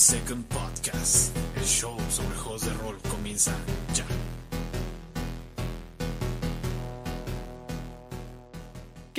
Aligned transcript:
Second 0.00 0.46
Podcast. 0.46 1.36
El 1.56 1.64
show 1.64 1.94
sobre 2.08 2.34
juegos 2.34 2.62
de 2.62 2.72
rol 2.72 2.96
comienza 3.10 3.52
ya. 3.94 4.06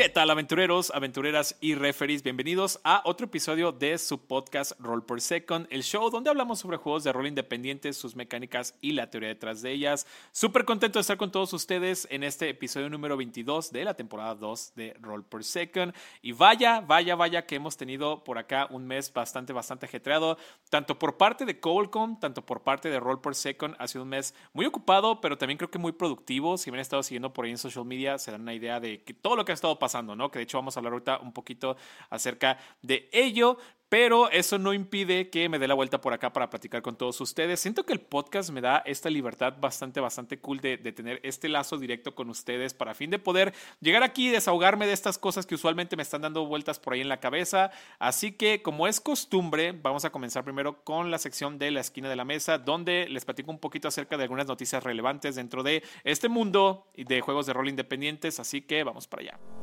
¿Qué 0.01 0.09
tal 0.09 0.31
aventureros, 0.31 0.91
aventureras 0.95 1.55
y 1.61 1.75
referees? 1.75 2.23
Bienvenidos 2.23 2.79
a 2.83 3.03
otro 3.05 3.27
episodio 3.27 3.71
de 3.71 3.99
su 3.99 4.17
podcast 4.17 4.71
Roll 4.79 5.05
per 5.05 5.21
Second, 5.21 5.67
el 5.69 5.83
show 5.83 6.09
donde 6.09 6.31
hablamos 6.31 6.57
sobre 6.57 6.77
juegos 6.77 7.03
de 7.03 7.13
rol 7.13 7.27
independientes, 7.27 7.97
sus 7.97 8.15
mecánicas 8.15 8.75
y 8.81 8.93
la 8.93 9.11
teoría 9.11 9.29
detrás 9.29 9.61
de 9.61 9.71
ellas. 9.71 10.07
Súper 10.31 10.65
contento 10.65 10.97
de 10.97 11.01
estar 11.01 11.17
con 11.17 11.31
todos 11.31 11.53
ustedes 11.53 12.07
en 12.09 12.23
este 12.23 12.49
episodio 12.49 12.89
número 12.89 13.15
22 13.15 13.71
de 13.71 13.85
la 13.85 13.93
temporada 13.93 14.33
2 14.33 14.73
de 14.73 14.95
Roll 14.99 15.23
per 15.23 15.43
Second. 15.43 15.93
Y 16.23 16.31
vaya, 16.31 16.81
vaya, 16.81 17.15
vaya 17.15 17.45
que 17.45 17.57
hemos 17.57 17.77
tenido 17.77 18.23
por 18.23 18.39
acá 18.39 18.65
un 18.71 18.87
mes 18.87 19.13
bastante, 19.13 19.53
bastante 19.53 19.85
ajetreado, 19.85 20.39
tanto 20.71 20.97
por 20.97 21.17
parte 21.17 21.45
de 21.45 21.59
Coldcom, 21.59 22.19
tanto 22.19 22.43
por 22.43 22.63
parte 22.63 22.89
de 22.89 22.99
Roll 22.99 23.21
per 23.21 23.35
Second. 23.35 23.75
Ha 23.77 23.87
sido 23.87 24.01
un 24.01 24.09
mes 24.09 24.33
muy 24.53 24.65
ocupado, 24.65 25.21
pero 25.21 25.37
también 25.37 25.59
creo 25.59 25.69
que 25.69 25.77
muy 25.77 25.91
productivo. 25.91 26.57
Si 26.57 26.71
me 26.71 26.77
han 26.77 26.81
estado 26.81 27.03
siguiendo 27.03 27.31
por 27.33 27.45
ahí 27.45 27.51
en 27.51 27.59
social 27.59 27.85
media, 27.85 28.17
se 28.17 28.31
dan 28.31 28.41
una 28.41 28.55
idea 28.55 28.79
de 28.79 29.03
que 29.03 29.13
todo 29.13 29.35
lo 29.35 29.45
que 29.45 29.51
ha 29.51 29.53
estado 29.53 29.77
pasando, 29.77 29.90
Que 30.31 30.39
de 30.39 30.43
hecho 30.43 30.57
vamos 30.57 30.75
a 30.75 30.79
hablar 30.79 30.93
ahorita 30.93 31.19
un 31.19 31.33
poquito 31.33 31.75
acerca 32.09 32.57
de 32.81 33.09
ello. 33.11 33.57
Pero 33.91 34.29
eso 34.29 34.57
no 34.57 34.73
impide 34.73 35.29
que 35.29 35.49
me 35.49 35.59
dé 35.59 35.67
la 35.67 35.73
vuelta 35.73 35.99
por 35.99 36.13
acá 36.13 36.31
para 36.31 36.49
platicar 36.49 36.81
con 36.81 36.95
todos 36.95 37.19
ustedes. 37.19 37.59
Siento 37.59 37.85
que 37.85 37.91
el 37.91 37.99
podcast 37.99 38.49
me 38.49 38.61
da 38.61 38.77
esta 38.85 39.09
libertad 39.09 39.55
bastante, 39.59 39.99
bastante 39.99 40.39
cool 40.39 40.61
de, 40.61 40.77
de, 40.77 40.93
tener 40.93 41.19
este 41.23 41.49
lazo 41.49 41.77
directo 41.77 42.15
con 42.15 42.29
ustedes 42.29 42.73
para 42.73 42.93
fin 42.93 43.09
de 43.09 43.19
poder 43.19 43.53
llegar 43.81 44.01
aquí 44.01 44.29
y 44.29 44.31
desahogarme 44.31 44.87
de 44.87 44.93
estas 44.93 45.17
cosas 45.17 45.45
que 45.45 45.55
usualmente 45.55 45.97
me 45.97 46.03
están 46.03 46.21
dando 46.21 46.45
vueltas 46.45 46.79
por 46.79 46.93
ahí 46.93 47.01
en 47.01 47.09
la 47.09 47.19
cabeza. 47.19 47.69
Así 47.99 48.31
que, 48.31 48.61
como 48.61 48.87
es 48.87 49.01
costumbre, 49.01 49.73
vamos 49.73 50.05
a 50.05 50.09
comenzar 50.09 50.45
primero 50.45 50.85
con 50.85 51.11
la 51.11 51.17
sección 51.17 51.59
de 51.59 51.71
la 51.71 51.81
esquina 51.81 52.07
de 52.07 52.15
la 52.15 52.23
mesa, 52.23 52.59
donde 52.59 53.09
les 53.09 53.25
platico 53.25 53.51
un 53.51 53.59
poquito 53.59 53.89
acerca 53.89 54.15
de 54.15 54.23
algunas 54.23 54.47
noticias 54.47 54.81
relevantes 54.85 55.35
dentro 55.35 55.63
de 55.63 55.83
este 56.05 56.29
mundo 56.29 56.87
de 56.95 57.19
juegos 57.19 57.45
de 57.45 57.51
rol 57.51 57.67
independientes. 57.67 58.39
Así 58.39 58.61
que 58.61 58.85
vamos 58.85 59.05
para 59.05 59.23
allá. 59.23 59.60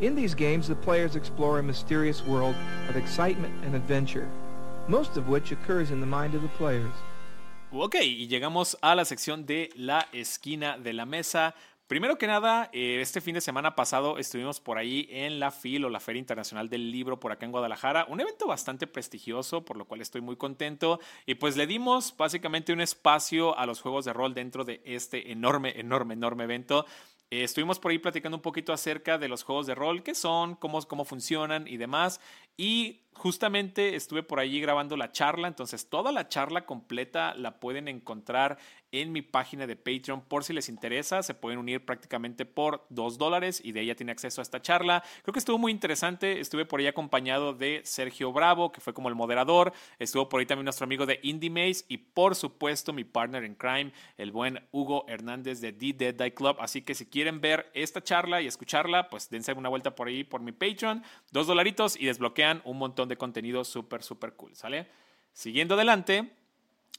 In 0.00 0.14
these 0.14 0.32
games, 0.32 0.68
the 0.68 0.76
players 0.76 1.16
explore 1.16 1.58
a 1.58 1.62
mysterious 1.62 2.24
world 2.24 2.54
of 2.88 2.96
excitement 2.96 3.52
and 3.64 3.74
adventure, 3.74 4.28
most 4.86 5.16
of 5.16 5.28
which 5.28 5.50
occurs 5.50 5.90
in 5.90 5.98
the 5.98 6.06
mind 6.06 6.36
of 6.36 6.42
the 6.42 6.48
players. 6.56 6.94
Ok, 7.72 7.96
y 7.96 8.28
llegamos 8.28 8.78
a 8.80 8.94
la 8.94 9.04
sección 9.04 9.44
de 9.44 9.70
la 9.74 10.06
esquina 10.12 10.78
de 10.78 10.92
la 10.92 11.04
mesa. 11.04 11.56
Primero 11.88 12.16
que 12.16 12.28
nada, 12.28 12.70
este 12.72 13.20
fin 13.20 13.34
de 13.34 13.40
semana 13.40 13.74
pasado 13.74 14.18
estuvimos 14.18 14.60
por 14.60 14.78
ahí 14.78 15.08
en 15.10 15.40
la 15.40 15.50
FIL 15.50 15.86
o 15.86 15.90
la 15.90 15.98
Feria 15.98 16.20
Internacional 16.20 16.68
del 16.68 16.92
Libro 16.92 17.18
por 17.18 17.32
acá 17.32 17.46
en 17.46 17.50
Guadalajara, 17.50 18.06
un 18.08 18.20
evento 18.20 18.46
bastante 18.46 18.86
prestigioso, 18.86 19.64
por 19.64 19.76
lo 19.76 19.86
cual 19.86 20.00
estoy 20.00 20.20
muy 20.20 20.36
contento. 20.36 21.00
Y 21.26 21.34
pues 21.34 21.56
le 21.56 21.66
dimos 21.66 22.14
básicamente 22.16 22.72
un 22.72 22.80
espacio 22.80 23.58
a 23.58 23.66
los 23.66 23.80
juegos 23.80 24.04
de 24.04 24.12
rol 24.12 24.32
dentro 24.32 24.64
de 24.64 24.80
este 24.84 25.32
enorme, 25.32 25.80
enorme, 25.80 26.14
enorme 26.14 26.44
evento. 26.44 26.86
Eh, 27.30 27.44
estuvimos 27.44 27.78
por 27.78 27.90
ahí 27.90 27.98
platicando 27.98 28.38
un 28.38 28.42
poquito 28.42 28.72
acerca 28.72 29.18
de 29.18 29.28
los 29.28 29.42
juegos 29.42 29.66
de 29.66 29.74
rol, 29.74 30.02
qué 30.02 30.14
son, 30.14 30.54
cómo, 30.54 30.80
cómo 30.82 31.04
funcionan 31.04 31.68
y 31.68 31.76
demás. 31.76 32.20
Y 32.58 33.04
justamente 33.14 33.96
estuve 33.96 34.22
por 34.22 34.40
allí 34.40 34.60
grabando 34.60 34.96
la 34.96 35.12
charla, 35.12 35.48
entonces 35.48 35.88
toda 35.88 36.12
la 36.12 36.28
charla 36.28 36.66
completa 36.66 37.34
la 37.34 37.60
pueden 37.60 37.88
encontrar 37.88 38.58
en 38.92 39.12
mi 39.12 39.22
página 39.22 39.66
de 39.66 39.76
Patreon 39.76 40.22
por 40.22 40.44
si 40.44 40.52
les 40.52 40.68
interesa. 40.68 41.22
Se 41.22 41.34
pueden 41.34 41.58
unir 41.58 41.84
prácticamente 41.84 42.46
por 42.46 42.86
dos 42.88 43.18
dólares 43.18 43.60
y 43.62 43.72
de 43.72 43.82
ella 43.82 43.94
tiene 43.94 44.12
acceso 44.12 44.40
a 44.40 44.42
esta 44.42 44.62
charla. 44.62 45.02
Creo 45.22 45.32
que 45.32 45.38
estuvo 45.38 45.58
muy 45.58 45.72
interesante. 45.72 46.40
Estuve 46.40 46.64
por 46.64 46.80
ahí 46.80 46.86
acompañado 46.86 47.52
de 47.52 47.82
Sergio 47.84 48.32
Bravo, 48.32 48.72
que 48.72 48.80
fue 48.80 48.94
como 48.94 49.08
el 49.08 49.14
moderador. 49.14 49.72
Estuvo 49.98 50.28
por 50.28 50.40
ahí 50.40 50.46
también 50.46 50.64
nuestro 50.64 50.84
amigo 50.84 51.04
de 51.04 51.20
Indie 51.22 51.50
Maze 51.50 51.84
y 51.88 51.98
por 51.98 52.34
supuesto 52.34 52.92
mi 52.92 53.04
partner 53.04 53.44
en 53.44 53.54
crime, 53.54 53.92
el 54.16 54.32
buen 54.32 54.66
Hugo 54.72 55.04
Hernández 55.08 55.60
de 55.60 55.72
The 55.72 55.92
Dead 55.92 56.14
Die 56.14 56.34
Club. 56.34 56.56
Así 56.60 56.82
que 56.82 56.94
si 56.94 57.06
quieren 57.06 57.40
ver 57.40 57.70
esta 57.74 58.02
charla 58.02 58.40
y 58.40 58.46
escucharla, 58.46 59.10
pues 59.10 59.28
dense 59.28 59.52
una 59.52 59.68
vuelta 59.68 59.94
por 59.94 60.08
ahí 60.08 60.24
por 60.24 60.40
mi 60.40 60.52
Patreon. 60.52 61.02
Dos 61.30 61.46
dolaritos 61.46 61.94
y 62.00 62.06
desbloquean 62.06 62.47
un 62.64 62.78
montón 62.78 63.08
de 63.08 63.16
contenido 63.16 63.64
súper, 63.64 64.02
súper 64.02 64.34
cool. 64.34 64.54
¿Sale? 64.54 64.88
Siguiendo 65.32 65.74
adelante. 65.74 66.32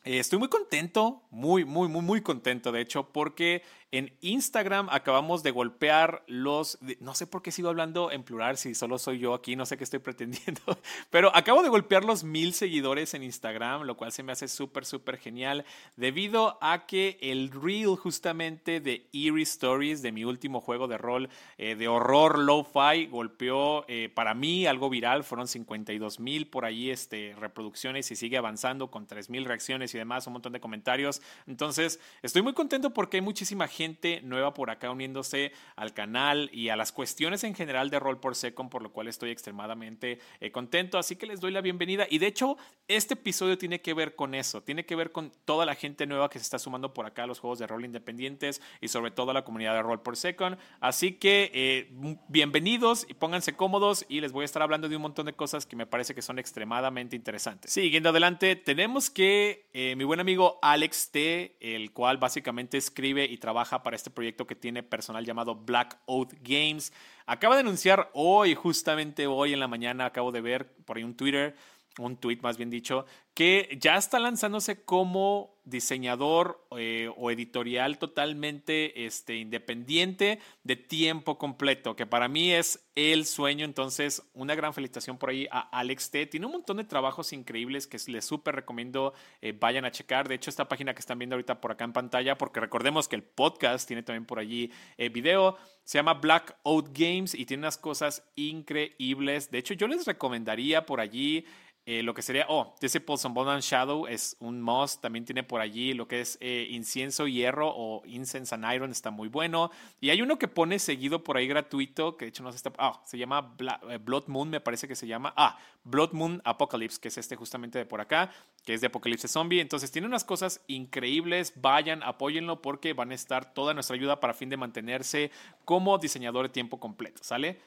Eh, 0.05 0.19
estoy 0.19 0.39
muy 0.39 0.47
contento, 0.47 1.23
muy, 1.29 1.65
muy, 1.65 1.89
muy, 1.89 2.01
muy 2.01 2.21
contento, 2.21 2.71
de 2.71 2.81
hecho, 2.81 3.11
porque 3.11 3.63
en 3.91 4.13
Instagram 4.22 4.88
acabamos 4.91 5.41
de 5.41 5.51
golpear 5.51 6.23
los, 6.27 6.77
no 7.00 7.16
sé 7.16 7.25
por 7.25 7.41
qué 7.41 7.51
sigo 7.51 7.69
hablando 7.69 8.11
en 8.11 8.23
plural, 8.23 8.57
si 8.57 8.75
solo 8.75 9.00
soy 9.00 9.19
yo 9.19 9.33
aquí, 9.33 9.55
no 9.55 9.66
sé 9.66 9.77
qué 9.77 9.83
estoy 9.83 10.00
pretendiendo, 10.09 10.61
pero 11.09 11.35
acabo 11.35 11.63
de 11.63 11.69
golpear 11.69 12.05
los 12.05 12.23
mil 12.23 12.53
seguidores 12.53 13.13
en 13.16 13.23
Instagram, 13.23 13.83
lo 13.83 13.97
cual 13.97 14.11
se 14.11 14.22
me 14.22 14.31
hace 14.31 14.47
súper, 14.47 14.85
súper 14.85 15.17
genial, 15.17 15.66
debido 15.95 16.57
a 16.61 16.85
que 16.85 17.17
el 17.22 17.50
reel 17.51 17.95
justamente 17.95 18.79
de 18.79 19.07
Eerie 19.11 19.44
Stories, 19.44 20.01
de 20.03 20.11
mi 20.11 20.23
último 20.23 20.61
juego 20.61 20.88
de 20.88 20.97
rol 20.97 21.29
eh, 21.57 21.75
de 21.75 21.88
horror 21.88 22.38
lo-fi, 22.38 23.07
golpeó 23.07 23.85
eh, 23.88 24.09
para 24.13 24.35
mí 24.35 24.67
algo 24.67 24.89
viral, 24.89 25.23
fueron 25.23 25.47
52 25.47 26.19
mil 26.19 26.47
por 26.47 26.66
ahí 26.66 26.91
este, 26.91 27.35
reproducciones 27.39 28.11
y 28.11 28.16
sigue 28.16 28.38
avanzando 28.38 28.91
con 28.91 29.07
3 29.07 29.29
mil 29.29 29.45
reacciones 29.45 29.95
y 29.95 29.97
demás, 29.97 30.27
un 30.27 30.33
montón 30.33 30.53
de 30.53 30.59
comentarios. 30.59 31.21
Entonces, 31.47 32.00
estoy 32.21 32.41
muy 32.44 32.53
contento 32.53 32.91
porque 32.91 33.17
hay 33.17 33.21
muchísima 33.21 33.67
gente 33.67 33.78
nueva 34.23 34.53
por 34.53 34.69
acá 34.69 34.91
uniéndose 34.91 35.53
al 35.75 35.94
canal 35.94 36.50
y 36.51 36.69
a 36.69 36.75
las 36.75 36.91
cuestiones 36.91 37.44
en 37.44 37.56
general 37.56 37.90
de 37.90 38.00
Roll 38.00 38.19
por 38.19 38.35
Second, 38.35 38.69
por 38.69 38.81
lo 38.81 38.91
cual 38.91 39.07
estoy 39.07 39.31
extremadamente 39.31 40.19
eh, 40.40 40.51
contento. 40.51 40.97
Así 40.97 41.16
que 41.16 41.25
les 41.25 41.40
doy 41.40 41.51
la 41.51 41.62
bienvenida. 41.62 42.06
Y 42.09 42.18
de 42.18 42.28
hecho, 42.28 42.57
este 42.88 43.13
episodio 43.13 43.57
tiene 43.57 43.81
que 43.81 43.94
ver 43.94 44.16
con 44.16 44.35
eso, 44.35 44.62
tiene 44.62 44.85
que 44.85 44.95
ver 44.95 45.12
con 45.12 45.31
toda 45.45 45.66
la 45.66 45.75
gente 45.75 46.06
nueva 46.07 46.29
que 46.29 46.39
se 46.39 46.44
está 46.44 46.59
sumando 46.59 46.94
por 46.94 47.06
acá 47.06 47.23
a 47.23 47.28
los 47.28 47.39
juegos 47.39 47.59
de 47.59 47.68
rol 47.68 47.85
independientes 47.85 48.62
y 48.81 48.89
sobre 48.89 49.12
todo 49.12 49.31
a 49.31 49.34
la 49.34 49.44
comunidad 49.44 49.73
de 49.75 49.81
Roll 49.81 50.01
por 50.01 50.18
Second. 50.18 50.57
Así 50.81 51.13
que 51.13 51.51
eh, 51.53 51.89
bienvenidos 52.28 53.06
y 53.07 53.13
pónganse 53.13 53.56
cómodos 53.56 54.06
y 54.09 54.19
les 54.19 54.31
voy 54.31 54.41
a 54.41 54.45
estar 54.45 54.62
hablando 54.62 54.89
de 54.89 54.95
un 54.95 55.03
montón 55.03 55.25
de 55.25 55.34
cosas 55.34 55.66
que 55.66 55.75
me 55.75 55.85
parece 55.85 56.13
que 56.13 56.22
son 56.22 56.39
extremadamente 56.39 57.16
interesantes. 57.16 57.72
Siguiendo 57.72 58.09
adelante, 58.09 58.56
tenemos 58.56 59.09
que 59.09 59.68
eh, 59.73 59.95
mi 59.95 60.03
buen 60.03 60.19
amigo 60.19 60.59
Alex 60.62 61.12
T, 61.12 61.56
el 61.59 61.91
cual 61.94 62.18
básicamente 62.18 62.78
escribe 62.78 63.25
y 63.25 63.38
trabaja 63.38 63.69
para 63.78 63.96
este 63.96 64.09
proyecto 64.09 64.47
que 64.47 64.56
tiene 64.56 64.81
personal 64.81 65.24
llamado 65.24 65.56
Black 65.56 65.97
Oath 66.07 66.34
Games, 66.41 66.91
acaba 67.28 67.56
de 67.56 67.62
anunciar 67.62 68.09
hoy, 68.13 68.56
justamente 68.56 69.28
hoy 69.28 69.53
en 69.53 69.59
la 69.59 69.68
mañana, 69.68 70.06
acabo 70.06 70.31
de 70.31 70.41
ver 70.41 70.74
por 70.85 70.97
ahí 70.97 71.03
un 71.03 71.16
Twitter, 71.16 71.56
un 72.05 72.17
tweet 72.17 72.39
más 72.41 72.57
bien 72.57 72.69
dicho, 72.69 73.05
que 73.33 73.77
ya 73.79 73.95
está 73.95 74.19
lanzándose 74.19 74.83
como 74.83 75.59
diseñador 75.63 76.65
eh, 76.77 77.09
o 77.15 77.31
editorial 77.31 77.97
totalmente 77.99 79.05
este, 79.05 79.35
independiente 79.35 80.39
de 80.63 80.75
tiempo 80.75 81.38
completo, 81.38 81.95
que 81.95 82.05
para 82.05 82.27
mí 82.27 82.51
es 82.51 82.89
el 82.95 83.25
sueño. 83.25 83.65
Entonces, 83.65 84.23
una 84.33 84.55
gran 84.55 84.73
felicitación 84.73 85.17
por 85.17 85.29
ahí 85.29 85.47
a 85.51 85.61
Alex 85.77 86.11
T. 86.11 86.25
Tiene 86.25 86.47
un 86.47 86.53
montón 86.53 86.77
de 86.77 86.83
trabajos 86.83 87.31
increíbles 87.33 87.88
que 87.88 87.97
les 88.07 88.25
súper 88.25 88.55
recomiendo 88.55 89.13
eh, 89.41 89.53
vayan 89.57 89.85
a 89.85 89.91
checar. 89.91 90.27
De 90.27 90.35
hecho, 90.35 90.49
esta 90.49 90.67
página 90.67 90.93
que 90.93 90.99
están 90.99 91.19
viendo 91.19 91.35
ahorita 91.35 91.61
por 91.61 91.71
acá 91.71 91.85
en 91.85 91.93
pantalla, 91.93 92.38
porque 92.38 92.59
recordemos 92.59 93.07
que 93.07 93.15
el 93.15 93.23
podcast 93.23 93.88
tiene 93.88 94.03
también 94.03 94.25
por 94.25 94.39
allí 94.39 94.71
eh, 94.97 95.09
video, 95.09 95.57
se 95.83 95.97
llama 95.97 96.15
Black 96.15 96.57
Oat 96.63 96.88
Games 96.93 97.33
y 97.33 97.45
tiene 97.45 97.61
unas 97.61 97.77
cosas 97.77 98.29
increíbles. 98.35 99.49
De 99.49 99.59
hecho, 99.59 99.73
yo 99.73 99.88
les 99.88 100.05
recomendaría 100.05 100.85
por 100.85 100.99
allí 100.99 101.45
eh, 101.91 102.03
lo 102.03 102.13
que 102.13 102.22
sería, 102.22 102.45
oh, 102.50 102.75
Disciples 102.79 103.25
on 103.25 103.33
Bone 103.33 103.50
and 103.50 103.63
Shadow 103.63 104.05
es 104.05 104.38
un 104.39 104.61
must. 104.61 105.01
También 105.01 105.25
tiene 105.25 105.41
por 105.41 105.59
allí 105.59 105.95
lo 105.95 106.07
que 106.07 106.21
es 106.21 106.38
eh, 106.39 106.68
Incienso 106.69 107.25
Hierro 107.25 107.68
o 107.68 108.06
Incense 108.06 108.53
and 108.53 108.71
Iron, 108.71 108.91
está 108.91 109.09
muy 109.09 109.27
bueno. 109.27 109.71
Y 110.00 110.12
hay 110.12 110.21
uno 110.21 110.38
que 110.38 110.47
pone 110.47 110.77
seguido 110.77 111.24
por 111.24 111.36
ahí 111.36 111.47
gratuito, 111.47 112.15
que 112.15 112.25
de 112.25 112.30
hecho 112.30 112.44
no 112.44 112.51
se 112.51 112.57
está. 112.57 112.71
Ah, 112.77 113.01
se 113.07 113.18
llama 113.18 113.56
eh, 113.89 113.97
Blood 113.97 114.27
Moon, 114.27 114.51
me 114.51 114.62
parece 114.62 114.88
que 114.88 114.94
se 114.95 115.07
llama. 115.07 115.33
Ah, 115.36 115.57
Blood 115.83 116.12
Moon 116.12 116.44
Apocalypse, 116.45 117.00
que 117.01 117.07
es 117.07 117.18
este 117.18 117.36
justamente 117.36 117.80
de 117.80 117.88
por 117.88 118.01
acá, 118.01 118.30
que 118.63 118.75
es 118.75 118.81
de 118.81 118.88
Apocalipsis 118.88 119.31
Zombie. 119.31 119.59
Entonces 119.59 119.89
tiene 119.89 120.07
unas 120.07 120.24
cosas 120.24 120.62
increíbles. 120.68 121.53
Vayan, 121.56 122.03
apóyenlo 122.03 122.62
porque 122.62 122.94
van 122.94 123.09
a 123.09 123.15
estar 123.15 123.51
toda 123.56 123.74
nuestra 123.74 123.95
ayuda 123.95 124.19
para 124.19 124.36
fin 124.36 124.50
de 124.51 124.57
mantenerse 124.57 125.31
como 125.65 125.97
diseñador 125.97 126.50
de 126.50 126.50
tiempo 126.50 126.80
completo, 126.80 127.24
¿sale? 127.24 127.59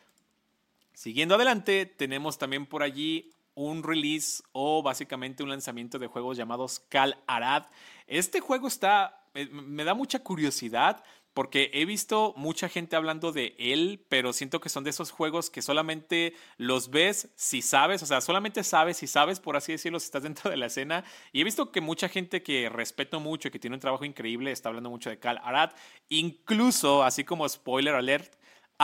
Siguiendo 0.94 1.34
adelante, 1.34 1.86
tenemos 1.86 2.38
también 2.38 2.66
por 2.66 2.84
allí 2.84 3.32
un 3.54 3.82
release 3.82 4.42
o 4.52 4.82
básicamente 4.82 5.42
un 5.42 5.50
lanzamiento 5.50 5.98
de 5.98 6.06
juegos 6.06 6.36
llamados 6.36 6.80
Cal 6.88 7.22
Arad. 7.26 7.64
Este 8.06 8.40
juego 8.40 8.68
está, 8.68 9.26
me 9.34 9.84
da 9.84 9.94
mucha 9.94 10.20
curiosidad 10.20 11.02
porque 11.34 11.70
he 11.72 11.86
visto 11.86 12.34
mucha 12.36 12.68
gente 12.68 12.94
hablando 12.94 13.32
de 13.32 13.54
él, 13.58 14.04
pero 14.08 14.32
siento 14.32 14.60
que 14.60 14.68
son 14.68 14.84
de 14.84 14.90
esos 14.90 15.10
juegos 15.10 15.48
que 15.48 15.62
solamente 15.62 16.34
los 16.58 16.90
ves 16.90 17.30
si 17.36 17.62
sabes, 17.62 18.02
o 18.02 18.06
sea, 18.06 18.20
solamente 18.20 18.62
sabes 18.64 18.98
si 18.98 19.06
sabes, 19.06 19.40
por 19.40 19.56
así 19.56 19.72
decirlo, 19.72 19.98
si 19.98 20.06
estás 20.06 20.22
dentro 20.24 20.50
de 20.50 20.56
la 20.56 20.66
escena. 20.66 21.04
Y 21.32 21.40
he 21.40 21.44
visto 21.44 21.72
que 21.72 21.80
mucha 21.80 22.08
gente 22.08 22.42
que 22.42 22.68
respeto 22.68 23.20
mucho 23.20 23.48
y 23.48 23.50
que 23.50 23.58
tiene 23.58 23.76
un 23.76 23.80
trabajo 23.80 24.04
increíble 24.04 24.52
está 24.52 24.68
hablando 24.68 24.90
mucho 24.90 25.10
de 25.10 25.18
Cal 25.18 25.40
Arad. 25.42 25.70
Incluso, 26.08 27.02
así 27.02 27.24
como 27.24 27.48
spoiler 27.48 27.94
alert, 27.94 28.34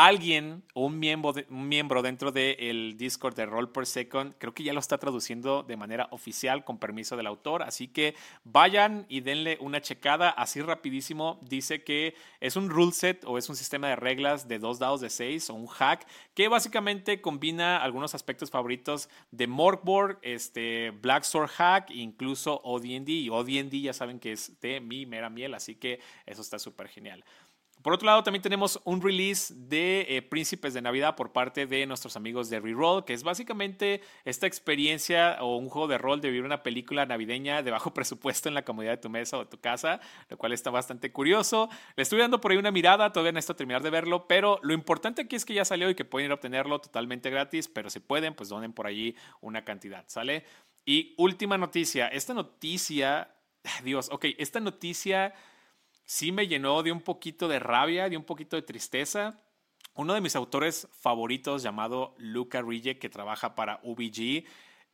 alguien 0.06 0.62
un 0.74 0.98
miembro, 0.98 1.34
un 1.50 1.68
miembro 1.68 2.02
dentro 2.02 2.30
del 2.30 2.96
Discord 2.96 3.34
de 3.34 3.46
Roll 3.46 3.72
Per 3.72 3.84
Second, 3.84 4.34
creo 4.38 4.54
que 4.54 4.62
ya 4.62 4.72
lo 4.72 4.78
está 4.78 4.98
traduciendo 4.98 5.64
de 5.64 5.76
manera 5.76 6.06
oficial 6.12 6.64
con 6.64 6.78
permiso 6.78 7.16
del 7.16 7.26
autor. 7.26 7.62
Así 7.62 7.88
que 7.88 8.14
vayan 8.44 9.06
y 9.08 9.20
denle 9.20 9.58
una 9.60 9.80
checada 9.80 10.30
así 10.30 10.60
rapidísimo. 10.62 11.40
Dice 11.42 11.82
que 11.82 12.14
es 12.40 12.54
un 12.54 12.70
rule 12.70 12.92
set 12.92 13.24
o 13.24 13.38
es 13.38 13.48
un 13.48 13.56
sistema 13.56 13.88
de 13.88 13.96
reglas 13.96 14.46
de 14.46 14.60
dos 14.60 14.78
dados 14.78 15.00
de 15.00 15.10
seis 15.10 15.50
o 15.50 15.54
un 15.54 15.66
hack 15.66 16.06
que 16.34 16.46
básicamente 16.46 17.20
combina 17.20 17.78
algunos 17.78 18.14
aspectos 18.14 18.50
favoritos 18.50 19.08
de 19.32 19.48
Morkborg, 19.48 20.18
este, 20.22 20.90
Black 20.90 21.24
Sword 21.24 21.50
Hack, 21.50 21.90
incluso 21.90 22.60
OD&D. 22.62 23.10
Y 23.10 23.30
OD&D 23.30 23.80
ya 23.80 23.92
saben 23.92 24.20
que 24.20 24.32
es 24.32 24.60
de 24.60 24.80
mi 24.80 25.06
mera 25.06 25.28
miel, 25.28 25.54
así 25.54 25.74
que 25.74 25.98
eso 26.26 26.42
está 26.42 26.58
súper 26.58 26.88
genial. 26.88 27.24
Por 27.82 27.92
otro 27.92 28.06
lado, 28.06 28.22
también 28.22 28.42
tenemos 28.42 28.80
un 28.84 29.00
release 29.00 29.54
de 29.56 30.06
eh, 30.08 30.22
Príncipes 30.22 30.74
de 30.74 30.82
Navidad 30.82 31.14
por 31.14 31.32
parte 31.32 31.66
de 31.66 31.86
nuestros 31.86 32.16
amigos 32.16 32.50
de 32.50 32.58
Reroll, 32.58 33.04
que 33.04 33.14
es 33.14 33.22
básicamente 33.22 34.00
esta 34.24 34.46
experiencia 34.46 35.38
o 35.40 35.56
un 35.56 35.68
juego 35.68 35.86
de 35.86 35.96
rol 35.96 36.20
de 36.20 36.28
vivir 36.28 36.44
una 36.44 36.62
película 36.62 37.06
navideña 37.06 37.62
de 37.62 37.70
bajo 37.70 37.94
presupuesto 37.94 38.48
en 38.48 38.54
la 38.54 38.64
comodidad 38.64 38.92
de 38.92 38.98
tu 38.98 39.10
mesa 39.10 39.38
o 39.38 39.46
tu 39.46 39.60
casa, 39.60 40.00
lo 40.28 40.36
cual 40.36 40.52
está 40.52 40.70
bastante 40.70 41.12
curioso. 41.12 41.68
Le 41.96 42.02
estoy 42.02 42.18
dando 42.18 42.40
por 42.40 42.50
ahí 42.50 42.56
una 42.56 42.72
mirada, 42.72 43.12
todavía 43.12 43.32
necesito 43.32 43.56
terminar 43.56 43.82
de 43.82 43.90
verlo, 43.90 44.26
pero 44.26 44.58
lo 44.62 44.74
importante 44.74 45.22
aquí 45.22 45.36
es 45.36 45.44
que 45.44 45.54
ya 45.54 45.64
salió 45.64 45.88
y 45.88 45.94
que 45.94 46.04
pueden 46.04 46.26
ir 46.26 46.30
a 46.32 46.34
obtenerlo 46.34 46.80
totalmente 46.80 47.30
gratis, 47.30 47.68
pero 47.68 47.90
si 47.90 48.00
pueden, 48.00 48.34
pues 48.34 48.48
donen 48.48 48.72
por 48.72 48.86
allí 48.86 49.14
una 49.40 49.64
cantidad, 49.64 50.04
¿sale? 50.08 50.44
Y 50.84 51.14
última 51.16 51.58
noticia, 51.58 52.08
esta 52.08 52.34
noticia, 52.34 53.34
Dios, 53.84 54.08
ok, 54.10 54.26
esta 54.38 54.58
noticia 54.58 55.34
sí 56.08 56.32
me 56.32 56.48
llenó 56.48 56.82
de 56.82 56.90
un 56.90 57.02
poquito 57.02 57.48
de 57.48 57.58
rabia, 57.58 58.08
de 58.08 58.16
un 58.16 58.24
poquito 58.24 58.56
de 58.56 58.62
tristeza. 58.62 59.38
Uno 59.94 60.14
de 60.14 60.22
mis 60.22 60.34
autores 60.36 60.88
favoritos 60.90 61.62
llamado 61.62 62.14
Luca 62.16 62.62
Rige, 62.62 62.98
que 62.98 63.10
trabaja 63.10 63.54
para 63.54 63.78
UBG, 63.82 64.44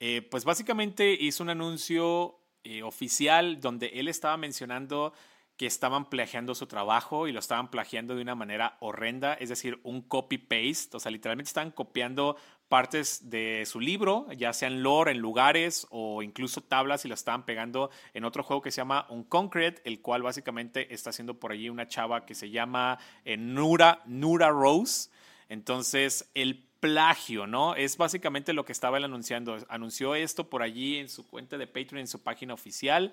eh, 0.01 0.23
pues 0.29 0.45
básicamente 0.45 1.13
hizo 1.13 1.45
un 1.45 1.51
anuncio 1.51 2.41
eh, 2.65 2.83
oficial 2.83 3.61
donde 3.61 3.93
él 3.95 4.09
estaba 4.09 4.37
mencionando 4.37 5.13
que 5.57 5.67
estaban 5.67 6.11
plagiando 6.11 6.55
su 6.55 6.67
trabajo 6.67 7.29
y 7.29 7.33
lo 7.33 7.39
estaban 7.39 7.71
plagiando 7.71 8.17
de 8.17 8.23
una 8.23 8.35
manera 8.35 8.77
horrenda, 8.81 9.35
es 9.35 9.49
decir, 9.49 9.79
un 9.85 10.03
copy-paste, 10.03 10.97
o 10.97 11.01
sea, 11.01 11.13
literalmente 11.13 11.49
estaban 11.49 11.71
copiando 11.71 12.37
partes 12.69 13.31
de 13.31 13.63
su 13.67 13.79
libro, 13.79 14.27
ya 14.33 14.53
sean 14.53 14.83
lore 14.83 15.13
en 15.13 15.19
lugares 15.19 15.87
o 15.91 16.23
incluso 16.23 16.61
tablas 16.61 17.05
y 17.05 17.09
lo 17.09 17.15
estaban 17.15 17.45
pegando 17.45 17.91
en 18.15 18.25
otro 18.25 18.43
juego 18.43 18.63
que 18.63 18.73
se 18.73 18.79
llama 18.79 19.07
Unconcrete, 19.11 19.83
el 19.85 20.01
cual 20.01 20.23
básicamente 20.23 20.93
está 20.93 21.11
haciendo 21.11 21.39
por 21.39 21.53
allí 21.53 21.69
una 21.69 21.87
chava 21.87 22.27
que 22.27 22.35
se 22.35 22.51
llama 22.51 22.99
eh, 23.25 23.37
Nura, 23.37 24.03
Nura 24.07 24.51
Rose. 24.51 25.11
Entonces, 25.49 26.31
el 26.35 26.65
plagio, 26.81 27.47
¿no? 27.47 27.77
Es 27.77 27.97
básicamente 27.97 28.53
lo 28.53 28.65
que 28.65 28.73
estaba 28.73 28.99
él 28.99 29.05
anunciando. 29.05 29.57
Anunció 29.69 30.15
esto 30.15 30.51
por 30.51 30.63
allí 30.63 30.99
en 30.99 31.09
su 31.09 31.27
cuenta 31.29 31.57
de 31.57 31.67
Patreon, 31.67 31.99
en 32.01 32.09
su 32.09 32.23
página 32.23 32.55
oficial, 32.55 33.13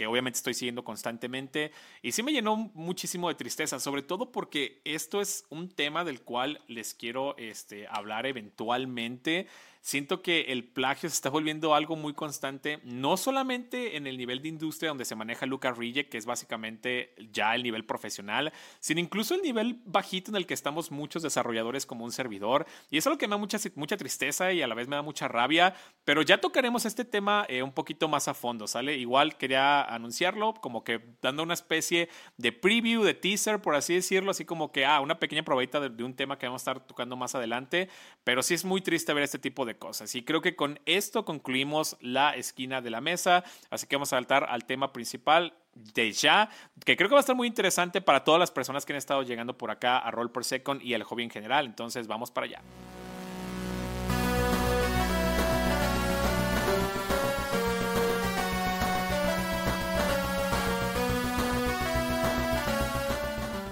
que 0.00 0.06
obviamente 0.06 0.38
estoy 0.38 0.54
siguiendo 0.54 0.82
constantemente. 0.82 1.72
Y 2.00 2.12
sí 2.12 2.22
me 2.22 2.32
llenó 2.32 2.56
muchísimo 2.72 3.28
de 3.28 3.34
tristeza, 3.34 3.78
sobre 3.78 4.00
todo 4.00 4.32
porque 4.32 4.80
esto 4.84 5.20
es 5.20 5.44
un 5.50 5.68
tema 5.68 6.04
del 6.04 6.22
cual 6.22 6.62
les 6.68 6.94
quiero 6.94 7.36
este, 7.36 7.86
hablar 7.86 8.24
eventualmente 8.24 9.46
siento 9.80 10.22
que 10.22 10.42
el 10.48 10.64
plagio 10.64 11.08
se 11.08 11.14
está 11.14 11.30
volviendo 11.30 11.74
algo 11.74 11.96
muy 11.96 12.12
constante, 12.12 12.80
no 12.84 13.16
solamente 13.16 13.96
en 13.96 14.06
el 14.06 14.16
nivel 14.18 14.42
de 14.42 14.48
industria 14.48 14.90
donde 14.90 15.04
se 15.04 15.14
maneja 15.14 15.46
Luca 15.46 15.72
Rige, 15.72 16.08
que 16.08 16.18
es 16.18 16.26
básicamente 16.26 17.14
ya 17.32 17.54
el 17.54 17.62
nivel 17.62 17.84
profesional, 17.84 18.52
sino 18.78 19.00
incluso 19.00 19.34
el 19.34 19.42
nivel 19.42 19.80
bajito 19.84 20.30
en 20.30 20.36
el 20.36 20.46
que 20.46 20.54
estamos 20.54 20.90
muchos 20.90 21.22
desarrolladores 21.22 21.86
como 21.86 22.04
un 22.04 22.12
servidor. 22.12 22.66
Y 22.90 22.98
es 22.98 23.06
lo 23.06 23.18
que 23.18 23.26
me 23.26 23.32
da 23.32 23.38
mucha, 23.38 23.58
mucha 23.74 23.96
tristeza 23.96 24.52
y 24.52 24.62
a 24.62 24.66
la 24.66 24.74
vez 24.74 24.88
me 24.88 24.96
da 24.96 25.02
mucha 25.02 25.28
rabia, 25.28 25.74
pero 26.04 26.22
ya 26.22 26.40
tocaremos 26.40 26.84
este 26.84 27.04
tema 27.04 27.46
eh, 27.48 27.62
un 27.62 27.72
poquito 27.72 28.08
más 28.08 28.28
a 28.28 28.34
fondo, 28.34 28.66
¿sale? 28.66 28.96
Igual 28.96 29.36
quería 29.36 29.82
anunciarlo, 29.82 30.54
como 30.54 30.84
que 30.84 31.00
dando 31.22 31.42
una 31.42 31.54
especie 31.54 32.08
de 32.36 32.52
preview, 32.52 33.02
de 33.02 33.14
teaser, 33.14 33.60
por 33.62 33.74
así 33.74 33.94
decirlo, 33.94 34.30
así 34.30 34.44
como 34.44 34.72
que, 34.72 34.84
ah, 34.84 35.00
una 35.00 35.18
pequeña 35.18 35.42
probadita 35.42 35.80
de, 35.80 35.88
de 35.88 36.04
un 36.04 36.14
tema 36.14 36.38
que 36.38 36.46
vamos 36.46 36.60
a 36.60 36.70
estar 36.70 36.86
tocando 36.86 37.16
más 37.16 37.34
adelante, 37.34 37.88
pero 38.24 38.42
sí 38.42 38.54
es 38.54 38.64
muy 38.64 38.80
triste 38.80 39.12
ver 39.12 39.24
este 39.24 39.38
tipo 39.38 39.64
de 39.64 39.69
cosas. 39.76 40.14
Y 40.14 40.22
creo 40.22 40.40
que 40.40 40.56
con 40.56 40.80
esto 40.86 41.24
concluimos 41.24 41.96
la 42.00 42.34
esquina 42.34 42.80
de 42.80 42.90
la 42.90 43.00
mesa, 43.00 43.44
así 43.70 43.86
que 43.86 43.96
vamos 43.96 44.12
a 44.12 44.16
saltar 44.16 44.44
al 44.48 44.64
tema 44.64 44.92
principal 44.92 45.54
de 45.74 46.12
ya, 46.12 46.50
que 46.84 46.96
creo 46.96 47.08
que 47.08 47.14
va 47.14 47.20
a 47.20 47.26
estar 47.26 47.36
muy 47.36 47.48
interesante 47.48 48.00
para 48.00 48.24
todas 48.24 48.40
las 48.40 48.50
personas 48.50 48.84
que 48.84 48.92
han 48.92 48.98
estado 48.98 49.22
llegando 49.22 49.56
por 49.56 49.70
acá 49.70 49.98
a 49.98 50.10
Roll 50.10 50.30
per 50.30 50.44
Second 50.44 50.82
y 50.82 50.94
al 50.94 51.02
hobby 51.04 51.24
en 51.24 51.30
general. 51.30 51.66
Entonces 51.66 52.06
vamos 52.06 52.30
para 52.30 52.46
allá. 52.46 52.62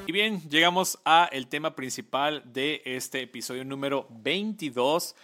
Y 0.09 0.13
bien, 0.13 0.41
llegamos 0.49 0.99
a 1.05 1.29
el 1.33 1.49
tema 1.49 1.77
principal 1.77 2.43
de 2.47 2.81
este 2.87 3.21
episodio 3.21 3.63
número 3.63 4.07
22 4.09 5.15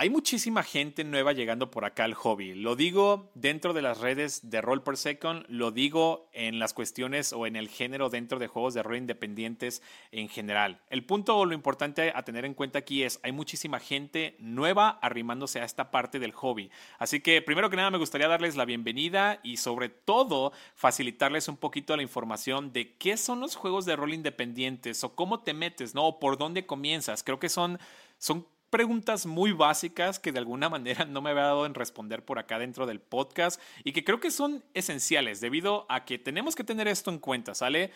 hay 0.00 0.08
muchísima 0.08 0.62
gente 0.62 1.04
nueva 1.04 1.34
llegando 1.34 1.70
por 1.70 1.84
acá 1.84 2.04
al 2.04 2.14
hobby. 2.14 2.54
Lo 2.54 2.74
digo 2.74 3.30
dentro 3.34 3.74
de 3.74 3.82
las 3.82 4.00
redes 4.00 4.48
de 4.48 4.62
Roll 4.62 4.82
Per 4.82 4.96
Second, 4.96 5.44
lo 5.48 5.72
digo 5.72 6.30
en 6.32 6.58
las 6.58 6.72
cuestiones 6.72 7.34
o 7.34 7.46
en 7.46 7.54
el 7.54 7.68
género 7.68 8.08
dentro 8.08 8.38
de 8.38 8.46
juegos 8.46 8.72
de 8.72 8.82
rol 8.82 8.96
independientes 8.96 9.82
en 10.10 10.30
general. 10.30 10.80
El 10.88 11.04
punto 11.04 11.36
o 11.36 11.44
lo 11.44 11.52
importante 11.52 12.14
a 12.14 12.22
tener 12.22 12.46
en 12.46 12.54
cuenta 12.54 12.78
aquí 12.78 13.02
es, 13.02 13.20
hay 13.22 13.32
muchísima 13.32 13.78
gente 13.78 14.36
nueva 14.38 14.88
arrimándose 15.02 15.60
a 15.60 15.66
esta 15.66 15.90
parte 15.90 16.18
del 16.18 16.32
hobby. 16.32 16.70
Así 16.98 17.20
que 17.20 17.42
primero 17.42 17.68
que 17.68 17.76
nada 17.76 17.90
me 17.90 17.98
gustaría 17.98 18.26
darles 18.26 18.56
la 18.56 18.64
bienvenida 18.64 19.38
y 19.42 19.58
sobre 19.58 19.90
todo 19.90 20.54
facilitarles 20.76 21.46
un 21.48 21.58
poquito 21.58 21.94
la 21.94 22.02
información 22.02 22.72
de 22.72 22.96
qué 22.96 23.18
son 23.18 23.40
los 23.40 23.54
juegos 23.54 23.84
de 23.84 23.96
rol 23.96 24.14
independientes 24.14 25.04
o 25.04 25.14
cómo 25.14 25.40
te 25.40 25.52
metes, 25.52 25.94
¿no? 25.94 26.06
O 26.06 26.18
por 26.18 26.38
dónde 26.38 26.64
comienzas. 26.64 27.22
Creo 27.22 27.38
que 27.38 27.50
son, 27.50 27.78
son 28.16 28.46
preguntas 28.70 29.26
muy 29.26 29.52
básicas 29.52 30.18
que 30.18 30.32
de 30.32 30.38
alguna 30.38 30.68
manera 30.68 31.04
no 31.04 31.20
me 31.20 31.30
había 31.30 31.42
dado 31.42 31.66
en 31.66 31.74
responder 31.74 32.24
por 32.24 32.38
acá 32.38 32.58
dentro 32.58 32.86
del 32.86 33.00
podcast 33.00 33.60
y 33.84 33.92
que 33.92 34.04
creo 34.04 34.20
que 34.20 34.30
son 34.30 34.64
esenciales 34.74 35.40
debido 35.40 35.86
a 35.88 36.04
que 36.04 36.18
tenemos 36.18 36.54
que 36.54 36.64
tener 36.64 36.88
esto 36.88 37.10
en 37.10 37.18
cuenta, 37.18 37.54
¿sale? 37.54 37.90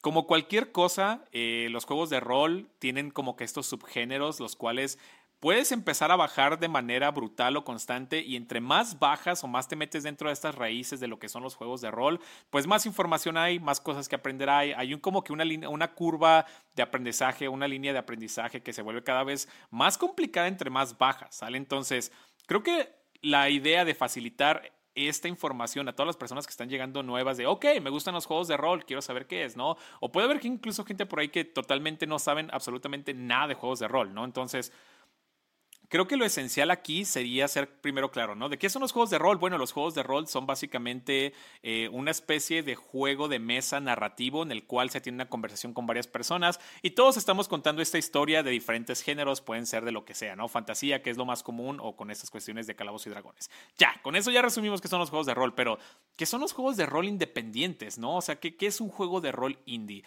Como 0.00 0.26
cualquier 0.26 0.72
cosa, 0.72 1.24
eh, 1.30 1.68
los 1.70 1.84
juegos 1.84 2.08
de 2.08 2.20
rol 2.20 2.70
tienen 2.78 3.10
como 3.10 3.36
que 3.36 3.44
estos 3.44 3.66
subgéneros, 3.66 4.40
los 4.40 4.56
cuales 4.56 4.98
puedes 5.40 5.72
empezar 5.72 6.10
a 6.10 6.16
bajar 6.16 6.58
de 6.58 6.68
manera 6.68 7.10
brutal 7.10 7.56
o 7.56 7.64
constante 7.64 8.20
y 8.20 8.36
entre 8.36 8.60
más 8.60 8.98
bajas 8.98 9.42
o 9.42 9.48
más 9.48 9.66
te 9.68 9.76
metes 9.76 10.02
dentro 10.02 10.28
de 10.28 10.34
estas 10.34 10.54
raíces 10.54 11.00
de 11.00 11.08
lo 11.08 11.18
que 11.18 11.28
son 11.28 11.42
los 11.42 11.56
juegos 11.56 11.80
de 11.80 11.90
rol, 11.90 12.20
pues 12.50 12.66
más 12.66 12.86
información 12.86 13.36
hay, 13.36 13.58
más 13.58 13.80
cosas 13.80 14.08
que 14.08 14.16
aprender 14.16 14.50
hay, 14.50 14.72
hay 14.72 14.94
un, 14.94 15.00
como 15.00 15.24
que 15.24 15.32
una, 15.32 15.44
una 15.68 15.94
curva 15.94 16.46
de 16.76 16.82
aprendizaje, 16.82 17.48
una 17.48 17.66
línea 17.66 17.92
de 17.92 17.98
aprendizaje 17.98 18.62
que 18.62 18.72
se 18.72 18.82
vuelve 18.82 19.02
cada 19.02 19.24
vez 19.24 19.48
más 19.70 19.98
complicada 19.98 20.46
entre 20.46 20.70
más 20.70 20.98
bajas, 20.98 21.34
¿sale? 21.34 21.56
Entonces, 21.56 22.12
creo 22.46 22.62
que 22.62 22.94
la 23.22 23.48
idea 23.48 23.84
de 23.84 23.94
facilitar 23.94 24.72
esta 24.94 25.28
información 25.28 25.88
a 25.88 25.92
todas 25.92 26.08
las 26.08 26.16
personas 26.16 26.46
que 26.46 26.50
están 26.50 26.68
llegando 26.68 27.02
nuevas 27.02 27.36
de, 27.36 27.46
ok, 27.46 27.64
me 27.80 27.90
gustan 27.90 28.14
los 28.14 28.26
juegos 28.26 28.48
de 28.48 28.56
rol, 28.56 28.84
quiero 28.84 29.00
saber 29.00 29.26
qué 29.26 29.44
es, 29.44 29.56
¿no? 29.56 29.76
O 30.00 30.10
puede 30.10 30.26
haber 30.26 30.40
que 30.40 30.48
incluso 30.48 30.84
gente 30.84 31.06
por 31.06 31.20
ahí 31.20 31.28
que 31.28 31.44
totalmente 31.44 32.06
no 32.06 32.18
saben 32.18 32.50
absolutamente 32.52 33.14
nada 33.14 33.48
de 33.48 33.54
juegos 33.54 33.78
de 33.78 33.88
rol, 33.88 34.12
¿no? 34.12 34.24
Entonces, 34.24 34.72
Creo 35.90 36.06
que 36.06 36.16
lo 36.16 36.24
esencial 36.24 36.70
aquí 36.70 37.04
sería 37.04 37.48
ser 37.48 37.68
primero 37.68 38.12
claro, 38.12 38.36
¿no? 38.36 38.48
¿De 38.48 38.58
qué 38.58 38.70
son 38.70 38.80
los 38.80 38.92
juegos 38.92 39.10
de 39.10 39.18
rol? 39.18 39.38
Bueno, 39.38 39.58
los 39.58 39.72
juegos 39.72 39.92
de 39.96 40.04
rol 40.04 40.28
son 40.28 40.46
básicamente 40.46 41.34
eh, 41.64 41.88
una 41.90 42.12
especie 42.12 42.62
de 42.62 42.76
juego 42.76 43.26
de 43.26 43.40
mesa 43.40 43.80
narrativo 43.80 44.44
en 44.44 44.52
el 44.52 44.64
cual 44.64 44.90
se 44.90 45.00
tiene 45.00 45.16
una 45.16 45.28
conversación 45.28 45.74
con 45.74 45.88
varias 45.88 46.06
personas 46.06 46.60
y 46.82 46.90
todos 46.90 47.16
estamos 47.16 47.48
contando 47.48 47.82
esta 47.82 47.98
historia 47.98 48.44
de 48.44 48.52
diferentes 48.52 49.02
géneros, 49.02 49.40
pueden 49.40 49.66
ser 49.66 49.84
de 49.84 49.90
lo 49.90 50.04
que 50.04 50.14
sea, 50.14 50.36
¿no? 50.36 50.46
Fantasía, 50.46 51.02
que 51.02 51.10
es 51.10 51.16
lo 51.16 51.24
más 51.24 51.42
común, 51.42 51.78
o 51.82 51.96
con 51.96 52.12
estas 52.12 52.30
cuestiones 52.30 52.68
de 52.68 52.76
calabozos 52.76 53.08
y 53.08 53.10
dragones. 53.10 53.50
Ya, 53.76 54.00
con 54.02 54.14
eso 54.14 54.30
ya 54.30 54.42
resumimos 54.42 54.80
qué 54.80 54.86
son 54.86 55.00
los 55.00 55.10
juegos 55.10 55.26
de 55.26 55.34
rol, 55.34 55.56
pero 55.56 55.80
¿qué 56.14 56.24
son 56.24 56.40
los 56.40 56.52
juegos 56.52 56.76
de 56.76 56.86
rol 56.86 57.08
independientes, 57.08 57.98
¿no? 57.98 58.14
O 58.14 58.22
sea, 58.22 58.38
¿qué, 58.38 58.54
qué 58.54 58.68
es 58.68 58.80
un 58.80 58.90
juego 58.90 59.20
de 59.20 59.32
rol 59.32 59.58
indie? 59.66 60.04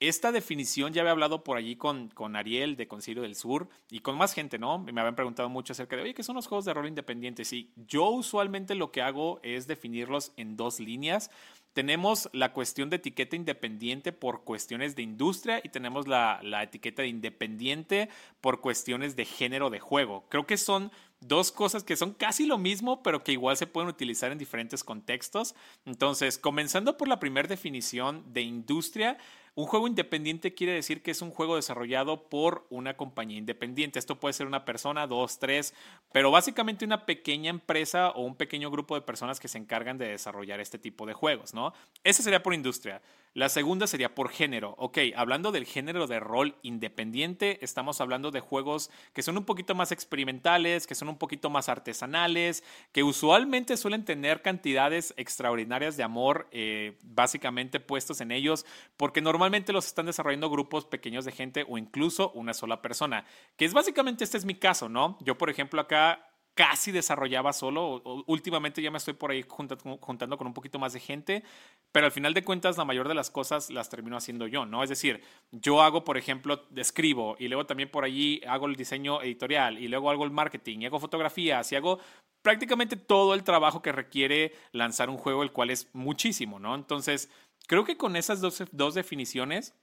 Esta 0.00 0.30
definición 0.30 0.92
ya 0.92 1.02
había 1.02 1.10
hablado 1.10 1.42
por 1.42 1.56
allí 1.56 1.74
con, 1.74 2.08
con 2.10 2.36
Ariel 2.36 2.76
de 2.76 2.86
Concilio 2.86 3.22
del 3.22 3.34
Sur 3.34 3.68
y 3.90 3.98
con 3.98 4.16
más 4.16 4.32
gente, 4.32 4.56
¿no? 4.56 4.78
Me 4.78 5.00
habían 5.00 5.16
preguntado 5.16 5.48
mucho 5.48 5.72
acerca 5.72 5.96
de, 5.96 6.02
oye, 6.02 6.14
¿qué 6.14 6.22
son 6.22 6.36
los 6.36 6.46
juegos 6.46 6.64
de 6.64 6.74
rol 6.74 6.86
independientes? 6.86 7.52
Y 7.52 7.72
yo 7.88 8.08
usualmente 8.10 8.76
lo 8.76 8.92
que 8.92 9.02
hago 9.02 9.40
es 9.42 9.66
definirlos 9.66 10.32
en 10.36 10.56
dos 10.56 10.78
líneas. 10.78 11.32
Tenemos 11.72 12.28
la 12.32 12.52
cuestión 12.52 12.90
de 12.90 12.96
etiqueta 12.96 13.34
independiente 13.34 14.12
por 14.12 14.44
cuestiones 14.44 14.94
de 14.94 15.02
industria 15.02 15.60
y 15.64 15.68
tenemos 15.68 16.06
la, 16.06 16.38
la 16.44 16.62
etiqueta 16.62 17.02
de 17.02 17.08
independiente 17.08 18.08
por 18.40 18.60
cuestiones 18.60 19.16
de 19.16 19.24
género 19.24 19.68
de 19.68 19.80
juego. 19.80 20.26
Creo 20.28 20.46
que 20.46 20.58
son 20.58 20.92
dos 21.20 21.50
cosas 21.50 21.82
que 21.82 21.96
son 21.96 22.14
casi 22.14 22.46
lo 22.46 22.58
mismo, 22.58 23.02
pero 23.02 23.24
que 23.24 23.32
igual 23.32 23.56
se 23.56 23.66
pueden 23.66 23.90
utilizar 23.90 24.30
en 24.30 24.38
diferentes 24.38 24.84
contextos. 24.84 25.54
Entonces, 25.84 26.38
comenzando 26.38 26.96
por 26.96 27.08
la 27.08 27.18
primera 27.18 27.48
definición 27.48 28.24
de 28.32 28.42
industria, 28.42 29.18
Un 29.58 29.66
juego 29.66 29.88
independiente 29.88 30.54
quiere 30.54 30.74
decir 30.74 31.02
que 31.02 31.10
es 31.10 31.20
un 31.20 31.32
juego 31.32 31.56
desarrollado 31.56 32.28
por 32.28 32.64
una 32.70 32.96
compañía 32.96 33.38
independiente. 33.38 33.98
Esto 33.98 34.20
puede 34.20 34.32
ser 34.32 34.46
una 34.46 34.64
persona, 34.64 35.08
dos, 35.08 35.40
tres, 35.40 35.74
pero 36.12 36.30
básicamente 36.30 36.84
una 36.84 37.06
pequeña 37.06 37.50
empresa 37.50 38.10
o 38.10 38.22
un 38.22 38.36
pequeño 38.36 38.70
grupo 38.70 38.94
de 38.94 39.00
personas 39.00 39.40
que 39.40 39.48
se 39.48 39.58
encargan 39.58 39.98
de 39.98 40.06
desarrollar 40.06 40.60
este 40.60 40.78
tipo 40.78 41.06
de 41.06 41.12
juegos, 41.12 41.54
¿no? 41.54 41.74
Ese 42.04 42.22
sería 42.22 42.40
por 42.40 42.54
industria. 42.54 43.02
La 43.38 43.48
segunda 43.48 43.86
sería 43.86 44.16
por 44.16 44.30
género. 44.30 44.74
Ok, 44.78 44.98
hablando 45.14 45.52
del 45.52 45.64
género 45.64 46.08
de 46.08 46.18
rol 46.18 46.56
independiente, 46.62 47.64
estamos 47.64 48.00
hablando 48.00 48.32
de 48.32 48.40
juegos 48.40 48.90
que 49.12 49.22
son 49.22 49.38
un 49.38 49.44
poquito 49.44 49.76
más 49.76 49.92
experimentales, 49.92 50.88
que 50.88 50.96
son 50.96 51.08
un 51.08 51.18
poquito 51.18 51.48
más 51.48 51.68
artesanales, 51.68 52.64
que 52.90 53.04
usualmente 53.04 53.76
suelen 53.76 54.04
tener 54.04 54.42
cantidades 54.42 55.14
extraordinarias 55.16 55.96
de 55.96 56.02
amor 56.02 56.48
eh, 56.50 56.98
básicamente 57.04 57.78
puestos 57.78 58.20
en 58.20 58.32
ellos, 58.32 58.66
porque 58.96 59.20
normalmente 59.20 59.72
los 59.72 59.86
están 59.86 60.06
desarrollando 60.06 60.50
grupos 60.50 60.84
pequeños 60.84 61.24
de 61.24 61.30
gente 61.30 61.64
o 61.68 61.78
incluso 61.78 62.32
una 62.32 62.54
sola 62.54 62.82
persona, 62.82 63.24
que 63.56 63.66
es 63.66 63.72
básicamente 63.72 64.24
este 64.24 64.38
es 64.38 64.44
mi 64.44 64.56
caso, 64.56 64.88
¿no? 64.88 65.16
Yo, 65.20 65.38
por 65.38 65.48
ejemplo, 65.48 65.80
acá 65.80 66.27
casi 66.58 66.90
desarrollaba 66.90 67.52
solo. 67.52 68.02
Últimamente 68.26 68.82
ya 68.82 68.90
me 68.90 68.98
estoy 68.98 69.14
por 69.14 69.30
ahí 69.30 69.44
juntando 69.46 70.36
con 70.36 70.46
un 70.48 70.52
poquito 70.52 70.80
más 70.80 70.92
de 70.92 70.98
gente, 70.98 71.44
pero 71.92 72.06
al 72.06 72.10
final 72.10 72.34
de 72.34 72.42
cuentas 72.42 72.76
la 72.76 72.84
mayor 72.84 73.06
de 73.06 73.14
las 73.14 73.30
cosas 73.30 73.70
las 73.70 73.88
termino 73.88 74.16
haciendo 74.16 74.48
yo, 74.48 74.66
¿no? 74.66 74.82
Es 74.82 74.88
decir, 74.88 75.22
yo 75.52 75.80
hago, 75.82 76.02
por 76.02 76.18
ejemplo, 76.18 76.66
escribo 76.74 77.36
y 77.38 77.46
luego 77.46 77.64
también 77.64 77.88
por 77.88 78.02
allí 78.02 78.40
hago 78.44 78.66
el 78.66 78.74
diseño 78.74 79.22
editorial 79.22 79.78
y 79.78 79.86
luego 79.86 80.10
hago 80.10 80.24
el 80.24 80.32
marketing 80.32 80.80
y 80.80 80.86
hago 80.86 80.98
fotografías 80.98 81.70
y 81.70 81.76
hago 81.76 82.00
prácticamente 82.42 82.96
todo 82.96 83.34
el 83.34 83.44
trabajo 83.44 83.80
que 83.80 83.92
requiere 83.92 84.52
lanzar 84.72 85.10
un 85.10 85.16
juego, 85.16 85.44
el 85.44 85.52
cual 85.52 85.70
es 85.70 85.88
muchísimo, 85.92 86.58
¿no? 86.58 86.74
Entonces, 86.74 87.30
creo 87.68 87.84
que 87.84 87.96
con 87.96 88.16
esas 88.16 88.40
dos, 88.40 88.64
dos 88.72 88.94
definiciones 88.94 89.74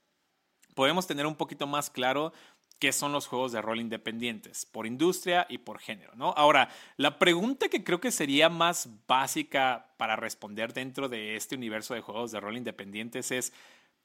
podemos 0.74 1.06
tener 1.06 1.24
un 1.24 1.36
poquito 1.36 1.66
más 1.66 1.88
claro 1.88 2.34
qué 2.78 2.92
son 2.92 3.12
los 3.12 3.26
juegos 3.26 3.52
de 3.52 3.62
rol 3.62 3.80
independientes, 3.80 4.66
por 4.66 4.86
industria 4.86 5.46
y 5.48 5.58
por 5.58 5.78
género, 5.78 6.12
¿no? 6.14 6.34
Ahora, 6.36 6.68
la 6.96 7.18
pregunta 7.18 7.68
que 7.68 7.82
creo 7.82 8.00
que 8.00 8.10
sería 8.10 8.48
más 8.48 8.88
básica 9.06 9.92
para 9.96 10.16
responder 10.16 10.72
dentro 10.72 11.08
de 11.08 11.36
este 11.36 11.54
universo 11.54 11.94
de 11.94 12.02
juegos 12.02 12.32
de 12.32 12.40
rol 12.40 12.56
independientes 12.56 13.30
es, 13.30 13.52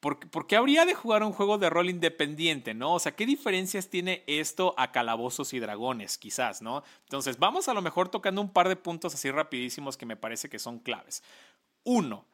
¿por, 0.00 0.18
¿por, 0.30 0.46
qué 0.46 0.56
habría 0.56 0.86
de 0.86 0.94
jugar 0.94 1.22
un 1.22 1.32
juego 1.32 1.58
de 1.58 1.68
rol 1.68 1.90
independiente, 1.90 2.72
no? 2.72 2.94
O 2.94 2.98
sea, 2.98 3.14
¿qué 3.14 3.26
diferencias 3.26 3.90
tiene 3.90 4.24
esto 4.26 4.74
a 4.78 4.90
Calabozos 4.90 5.52
y 5.52 5.58
Dragones, 5.58 6.16
quizás, 6.16 6.62
no? 6.62 6.82
Entonces, 7.04 7.38
vamos 7.38 7.68
a 7.68 7.74
lo 7.74 7.82
mejor 7.82 8.08
tocando 8.08 8.40
un 8.40 8.52
par 8.52 8.68
de 8.68 8.76
puntos 8.76 9.14
así 9.14 9.30
rapidísimos 9.30 9.98
que 9.98 10.06
me 10.06 10.16
parece 10.16 10.48
que 10.48 10.58
son 10.58 10.78
claves. 10.78 11.22
Uno, 11.84 12.24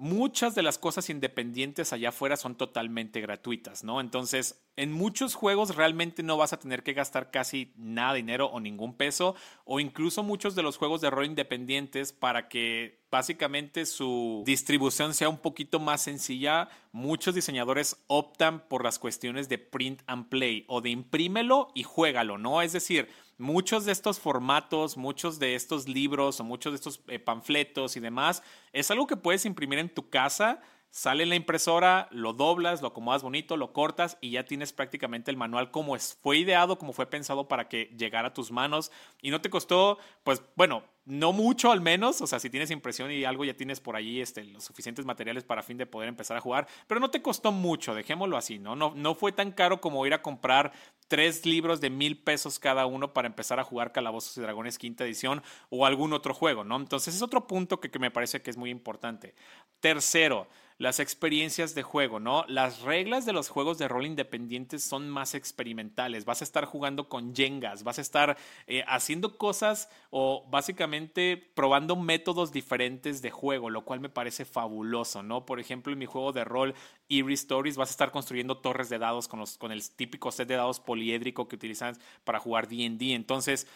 muchas 0.00 0.54
de 0.54 0.62
las 0.62 0.78
cosas 0.78 1.10
independientes 1.10 1.92
allá 1.92 2.08
afuera 2.08 2.38
son 2.38 2.54
totalmente 2.54 3.20
gratuitas, 3.20 3.84
¿no? 3.84 4.00
Entonces, 4.00 4.64
en 4.76 4.92
muchos 4.92 5.34
juegos 5.34 5.76
realmente 5.76 6.22
no 6.22 6.38
vas 6.38 6.54
a 6.54 6.58
tener 6.58 6.82
que 6.82 6.94
gastar 6.94 7.30
casi 7.30 7.74
nada 7.76 8.14
dinero 8.14 8.46
o 8.46 8.60
ningún 8.60 8.94
peso, 8.94 9.34
o 9.66 9.78
incluso 9.78 10.22
muchos 10.22 10.54
de 10.54 10.62
los 10.62 10.78
juegos 10.78 11.02
de 11.02 11.10
rol 11.10 11.26
independientes 11.26 12.14
para 12.14 12.48
que 12.48 13.04
básicamente 13.10 13.84
su 13.84 14.42
distribución 14.46 15.12
sea 15.12 15.28
un 15.28 15.36
poquito 15.36 15.80
más 15.80 16.00
sencilla, 16.00 16.70
muchos 16.92 17.34
diseñadores 17.34 18.02
optan 18.06 18.66
por 18.68 18.82
las 18.82 18.98
cuestiones 18.98 19.50
de 19.50 19.58
print 19.58 20.00
and 20.06 20.30
play 20.30 20.64
o 20.68 20.80
de 20.80 20.88
imprímelo 20.88 21.72
y 21.74 21.82
juégalo, 21.82 22.38
¿no? 22.38 22.62
Es 22.62 22.72
decir, 22.72 23.10
muchos 23.40 23.84
de 23.84 23.92
estos 23.92 24.20
formatos, 24.20 24.96
muchos 24.96 25.38
de 25.38 25.54
estos 25.54 25.88
libros 25.88 26.38
o 26.40 26.44
muchos 26.44 26.72
de 26.72 26.76
estos 26.76 27.00
eh, 27.08 27.18
panfletos 27.18 27.96
y 27.96 28.00
demás, 28.00 28.42
es 28.72 28.90
algo 28.90 29.06
que 29.06 29.16
puedes 29.16 29.44
imprimir 29.46 29.78
en 29.78 29.88
tu 29.88 30.08
casa 30.08 30.60
Sale 30.92 31.22
en 31.22 31.28
la 31.28 31.36
impresora, 31.36 32.08
lo 32.10 32.32
doblas, 32.32 32.82
lo 32.82 32.88
acomodas 32.88 33.22
bonito, 33.22 33.56
lo 33.56 33.72
cortas 33.72 34.18
y 34.20 34.32
ya 34.32 34.44
tienes 34.44 34.72
prácticamente 34.72 35.30
el 35.30 35.36
manual 35.36 35.70
como 35.70 35.94
es, 35.94 36.18
fue 36.20 36.38
ideado, 36.38 36.78
como 36.78 36.92
fue 36.92 37.06
pensado 37.06 37.46
para 37.46 37.68
que 37.68 37.94
llegara 37.96 38.28
a 38.28 38.34
tus 38.34 38.50
manos 38.50 38.90
y 39.22 39.30
no 39.30 39.40
te 39.40 39.50
costó, 39.50 39.98
pues 40.24 40.42
bueno, 40.56 40.82
no 41.04 41.32
mucho 41.32 41.70
al 41.70 41.80
menos, 41.80 42.20
o 42.20 42.26
sea, 42.26 42.40
si 42.40 42.50
tienes 42.50 42.72
impresión 42.72 43.12
y 43.12 43.24
algo 43.24 43.44
ya 43.44 43.54
tienes 43.54 43.78
por 43.78 43.94
allí 43.94 44.20
este, 44.20 44.42
los 44.42 44.64
suficientes 44.64 45.04
materiales 45.04 45.44
para 45.44 45.62
fin 45.62 45.76
de 45.76 45.86
poder 45.86 46.08
empezar 46.08 46.36
a 46.36 46.40
jugar, 46.40 46.66
pero 46.88 46.98
no 46.98 47.08
te 47.08 47.22
costó 47.22 47.52
mucho, 47.52 47.94
dejémoslo 47.94 48.36
así, 48.36 48.58
¿no? 48.58 48.74
No, 48.74 48.92
no 48.96 49.14
fue 49.14 49.30
tan 49.30 49.52
caro 49.52 49.80
como 49.80 50.04
ir 50.06 50.14
a 50.14 50.22
comprar 50.22 50.72
tres 51.10 51.44
libros 51.44 51.80
de 51.80 51.90
mil 51.90 52.16
pesos 52.16 52.60
cada 52.60 52.86
uno 52.86 53.12
para 53.12 53.26
empezar 53.26 53.58
a 53.58 53.64
jugar 53.64 53.90
Calabozos 53.90 54.36
y 54.36 54.40
Dragones 54.40 54.78
quinta 54.78 55.04
edición 55.04 55.42
o 55.68 55.84
algún 55.84 56.12
otro 56.12 56.34
juego, 56.34 56.62
¿no? 56.62 56.76
Entonces 56.76 57.16
es 57.16 57.20
otro 57.20 57.48
punto 57.48 57.80
que, 57.80 57.90
que 57.90 57.98
me 57.98 58.12
parece 58.12 58.40
que 58.42 58.48
es 58.48 58.56
muy 58.56 58.70
importante. 58.70 59.34
Tercero, 59.80 60.46
las 60.80 60.98
experiencias 60.98 61.74
de 61.74 61.82
juego, 61.82 62.20
¿no? 62.20 62.46
Las 62.48 62.80
reglas 62.80 63.26
de 63.26 63.34
los 63.34 63.50
juegos 63.50 63.76
de 63.76 63.86
rol 63.86 64.06
independientes 64.06 64.82
son 64.82 65.10
más 65.10 65.34
experimentales. 65.34 66.24
Vas 66.24 66.40
a 66.40 66.44
estar 66.44 66.64
jugando 66.64 67.06
con 67.10 67.36
jengas, 67.36 67.82
vas 67.84 67.98
a 67.98 68.00
estar 68.00 68.38
eh, 68.66 68.82
haciendo 68.88 69.36
cosas 69.36 69.90
o 70.08 70.46
básicamente 70.48 71.36
probando 71.36 71.96
métodos 71.96 72.50
diferentes 72.50 73.20
de 73.20 73.30
juego, 73.30 73.68
lo 73.68 73.84
cual 73.84 74.00
me 74.00 74.08
parece 74.08 74.46
fabuloso, 74.46 75.22
¿no? 75.22 75.44
Por 75.44 75.60
ejemplo, 75.60 75.92
en 75.92 75.98
mi 75.98 76.06
juego 76.06 76.32
de 76.32 76.44
rol 76.44 76.74
Eerie 77.10 77.34
Stories 77.34 77.76
vas 77.76 77.90
a 77.90 77.92
estar 77.92 78.10
construyendo 78.10 78.56
torres 78.56 78.88
de 78.88 78.98
dados 78.98 79.28
con, 79.28 79.38
los, 79.38 79.58
con 79.58 79.72
el 79.72 79.86
típico 79.90 80.32
set 80.32 80.48
de 80.48 80.56
dados 80.56 80.80
poliédrico 80.80 81.46
que 81.46 81.56
utilizas 81.56 82.00
para 82.24 82.40
jugar 82.40 82.68
D&D. 82.68 83.12
Entonces, 83.12 83.66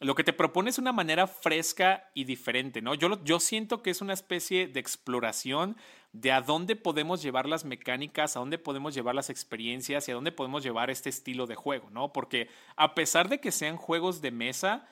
lo 0.00 0.14
que 0.14 0.24
te 0.24 0.32
propone 0.32 0.70
es 0.70 0.78
una 0.78 0.92
manera 0.92 1.26
fresca 1.26 2.10
y 2.14 2.24
diferente, 2.24 2.82
¿no? 2.82 2.94
Yo, 2.94 3.22
yo 3.24 3.40
siento 3.40 3.82
que 3.82 3.90
es 3.90 4.00
una 4.00 4.12
especie 4.12 4.68
de 4.68 4.80
exploración 4.80 5.76
de 6.12 6.32
a 6.32 6.40
dónde 6.40 6.76
podemos 6.76 7.22
llevar 7.22 7.46
las 7.46 7.64
mecánicas, 7.64 8.36
a 8.36 8.40
dónde 8.40 8.58
podemos 8.58 8.94
llevar 8.94 9.14
las 9.14 9.30
experiencias 9.30 10.08
y 10.08 10.10
a 10.10 10.14
dónde 10.14 10.32
podemos 10.32 10.62
llevar 10.62 10.90
este 10.90 11.10
estilo 11.10 11.46
de 11.46 11.54
juego, 11.54 11.90
¿no? 11.90 12.12
Porque 12.12 12.48
a 12.76 12.94
pesar 12.94 13.28
de 13.28 13.40
que 13.40 13.52
sean 13.52 13.76
juegos 13.76 14.20
de 14.20 14.30
mesa, 14.30 14.88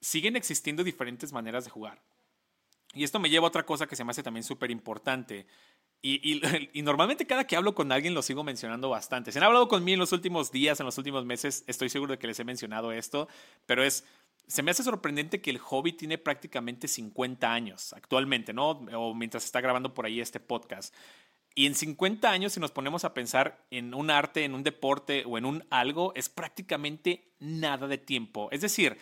siguen 0.00 0.36
existiendo 0.36 0.84
diferentes 0.84 1.32
maneras 1.32 1.64
de 1.64 1.70
jugar. 1.70 2.02
Y 2.92 3.02
esto 3.02 3.18
me 3.18 3.28
lleva 3.28 3.46
a 3.46 3.48
otra 3.48 3.66
cosa 3.66 3.86
que 3.86 3.96
se 3.96 4.04
me 4.04 4.12
hace 4.12 4.22
también 4.22 4.44
súper 4.44 4.70
importante. 4.70 5.46
Y, 6.00 6.40
y, 6.72 6.82
normalmente 6.82 7.26
cada 7.26 7.46
que 7.46 7.56
hablo 7.56 7.74
con 7.74 7.90
alguien 7.90 8.14
lo 8.14 8.22
sigo 8.22 8.44
mencionando 8.44 8.88
bastante. 8.88 9.32
Se 9.32 9.38
han 9.38 9.44
hablado 9.44 9.68
conmigo 9.68 9.94
en 9.94 10.00
los 10.00 10.12
últimos 10.12 10.52
días, 10.52 10.78
en 10.78 10.86
los 10.86 10.98
últimos 10.98 11.24
meses, 11.24 11.64
estoy 11.66 11.88
seguro 11.88 12.12
de 12.12 12.18
que 12.18 12.26
les 12.26 12.38
he 12.38 12.44
mencionado 12.44 12.92
esto, 12.92 13.28
pero 13.66 13.82
es 13.82 14.04
se 14.46 14.62
me 14.62 14.70
hace 14.70 14.82
sorprendente 14.82 15.40
que 15.40 15.50
el 15.50 15.58
hobby 15.58 15.92
tiene 15.92 16.18
prácticamente 16.18 16.88
50 16.88 17.52
años 17.52 17.92
actualmente, 17.92 18.52
¿no? 18.52 18.70
O 18.70 19.14
mientras 19.14 19.44
está 19.44 19.60
grabando 19.60 19.94
por 19.94 20.06
ahí 20.06 20.20
este 20.20 20.40
podcast. 20.40 20.94
Y 21.54 21.66
en 21.66 21.74
50 21.74 22.30
años, 22.30 22.52
si 22.52 22.60
nos 22.60 22.72
ponemos 22.72 23.04
a 23.04 23.14
pensar 23.14 23.64
en 23.70 23.94
un 23.94 24.10
arte, 24.10 24.44
en 24.44 24.54
un 24.54 24.64
deporte 24.64 25.24
o 25.26 25.38
en 25.38 25.44
un 25.44 25.64
algo, 25.70 26.12
es 26.16 26.28
prácticamente 26.28 27.32
nada 27.38 27.86
de 27.86 27.98
tiempo. 27.98 28.48
Es 28.50 28.60
decir, 28.60 28.98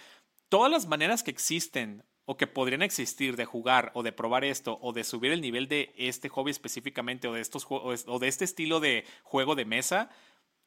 todas 0.49 0.71
las 0.71 0.87
maneras 0.87 1.23
que 1.23 1.31
existen 1.31 2.05
o 2.27 2.37
que 2.37 2.47
podrían 2.47 2.83
existir 2.83 3.37
de 3.37 3.47
jugar 3.47 3.91
o 3.95 4.03
de 4.03 4.13
probar 4.13 4.45
esto 4.45 4.79
o 4.83 4.93
de 4.93 5.03
subir 5.03 5.33
el 5.33 5.41
nivel 5.41 5.67
de 5.67 5.93
este 5.97 6.29
hobby 6.29 6.51
específicamente 6.51 7.27
o 7.27 7.33
de 7.33 7.41
estos 7.41 7.67
o 7.69 8.19
de 8.19 8.29
este 8.29 8.45
estilo 8.45 8.81
de 8.81 9.05
juego 9.23 9.55
de 9.55 9.65
mesa 9.65 10.11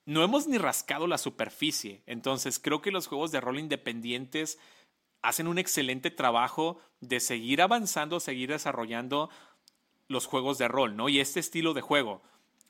no 0.06 0.24
hemos 0.24 0.48
ni 0.48 0.58
rascado 0.58 1.08
la 1.08 1.18
superficie. 1.18 2.04
Entonces 2.06 2.60
creo 2.60 2.82
que 2.82 2.92
los 2.92 3.08
juegos 3.08 3.32
de 3.32 3.42
rol 3.42 3.60
independientes 3.60 4.60
hacen 5.22 5.48
un 5.48 5.58
excelente 5.58 6.12
trabajo 6.12 6.80
de 7.02 7.20
seguir 7.20 7.62
avanzando, 7.62 8.20
seguir 8.20 8.50
desarrollando 8.50 9.30
los 10.08 10.28
juegos 10.28 10.58
de 10.58 10.68
rol, 10.68 10.96
¿no? 10.96 11.10
Y 11.10 11.20
este 11.20 11.40
estilo 11.40 11.74
de 11.74 11.82
juego. 11.82 12.22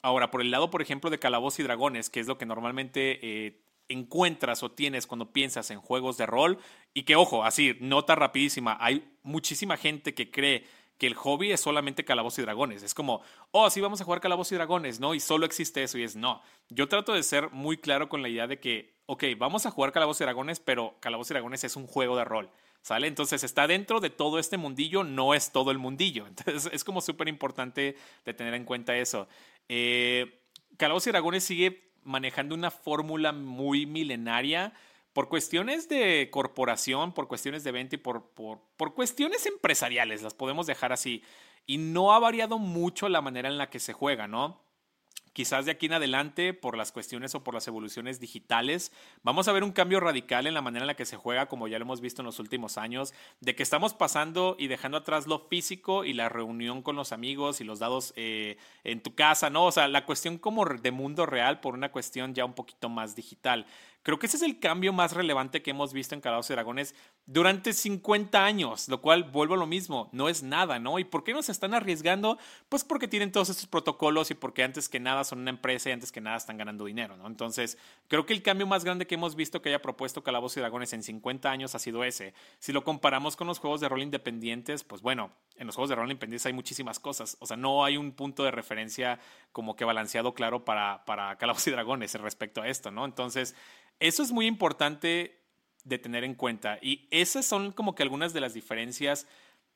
Ahora, 0.02 0.32
por 0.32 0.42
el 0.42 0.52
lado, 0.52 0.70
por 0.70 0.82
ejemplo, 0.82 1.10
de 1.10 1.20
Calabozos 1.20 1.60
y 1.60 1.64
Dragones, 1.64 2.10
que 2.10 2.20
es 2.20 2.28
lo 2.28 2.38
que 2.38 2.46
normalmente 2.46 3.20
eh, 3.22 3.62
encuentras 3.90 4.64
o 4.64 4.72
tienes 4.72 5.08
cuando 5.08 5.34
piensas 5.34 5.72
en 5.72 5.82
juegos 5.82 6.16
de 6.18 6.26
rol, 6.26 6.60
y 6.94 7.04
que, 7.04 7.16
ojo, 7.16 7.44
así, 7.44 7.76
nota 7.82 8.16
rapidísima, 8.16 8.78
hay 8.80 9.12
muchísima 9.24 9.76
gente 9.76 10.14
que 10.14 10.32
cree 10.32 10.66
que 10.98 11.08
el 11.08 11.14
hobby 11.16 11.52
es 11.52 11.62
solamente 11.62 12.06
calabozos 12.06 12.40
y 12.40 12.42
dragones. 12.44 12.84
Es 12.84 12.94
como, 12.94 13.22
oh, 13.52 13.70
sí, 13.70 13.82
vamos 13.82 14.00
a 14.02 14.06
jugar 14.06 14.22
calabozos 14.22 14.54
y 14.54 14.56
dragones, 14.56 15.00
¿no? 15.00 15.14
Y 15.14 15.20
solo 15.20 15.46
existe 15.46 15.84
eso. 15.84 15.98
Y 15.98 16.04
es, 16.04 16.16
no. 16.16 16.42
Yo 16.70 16.88
trato 16.88 17.14
de 17.14 17.24
ser 17.24 17.52
muy 17.52 17.78
claro 17.78 18.08
con 18.08 18.22
la 18.22 18.30
idea 18.30 18.48
de 18.48 18.60
que, 18.60 18.96
ok, 19.06 19.24
vamos 19.38 19.66
a 19.66 19.72
jugar 19.72 19.92
calabozos 19.92 20.22
y 20.22 20.24
dragones, 20.24 20.60
pero 20.60 20.96
calabozos 21.00 21.32
y 21.32 21.34
dragones 21.34 21.64
es 21.64 21.76
un 21.76 21.88
juego 21.88 22.16
de 22.16 22.24
rol. 22.24 22.50
¿Sale? 22.82 23.08
Entonces 23.08 23.44
está 23.44 23.66
dentro 23.66 24.00
de 24.00 24.12
todo 24.12 24.38
este 24.38 24.58
mundillo, 24.58 25.04
no 25.04 25.34
es 25.34 25.52
todo 25.52 25.72
el 25.72 25.80
mundillo. 25.80 26.28
Entonces 26.28 26.70
es 26.72 26.84
como 26.84 27.02
súper 27.02 27.28
importante 27.28 27.98
de 28.24 28.34
tener 28.34 28.54
en 28.54 28.64
cuenta 28.64 28.96
eso. 28.96 29.28
Eh, 29.68 30.40
calabozos 30.78 31.08
y 31.08 31.12
dragones 31.12 31.44
sigue 31.44 31.90
manejando 32.04 32.56
una 32.56 32.72
fórmula 32.72 33.32
muy 33.34 33.86
milenaria 33.86 34.72
por 35.16 35.30
cuestiones 35.30 35.88
de 35.88 36.28
corporación, 36.30 37.14
por 37.14 37.30
cuestiones 37.30 37.64
de 37.64 37.72
venta 37.72 37.96
y 37.96 37.98
por, 37.98 38.32
por, 38.32 38.60
por, 38.76 38.94
cuestiones 38.94 39.46
empresariales, 39.46 40.22
las 40.22 40.34
podemos 40.34 40.68
dejar 40.68 40.92
así. 40.92 41.24
Y 41.66 41.78
no 41.78 42.12
ha 42.12 42.20
variado 42.20 42.60
mucho 42.60 43.08
la 43.08 43.22
manera 43.22 43.48
en 43.48 43.58
la 43.58 43.70
que 43.70 43.80
se 43.80 43.94
juega, 43.94 44.28
¿no? 44.28 44.66
quizás 45.36 45.66
de 45.66 45.72
aquí 45.72 45.88
en 45.88 45.94
adelante, 45.94 46.54
por 46.54 46.78
las 46.78 46.94
cuestiones 46.94 47.36
o 47.36 47.44
por 47.44 47.54
las 47.54 47.68
evoluciones 47.68 48.22
digitales, 48.22 48.94
vamos 49.22 49.50
a 49.50 49.52
ver 49.52 49.66
un 49.66 49.74
cambio 49.74 50.00
radical 50.00 50.48
en 50.48 50.54
la 50.54 50.62
manera 50.62 50.84
en 50.84 50.88
la 50.88 50.96
que 50.96 51.06
se 51.06 51.18
juega, 51.18 51.48
como 51.48 51.68
ya 51.68 51.78
lo 51.78 51.84
hemos 51.84 52.00
visto 52.00 52.22
en 52.22 52.26
los 52.26 52.40
últimos 52.40 52.78
años, 52.78 53.14
de 53.42 53.54
que 53.54 53.62
estamos 53.62 53.94
pasando 53.94 54.56
y 54.58 54.68
dejando 54.68 54.98
atrás 54.98 55.28
lo 55.28 55.40
físico 55.40 56.06
y 56.06 56.14
la 56.14 56.30
reunión 56.30 56.82
con 56.82 56.96
los 56.96 57.12
amigos 57.12 57.60
y 57.60 57.66
los 57.66 57.80
dados 57.80 58.14
eh, 58.16 58.56
en 58.86 59.04
tu 59.04 59.14
casa, 59.14 59.50
¿no? 59.50 59.66
O 59.66 59.74
sea, 59.74 59.90
la 59.90 60.06
cuestión 60.06 60.38
como 60.38 60.64
de 60.64 60.92
mundo 60.92 61.26
real 61.26 61.60
por 61.60 61.74
una 61.74 61.92
cuestión 61.92 62.34
ya 62.34 62.46
un 62.46 62.54
poquito 62.54 62.88
más 62.88 63.14
digital. 63.14 63.66
Creo 64.06 64.20
que 64.20 64.28
ese 64.28 64.38
es 64.38 64.44
el 64.44 64.60
cambio 64.60 64.94
más 64.94 65.14
relevante 65.14 65.64
que 65.64 65.72
hemos 65.72 65.92
visto 65.92 66.14
en 66.14 66.22
Calabozos 66.22 66.52
y 66.52 66.54
Dragones 66.54 66.94
durante 67.26 67.74
50 67.74 68.46
años, 68.46 68.88
lo 68.88 69.02
cual 69.02 69.24
vuelvo 69.24 69.56
a 69.56 69.58
lo 69.58 69.66
mismo, 69.66 70.10
no 70.12 70.30
es 70.30 70.44
nada, 70.44 70.78
¿no? 70.78 71.00
¿Y 71.00 71.06
por 71.06 71.24
qué 71.24 71.34
nos 71.34 71.50
están 71.50 71.74
arriesgando? 71.74 72.38
Pues 72.70 72.84
porque 72.84 73.08
tienen 73.08 73.32
todos 73.32 73.50
estos 73.50 73.66
protocolos 73.66 74.30
y 74.30 74.36
porque 74.36 74.64
antes 74.64 74.90
que 74.90 75.00
nada 75.00 75.24
son 75.24 75.40
una 75.40 75.50
empresa 75.50 75.90
y 75.90 75.94
antes 75.94 76.12
que 76.12 76.22
nada 76.22 76.38
están 76.38 76.56
ganando 76.56 76.86
dinero, 76.86 77.18
¿no? 77.18 77.26
Entonces, 77.26 77.80
creo 78.08 78.28
que 78.28 78.34
el 78.34 78.44
cambio 78.44 78.68
más 78.68 78.86
grande 78.86 79.08
que 79.08 79.16
hemos 79.16 79.36
visto 79.36 79.64
que 79.64 79.70
haya 79.70 79.82
propuesto 79.82 80.24
Calabozos 80.24 80.58
y 80.58 80.60
Dragones 80.60 80.94
en 80.94 81.02
50 81.02 81.50
años 81.50 81.74
ha 81.74 81.80
sido 81.80 82.04
ese. 82.04 82.36
Si 82.60 82.72
lo 82.74 82.84
comparamos 82.84 83.36
con 83.36 83.48
los 83.48 83.58
juegos 83.58 83.82
de 83.82 83.90
rol 83.90 84.04
independientes, 84.04 84.84
pues 84.84 85.02
bueno, 85.02 85.32
en 85.56 85.66
los 85.66 85.76
juegos 85.76 85.90
de 85.90 85.96
rol 85.96 86.06
independientes 86.06 86.46
hay 86.46 86.54
muchísimas 86.54 87.00
cosas, 87.00 87.38
o 87.40 87.48
sea, 87.48 87.58
no 87.58 87.84
hay 87.84 87.98
un 87.98 88.12
punto 88.12 88.44
de 88.44 88.52
referencia 88.52 89.20
como 89.52 89.76
que 89.76 89.84
balanceado 89.84 90.36
claro 90.36 90.64
para, 90.64 91.04
para 91.06 91.36
y 91.66 91.72
Dragones 91.72 92.14
respecto 92.22 92.62
a 92.62 92.68
esto, 92.68 92.92
¿no? 92.92 93.06
Entonces, 93.06 93.56
eso 94.00 94.24
es 94.24 94.32
muy 94.32 94.46
importante 94.46 95.40
de 95.84 96.00
tener 96.00 96.24
en 96.24 96.36
cuenta. 96.36 96.80
Y 96.82 97.08
esas 97.12 97.46
son 97.46 97.72
como 97.72 97.96
que 97.96 98.04
algunas 98.04 98.34
de 98.34 98.42
las 98.42 98.54
diferencias 98.54 99.28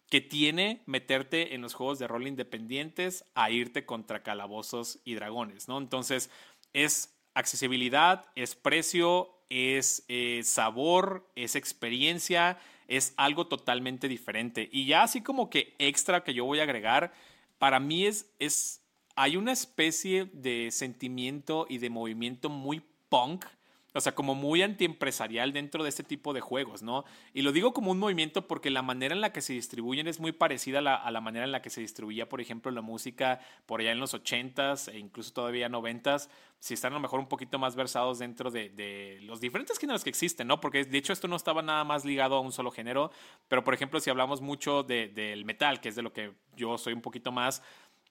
que 0.09 0.21
tiene 0.21 0.81
meterte 0.85 1.53
en 1.53 1.61
los 1.61 1.75
juegos 1.75 1.99
de 1.99 2.07
rol 2.07 2.27
independientes 2.27 3.25
a 3.35 3.51
irte 3.51 3.85
contra 3.85 4.23
calabozos 4.23 4.99
y 5.05 5.13
dragones, 5.13 5.67
¿no? 5.67 5.77
Entonces, 5.77 6.31
es 6.73 7.15
accesibilidad, 7.35 8.25
es 8.35 8.55
precio, 8.55 9.29
es 9.49 10.03
eh, 10.07 10.41
sabor, 10.43 11.29
es 11.35 11.55
experiencia, 11.55 12.59
es 12.87 13.13
algo 13.17 13.47
totalmente 13.47 14.07
diferente. 14.07 14.67
Y 14.71 14.87
ya 14.87 15.03
así 15.03 15.21
como 15.21 15.49
que 15.49 15.75
extra 15.77 16.23
que 16.23 16.33
yo 16.33 16.43
voy 16.45 16.59
a 16.59 16.63
agregar, 16.63 17.13
para 17.59 17.79
mí 17.79 18.07
es, 18.07 18.33
es 18.39 18.81
hay 19.15 19.37
una 19.37 19.51
especie 19.51 20.25
de 20.25 20.69
sentimiento 20.71 21.67
y 21.69 21.77
de 21.77 21.89
movimiento 21.89 22.49
muy 22.49 22.81
punk 23.09 23.45
o 23.93 24.01
sea, 24.01 24.13
como 24.13 24.35
muy 24.35 24.61
antiempresarial 24.61 25.51
dentro 25.53 25.83
de 25.83 25.89
este 25.89 26.03
tipo 26.03 26.33
de 26.33 26.41
juegos, 26.41 26.83
¿no? 26.83 27.05
Y 27.33 27.41
lo 27.41 27.51
digo 27.51 27.73
como 27.73 27.91
un 27.91 27.99
movimiento 27.99 28.47
porque 28.47 28.69
la 28.69 28.81
manera 28.81 29.15
en 29.15 29.21
la 29.21 29.33
que 29.33 29.41
se 29.41 29.53
distribuyen 29.53 30.07
es 30.07 30.19
muy 30.19 30.31
parecida 30.31 30.79
a 30.79 31.11
la, 31.11 31.21
manera 31.21 31.45
en 31.45 31.51
la 31.51 31.61
que 31.61 31.69
se 31.69 31.81
distribuía, 31.81 32.29
por 32.29 32.41
ejemplo, 32.41 32.71
la 32.71 32.81
música 32.81 33.39
por 33.65 33.81
allá 33.81 33.91
en 33.91 33.99
los 33.99 34.13
80s 34.13 34.93
e 34.93 34.99
incluso 34.99 35.33
todavía 35.33 35.69
90s, 35.69 36.29
si 36.59 36.73
están 36.73 36.93
a 36.93 36.95
lo 36.95 36.99
mejor 36.99 37.19
un 37.19 37.27
poquito 37.27 37.57
más 37.57 37.75
versados 37.75 38.19
dentro 38.19 38.51
de, 38.51 39.19
los 39.21 39.41
diferentes 39.41 39.77
géneros 39.79 40.03
que 40.03 40.09
existen, 40.09 40.47
¿no? 40.47 40.59
Porque 40.59 40.83
de 40.83 40.97
hecho 40.97 41.13
esto 41.13 41.27
no 41.27 41.35
estaba 41.35 41.61
nada 41.61 41.83
más 41.83 42.05
ligado 42.05 42.35
a 42.35 42.41
un 42.41 42.51
solo 42.51 42.71
género, 42.71 43.11
pero 43.47 43.63
por 43.63 43.73
ejemplo, 43.73 43.99
si 43.99 44.09
hablamos 44.09 44.41
mucho 44.41 44.83
del 44.83 45.45
metal, 45.45 45.79
que 45.81 45.89
es 45.89 45.95
de 45.95 46.01
lo 46.01 46.13
que 46.13 46.33
yo 46.55 46.77
soy 46.77 46.93
un 46.93 47.01
poquito 47.01 47.31
más, 47.31 47.63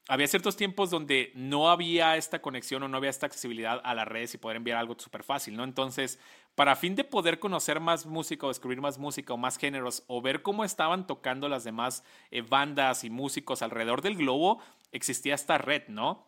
había 0.08 0.26
ciertos 0.26 0.56
tiempos 0.56 0.88
donde 0.88 1.30
no 1.34 1.70
había 1.70 2.16
esta 2.16 2.40
conexión 2.40 2.82
o 2.82 2.88
no 2.88 2.96
había 2.96 3.10
esta 3.10 3.26
accesibilidad 3.26 3.80
a 3.84 3.94
las 3.94 4.08
redes 4.08 4.32
y 4.32 4.38
poder 4.38 4.56
enviar 4.56 4.78
algo 4.78 4.96
súper 4.98 5.22
fácil, 5.22 5.54
¿no? 5.54 5.64
Entonces, 5.64 6.18
para 6.54 6.76
fin 6.76 6.96
de 6.96 7.04
poder 7.04 7.38
conocer 7.38 7.78
más 7.78 8.06
música 8.06 8.46
o 8.46 8.48
descubrir 8.48 8.80
más 8.80 8.98
música 8.98 9.34
o 9.34 9.36
más 9.36 9.58
géneros 9.58 10.04
o 10.06 10.22
ver 10.22 10.40
cómo 10.40 10.64
estaban 10.64 11.06
tocando 11.06 11.50
las 11.50 11.62
demás 11.62 12.04
eh, 12.30 12.40
bandas 12.40 13.04
y 13.04 13.10
músicos 13.10 13.60
alrededor 13.60 14.00
del 14.00 14.16
globo, 14.16 14.62
existía 14.92 15.34
esta 15.34 15.58
red, 15.58 15.82
¿no? 15.88 16.26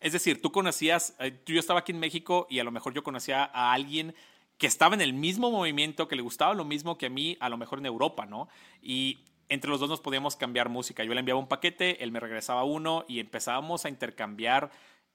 Es 0.00 0.12
decir, 0.12 0.40
tú 0.40 0.52
conocías, 0.52 1.16
eh, 1.18 1.42
yo 1.44 1.58
estaba 1.58 1.80
aquí 1.80 1.90
en 1.90 1.98
México 1.98 2.46
y 2.48 2.60
a 2.60 2.64
lo 2.64 2.70
mejor 2.70 2.94
yo 2.94 3.02
conocía 3.02 3.50
a 3.52 3.72
alguien 3.72 4.14
que 4.58 4.68
estaba 4.68 4.94
en 4.94 5.00
el 5.00 5.12
mismo 5.12 5.50
movimiento, 5.50 6.06
que 6.06 6.16
le 6.16 6.22
gustaba 6.22 6.54
lo 6.54 6.64
mismo 6.64 6.98
que 6.98 7.06
a 7.06 7.10
mí, 7.10 7.36
a 7.40 7.48
lo 7.48 7.56
mejor 7.56 7.80
en 7.80 7.86
Europa, 7.86 8.26
¿no? 8.26 8.48
Y 8.80 9.18
entre 9.48 9.70
los 9.70 9.80
dos 9.80 9.88
nos 9.88 10.00
podíamos 10.00 10.36
cambiar 10.36 10.68
música. 10.68 11.04
Yo 11.04 11.14
le 11.14 11.20
enviaba 11.20 11.40
un 11.40 11.48
paquete, 11.48 12.02
él 12.02 12.12
me 12.12 12.20
regresaba 12.20 12.64
uno 12.64 13.04
y 13.08 13.20
empezábamos 13.20 13.84
a 13.84 13.88
intercambiar 13.88 14.70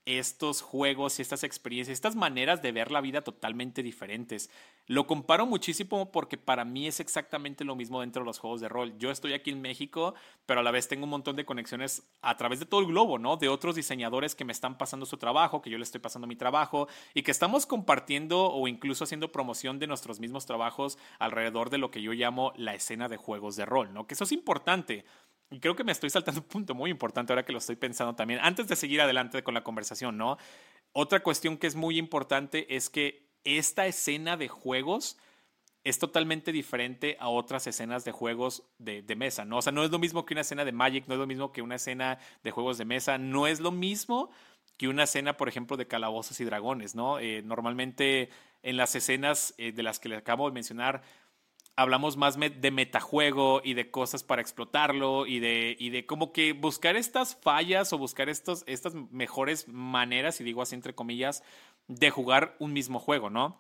estos 0.05 0.61
juegos 0.61 1.17
y 1.17 1.21
estas 1.21 1.43
experiencias, 1.43 1.93
estas 1.93 2.15
maneras 2.15 2.61
de 2.61 2.71
ver 2.71 2.91
la 2.91 3.01
vida 3.01 3.21
totalmente 3.21 3.83
diferentes. 3.83 4.49
Lo 4.85 5.07
comparo 5.07 5.45
muchísimo 5.45 6.11
porque 6.11 6.37
para 6.37 6.65
mí 6.65 6.87
es 6.87 6.99
exactamente 6.99 7.63
lo 7.63 7.75
mismo 7.75 8.01
dentro 8.01 8.21
de 8.21 8.25
los 8.25 8.39
juegos 8.39 8.59
de 8.59 8.67
rol. 8.67 8.97
Yo 8.97 9.11
estoy 9.11 9.33
aquí 9.33 9.49
en 9.49 9.61
México, 9.61 10.13
pero 10.45 10.59
a 10.59 10.63
la 10.63 10.71
vez 10.71 10.89
tengo 10.89 11.05
un 11.05 11.09
montón 11.09 11.37
de 11.37 11.45
conexiones 11.45 12.03
a 12.21 12.35
través 12.35 12.59
de 12.59 12.65
todo 12.65 12.81
el 12.81 12.87
globo, 12.87 13.17
¿no? 13.17 13.37
De 13.37 13.47
otros 13.47 13.75
diseñadores 13.75 14.35
que 14.35 14.43
me 14.43 14.51
están 14.51 14.77
pasando 14.77 15.05
su 15.05 15.17
trabajo, 15.17 15.61
que 15.61 15.69
yo 15.69 15.77
le 15.77 15.83
estoy 15.83 16.01
pasando 16.01 16.27
mi 16.27 16.35
trabajo 16.35 16.89
y 17.13 17.23
que 17.23 17.31
estamos 17.31 17.65
compartiendo 17.65 18.51
o 18.51 18.67
incluso 18.67 19.05
haciendo 19.05 19.31
promoción 19.31 19.79
de 19.79 19.87
nuestros 19.87 20.19
mismos 20.19 20.45
trabajos 20.45 20.97
alrededor 21.17 21.69
de 21.69 21.77
lo 21.77 21.91
que 21.91 22.01
yo 22.01 22.11
llamo 22.11 22.51
la 22.57 22.75
escena 22.75 23.07
de 23.07 23.17
juegos 23.17 23.55
de 23.55 23.65
rol, 23.65 23.93
¿no? 23.93 24.05
Que 24.05 24.15
eso 24.15 24.25
es 24.25 24.33
importante 24.33 25.05
y 25.53 25.59
creo 25.59 25.75
que 25.75 25.83
me 25.83 25.91
estoy 25.91 26.09
saltando 26.09 26.41
un 26.41 26.47
punto 26.47 26.73
muy 26.73 26.89
importante 26.89 27.31
ahora 27.31 27.45
que 27.45 27.51
lo 27.51 27.59
estoy 27.59 27.75
pensando 27.75 28.15
también, 28.15 28.39
antes 28.41 28.67
de 28.67 28.75
seguir 28.75 29.01
adelante 29.01 29.43
con 29.43 29.53
la 29.53 29.63
conversación, 29.63 30.17
¿no? 30.17 30.37
Otra 30.93 31.21
cuestión 31.21 31.57
que 31.57 31.67
es 31.67 31.75
muy 31.75 31.99
importante 31.99 32.75
es 32.75 32.89
que 32.89 33.29
esta 33.43 33.85
escena 33.85 34.35
de 34.35 34.47
juegos 34.47 35.17
es 35.83 35.99
totalmente 35.99 36.51
diferente 36.51 37.17
a 37.19 37.29
otras 37.29 37.67
escenas 37.67 38.03
de 38.03 38.11
juegos 38.11 38.63
de, 38.79 39.03
mesa, 39.15 39.45
¿no? 39.45 39.57
O 39.57 39.61
sea, 39.61 39.71
no 39.71 39.83
es 39.83 39.91
lo 39.91 39.99
mismo 39.99 40.25
que 40.25 40.33
una 40.33 40.41
escena 40.41 40.65
de 40.65 40.71
Magic, 40.71 41.05
no 41.07 41.13
es 41.13 41.19
lo 41.19 41.27
mismo 41.27 41.51
que 41.51 41.61
una 41.61 41.75
escena 41.75 42.17
de 42.41 42.49
juegos 42.51 42.79
de 42.79 42.85
mesa, 42.85 43.19
no 43.19 43.45
es 43.45 43.59
lo 43.59 43.71
mismo 43.71 44.31
que 44.77 44.87
una 44.87 45.03
escena, 45.03 45.37
por 45.37 45.49
ejemplo, 45.49 45.77
de 45.77 45.85
calabozos 45.85 46.39
y 46.39 46.45
dragones, 46.45 46.95
¿no? 46.95 47.19
Eh, 47.19 47.43
normalmente 47.43 48.29
en 48.63 48.77
las 48.77 48.95
escenas 48.95 49.53
eh, 49.59 49.71
de 49.71 49.83
las 49.83 49.99
que 49.99 50.09
le 50.09 50.15
acabo 50.15 50.47
de 50.47 50.53
mencionar, 50.53 51.03
hablamos 51.75 52.17
más 52.17 52.37
de 52.39 52.71
metajuego 52.71 53.61
y 53.63 53.73
de 53.73 53.89
cosas 53.89 54.23
para 54.23 54.41
explotarlo 54.41 55.25
y 55.25 55.39
de, 55.39 55.75
y 55.79 55.89
de 55.89 56.05
como 56.05 56.31
que 56.31 56.53
buscar 56.53 56.95
estas 56.95 57.35
fallas 57.35 57.93
o 57.93 57.97
buscar 57.97 58.29
estos, 58.29 58.63
estas 58.67 58.93
mejores 58.93 59.67
maneras, 59.67 60.39
y 60.39 60.43
digo 60.43 60.61
así 60.61 60.75
entre 60.75 60.93
comillas, 60.93 61.43
de 61.87 62.11
jugar 62.11 62.55
un 62.59 62.73
mismo 62.73 62.99
juego, 62.99 63.29
¿no? 63.29 63.59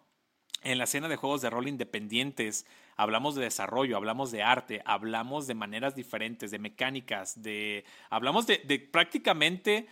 En 0.61 0.77
la 0.77 0.85
escena 0.85 1.09
de 1.09 1.17
juegos 1.17 1.41
de 1.41 1.49
rol 1.49 1.67
independientes 1.67 2.65
hablamos 2.95 3.35
de 3.35 3.43
desarrollo, 3.43 3.97
hablamos 3.97 4.31
de 4.31 4.43
arte, 4.43 4.81
hablamos 4.85 5.47
de 5.47 5.55
maneras 5.55 5.95
diferentes, 5.95 6.51
de 6.51 6.59
mecánicas, 6.59 7.41
de 7.41 7.83
hablamos 8.09 8.47
de, 8.47 8.59
de 8.59 8.79
prácticamente 8.79 9.87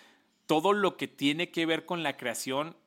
todo 0.46 0.74
lo 0.74 0.96
que 0.96 1.08
tiene 1.08 1.50
que 1.50 1.66
ver 1.66 1.86
con 1.86 2.04
la 2.04 2.16
creación 2.16 2.78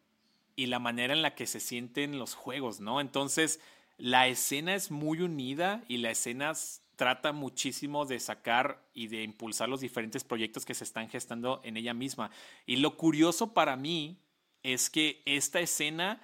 y 0.57 0.67
la 0.67 0.79
manera 0.79 1.13
en 1.13 1.23
la 1.23 1.35
que 1.35 1.47
se 1.47 1.61
sienten 1.61 2.19
los 2.19 2.35
juegos, 2.35 2.81
¿no? 2.81 3.01
Entonces, 3.01 3.61
la 3.97 4.27
escena 4.29 4.75
es 4.75 4.91
muy 4.91 5.21
unida 5.21 5.85
y 5.89 5.99
la 5.99 6.11
escena 6.11 6.53
trata 6.97 7.33
muchísimo 7.33 8.05
de 8.07 8.21
sacar 8.21 8.83
y 8.93 9.09
de 9.09 9.23
impulsar 9.23 9.69
los 9.69 9.81
diferentes 9.81 10.25
proyectos 10.25 10.65
que 10.65 10.75
se 10.75 10.85
están 10.85 11.09
gestando 11.09 11.61
en 11.65 11.77
ella 11.77 11.95
misma. 11.95 12.31
Y 12.67 12.77
lo 12.77 12.97
curioso 12.97 13.53
para 13.53 13.77
mí 13.77 14.19
es 14.63 14.91
que 14.91 15.23
esta 15.27 15.61
escena 15.61 16.21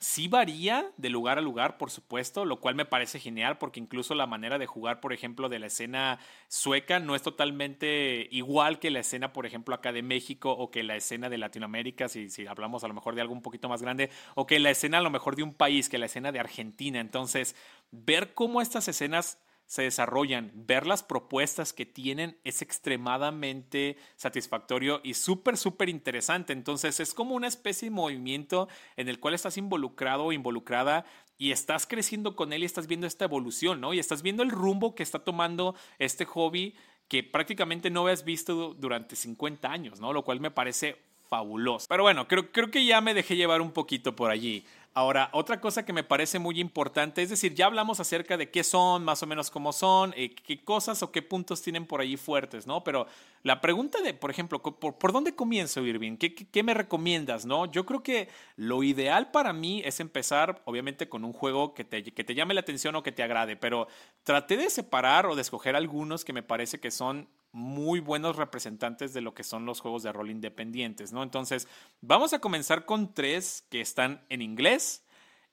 Sí 0.00 0.28
varía 0.28 0.92
de 0.96 1.10
lugar 1.10 1.38
a 1.38 1.40
lugar, 1.40 1.76
por 1.76 1.90
supuesto, 1.90 2.44
lo 2.44 2.60
cual 2.60 2.76
me 2.76 2.84
parece 2.84 3.18
genial 3.18 3.58
porque 3.58 3.80
incluso 3.80 4.14
la 4.14 4.28
manera 4.28 4.56
de 4.56 4.66
jugar, 4.66 5.00
por 5.00 5.12
ejemplo, 5.12 5.48
de 5.48 5.58
la 5.58 5.66
escena 5.66 6.20
sueca 6.46 7.00
no 7.00 7.16
es 7.16 7.22
totalmente 7.22 8.28
igual 8.30 8.78
que 8.78 8.92
la 8.92 9.00
escena, 9.00 9.32
por 9.32 9.44
ejemplo, 9.44 9.74
acá 9.74 9.92
de 9.92 10.02
México 10.02 10.52
o 10.52 10.70
que 10.70 10.84
la 10.84 10.94
escena 10.94 11.28
de 11.28 11.38
Latinoamérica, 11.38 12.08
si, 12.08 12.30
si 12.30 12.46
hablamos 12.46 12.84
a 12.84 12.88
lo 12.88 12.94
mejor 12.94 13.16
de 13.16 13.22
algo 13.22 13.34
un 13.34 13.42
poquito 13.42 13.68
más 13.68 13.82
grande, 13.82 14.08
o 14.36 14.46
que 14.46 14.60
la 14.60 14.70
escena 14.70 14.98
a 14.98 15.02
lo 15.02 15.10
mejor 15.10 15.34
de 15.34 15.42
un 15.42 15.52
país, 15.52 15.88
que 15.88 15.98
la 15.98 16.06
escena 16.06 16.30
de 16.30 16.38
Argentina. 16.38 17.00
Entonces, 17.00 17.56
ver 17.90 18.34
cómo 18.34 18.62
estas 18.62 18.86
escenas 18.86 19.38
se 19.68 19.82
desarrollan, 19.82 20.50
ver 20.54 20.86
las 20.86 21.02
propuestas 21.02 21.74
que 21.74 21.84
tienen 21.84 22.38
es 22.42 22.62
extremadamente 22.62 23.98
satisfactorio 24.16 25.00
y 25.04 25.12
súper, 25.12 25.58
súper 25.58 25.90
interesante. 25.90 26.54
Entonces 26.54 27.00
es 27.00 27.12
como 27.12 27.34
una 27.34 27.48
especie 27.48 27.90
de 27.90 27.94
movimiento 27.94 28.68
en 28.96 29.08
el 29.08 29.20
cual 29.20 29.34
estás 29.34 29.58
involucrado 29.58 30.24
o 30.24 30.32
involucrada 30.32 31.04
y 31.36 31.52
estás 31.52 31.86
creciendo 31.86 32.34
con 32.34 32.54
él 32.54 32.62
y 32.62 32.66
estás 32.66 32.86
viendo 32.86 33.06
esta 33.06 33.26
evolución, 33.26 33.80
¿no? 33.80 33.92
Y 33.92 33.98
estás 33.98 34.22
viendo 34.22 34.42
el 34.42 34.50
rumbo 34.50 34.94
que 34.94 35.02
está 35.02 35.18
tomando 35.18 35.76
este 35.98 36.24
hobby 36.24 36.74
que 37.06 37.22
prácticamente 37.22 37.90
no 37.90 38.02
habías 38.02 38.24
visto 38.24 38.72
durante 38.72 39.16
50 39.16 39.70
años, 39.70 40.00
¿no? 40.00 40.14
Lo 40.14 40.24
cual 40.24 40.40
me 40.40 40.50
parece 40.50 40.96
fabuloso. 41.28 41.86
Pero 41.88 42.04
bueno, 42.04 42.26
creo, 42.26 42.50
creo 42.50 42.70
que 42.70 42.84
ya 42.84 43.00
me 43.00 43.12
dejé 43.12 43.36
llevar 43.36 43.60
un 43.60 43.72
poquito 43.72 44.16
por 44.16 44.30
allí. 44.30 44.64
Ahora, 44.94 45.30
otra 45.32 45.60
cosa 45.60 45.84
que 45.84 45.92
me 45.92 46.02
parece 46.02 46.38
muy 46.38 46.58
importante, 46.60 47.22
es 47.22 47.30
decir, 47.30 47.54
ya 47.54 47.66
hablamos 47.66 48.00
acerca 48.00 48.36
de 48.36 48.50
qué 48.50 48.64
son, 48.64 49.04
más 49.04 49.22
o 49.22 49.26
menos 49.26 49.50
cómo 49.50 49.72
son, 49.72 50.12
eh, 50.16 50.34
qué 50.34 50.64
cosas 50.64 51.02
o 51.02 51.12
qué 51.12 51.22
puntos 51.22 51.62
tienen 51.62 51.86
por 51.86 52.00
allí 52.00 52.16
fuertes, 52.16 52.66
¿no? 52.66 52.82
Pero 52.82 53.06
la 53.44 53.60
pregunta 53.60 54.00
de, 54.00 54.12
por 54.12 54.30
ejemplo, 54.30 54.60
¿por, 54.60 55.12
dónde 55.12 55.36
comienzo, 55.36 55.84
Irving? 55.84 56.16
¿Qué, 56.16 56.34
¿Qué, 56.34 56.62
me 56.64 56.74
recomiendas, 56.74 57.46
no? 57.46 57.66
Yo 57.66 57.86
creo 57.86 58.02
que 58.02 58.28
lo 58.56 58.82
ideal 58.82 59.30
para 59.30 59.52
mí 59.52 59.82
es 59.84 60.00
empezar, 60.00 60.62
obviamente, 60.64 61.08
con 61.08 61.24
un 61.24 61.32
juego 61.32 61.74
que 61.74 61.84
te, 61.84 62.02
que 62.02 62.24
te 62.24 62.34
llame 62.34 62.54
la 62.54 62.60
atención 62.60 62.96
o 62.96 63.02
que 63.04 63.12
te 63.12 63.22
agrade, 63.22 63.54
pero 63.54 63.86
traté 64.24 64.56
de 64.56 64.68
separar 64.68 65.26
o 65.26 65.36
de 65.36 65.42
escoger 65.42 65.76
algunos 65.76 66.24
que 66.24 66.32
me 66.32 66.42
parece 66.42 66.80
que 66.80 66.90
son 66.90 67.28
muy 67.52 68.00
buenos 68.00 68.36
representantes 68.36 69.12
de 69.14 69.20
lo 69.20 69.34
que 69.34 69.44
son 69.44 69.66
los 69.66 69.80
juegos 69.80 70.02
de 70.02 70.12
rol 70.12 70.30
independientes, 70.30 71.12
¿no? 71.12 71.22
Entonces, 71.22 71.68
vamos 72.00 72.32
a 72.32 72.40
comenzar 72.40 72.84
con 72.84 73.14
tres 73.14 73.64
que 73.70 73.80
están 73.80 74.24
en 74.28 74.42
inglés 74.42 75.04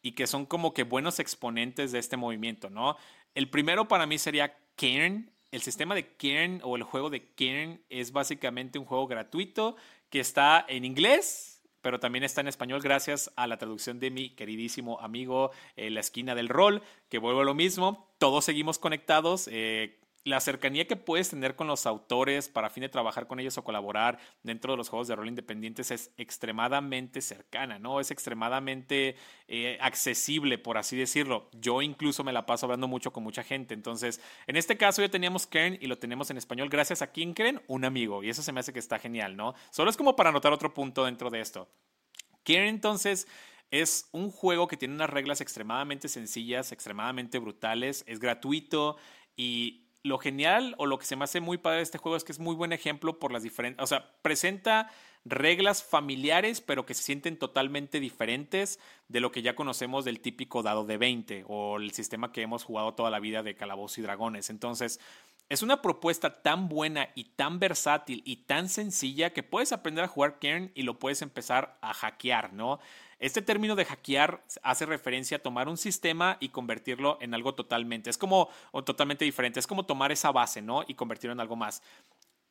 y 0.02 0.12
que 0.12 0.28
son 0.28 0.46
como 0.46 0.74
que 0.74 0.84
buenos 0.84 1.20
exponentes 1.20 1.92
de 1.92 2.00
este 2.00 2.18
movimiento, 2.18 2.70
¿no? 2.70 2.98
El 3.34 3.50
primero 3.50 3.88
para 3.88 4.06
mí 4.06 4.18
sería 4.18 4.58
Cairn. 4.76 5.32
El 5.52 5.62
sistema 5.62 5.96
de 5.96 6.16
Cairn 6.16 6.60
o 6.64 6.76
el 6.76 6.84
juego 6.84 7.10
de 7.10 7.34
Cairn 7.34 7.82
es 7.90 8.12
básicamente 8.12 8.78
un 8.78 8.86
juego 8.86 9.08
gratuito 9.08 9.78
que 10.10 10.20
está 10.20 10.66
en 10.68 10.86
inglés, 10.86 11.62
pero 11.82 12.00
también 12.00 12.24
está 12.24 12.42
en 12.42 12.48
español 12.48 12.82
gracias 12.82 13.32
a 13.36 13.48
la 13.48 13.58
traducción 13.58 14.00
de 14.00 14.10
mi 14.10 14.30
queridísimo 14.32 15.00
amigo 15.02 15.52
eh, 15.76 15.90
La 15.90 16.00
Esquina 16.02 16.36
del 16.36 16.50
Rol, 16.50 16.82
que 17.10 17.20
vuelvo 17.20 17.42
a 17.42 17.46
lo 17.46 17.54
mismo, 17.54 18.08
todos 18.18 18.46
seguimos 18.46 18.80
conectados. 18.80 19.50
Eh, 19.52 20.00
la 20.26 20.40
cercanía 20.40 20.88
que 20.88 20.96
puedes 20.96 21.30
tener 21.30 21.56
con 21.56 21.68
los 21.68 21.86
autores 21.86 22.50
para 22.50 22.72
fin 22.72 22.82
de 22.82 22.90
trabajar 22.90 23.28
con 23.28 23.40
ellos 23.40 23.60
o 23.60 23.64
colaborar 23.64 24.18
dentro 24.42 24.74
de 24.74 24.78
los 24.78 24.90
juegos 24.90 25.08
de 25.08 25.16
rol 25.16 25.28
independientes 25.28 25.92
es 25.92 26.12
extremadamente 26.18 27.22
cercana, 27.22 27.78
¿no? 27.78 28.00
Es 28.00 28.10
extremadamente 28.10 29.16
eh, 29.48 29.78
accesible, 29.80 30.58
por 30.58 30.80
así 30.80 30.98
decirlo. 30.98 31.48
Yo 31.54 31.84
incluso 31.84 32.24
me 32.24 32.34
la 32.34 32.48
paso 32.48 32.66
hablando 32.66 32.88
mucho 32.88 33.14
con 33.14 33.24
mucha 33.24 33.44
gente. 33.44 33.76
Entonces, 33.76 34.20
en 34.48 34.56
este 34.56 34.78
caso 34.78 35.04
ya 35.04 35.10
teníamos 35.10 35.46
Kern 35.46 35.78
y 35.80 35.86
lo 35.86 36.00
tenemos 36.00 36.32
en 36.32 36.38
español 36.38 36.70
gracias 36.70 37.04
a 37.04 37.12
quien 37.12 37.36
creen, 37.36 37.62
un 37.68 37.86
amigo. 37.86 38.24
Y 38.24 38.30
eso 38.30 38.42
se 38.42 38.52
me 38.52 38.62
hace 38.62 38.74
que 38.74 38.80
está 38.80 38.98
genial, 38.98 39.38
¿no? 39.38 39.54
Solo 39.70 39.92
es 39.92 39.98
como 39.98 40.16
para 40.16 40.32
anotar 40.32 40.52
otro 40.52 40.74
punto 40.74 41.06
dentro 41.06 41.30
de 41.30 41.40
esto. 41.40 41.70
Kern 42.44 42.68
entonces... 42.68 43.28
Es 43.72 44.10
un 44.12 44.30
juego 44.30 44.68
que 44.68 44.78
tiene 44.78 44.94
unas 44.94 45.10
reglas 45.10 45.42
extremadamente 45.42 46.08
sencillas, 46.08 46.72
extremadamente 46.72 47.40
brutales, 47.40 48.04
es 48.08 48.20
gratuito 48.20 48.96
y 49.36 49.85
lo 50.06 50.20
genial 50.20 50.76
o 50.78 50.86
lo 50.86 51.00
que 51.00 51.06
se 51.06 51.16
me 51.16 51.24
hace 51.24 51.42
muy 51.42 51.58
padre 51.58 51.78
de 51.78 51.84
este 51.84 51.98
juego 51.98 52.16
es 52.16 52.24
que 52.24 52.32
es 52.32 52.38
muy 52.38 52.54
buen 52.54 52.72
ejemplo 52.74 53.18
por 53.18 53.32
las 53.32 53.42
diferentes, 53.42 53.84
o 53.84 53.88
sea, 53.88 54.12
presenta 54.22 54.92
reglas 55.26 55.84
familiares, 55.84 56.62
pero 56.62 56.86
que 56.86 56.94
se 56.94 57.02
sienten 57.02 57.40
totalmente 57.40 58.00
diferentes 58.00 58.80
de 59.08 59.20
lo 59.20 59.32
que 59.32 59.42
ya 59.42 59.56
conocemos 59.56 60.06
del 60.06 60.20
típico 60.20 60.62
dado 60.62 60.86
de 60.86 60.98
20 60.98 61.46
o 61.48 61.78
el 61.78 61.92
sistema 61.92 62.32
que 62.32 62.44
hemos 62.44 62.64
jugado 62.64 62.94
toda 62.94 63.10
la 63.10 63.20
vida 63.20 63.42
de 63.42 63.56
Calabozos 63.56 63.98
y 63.98 64.04
Dragones. 64.04 64.52
Entonces, 64.52 65.00
es 65.50 65.62
una 65.62 65.82
propuesta 65.82 66.42
tan 66.42 66.70
buena 66.70 67.10
y 67.14 67.26
tan 67.26 67.60
versátil 67.60 68.24
y 68.26 68.38
tan 68.38 68.68
sencilla 68.68 69.32
que 69.32 69.44
puedes 69.44 69.72
aprender 69.72 70.04
a 70.04 70.08
jugar 70.08 70.40
Kern 70.40 70.72
y 70.74 70.84
lo 70.84 70.98
puedes 70.98 71.22
empezar 71.22 71.78
a 71.82 71.94
hackear, 71.94 72.54
¿no? 72.54 72.80
Este 73.20 73.42
término 73.42 73.76
de 73.76 73.86
hackear 73.86 74.44
hace 74.64 74.86
referencia 74.86 75.38
a 75.38 75.44
tomar 75.44 75.70
un 75.70 75.78
sistema 75.78 76.38
y 76.40 76.50
convertirlo 76.50 77.18
en 77.22 77.34
algo 77.34 77.54
totalmente. 77.54 78.10
Es 78.10 78.18
como 78.18 78.50
o 78.72 78.84
totalmente 78.84 79.24
diferente. 79.24 79.60
Es 79.60 79.68
como 79.68 79.86
tomar 79.86 80.12
esa 80.12 80.32
base, 80.32 80.62
¿no? 80.62 80.84
Y 80.88 80.96
convertirlo 80.96 81.34
en 81.34 81.40
algo 81.40 81.56
más. 81.56 81.82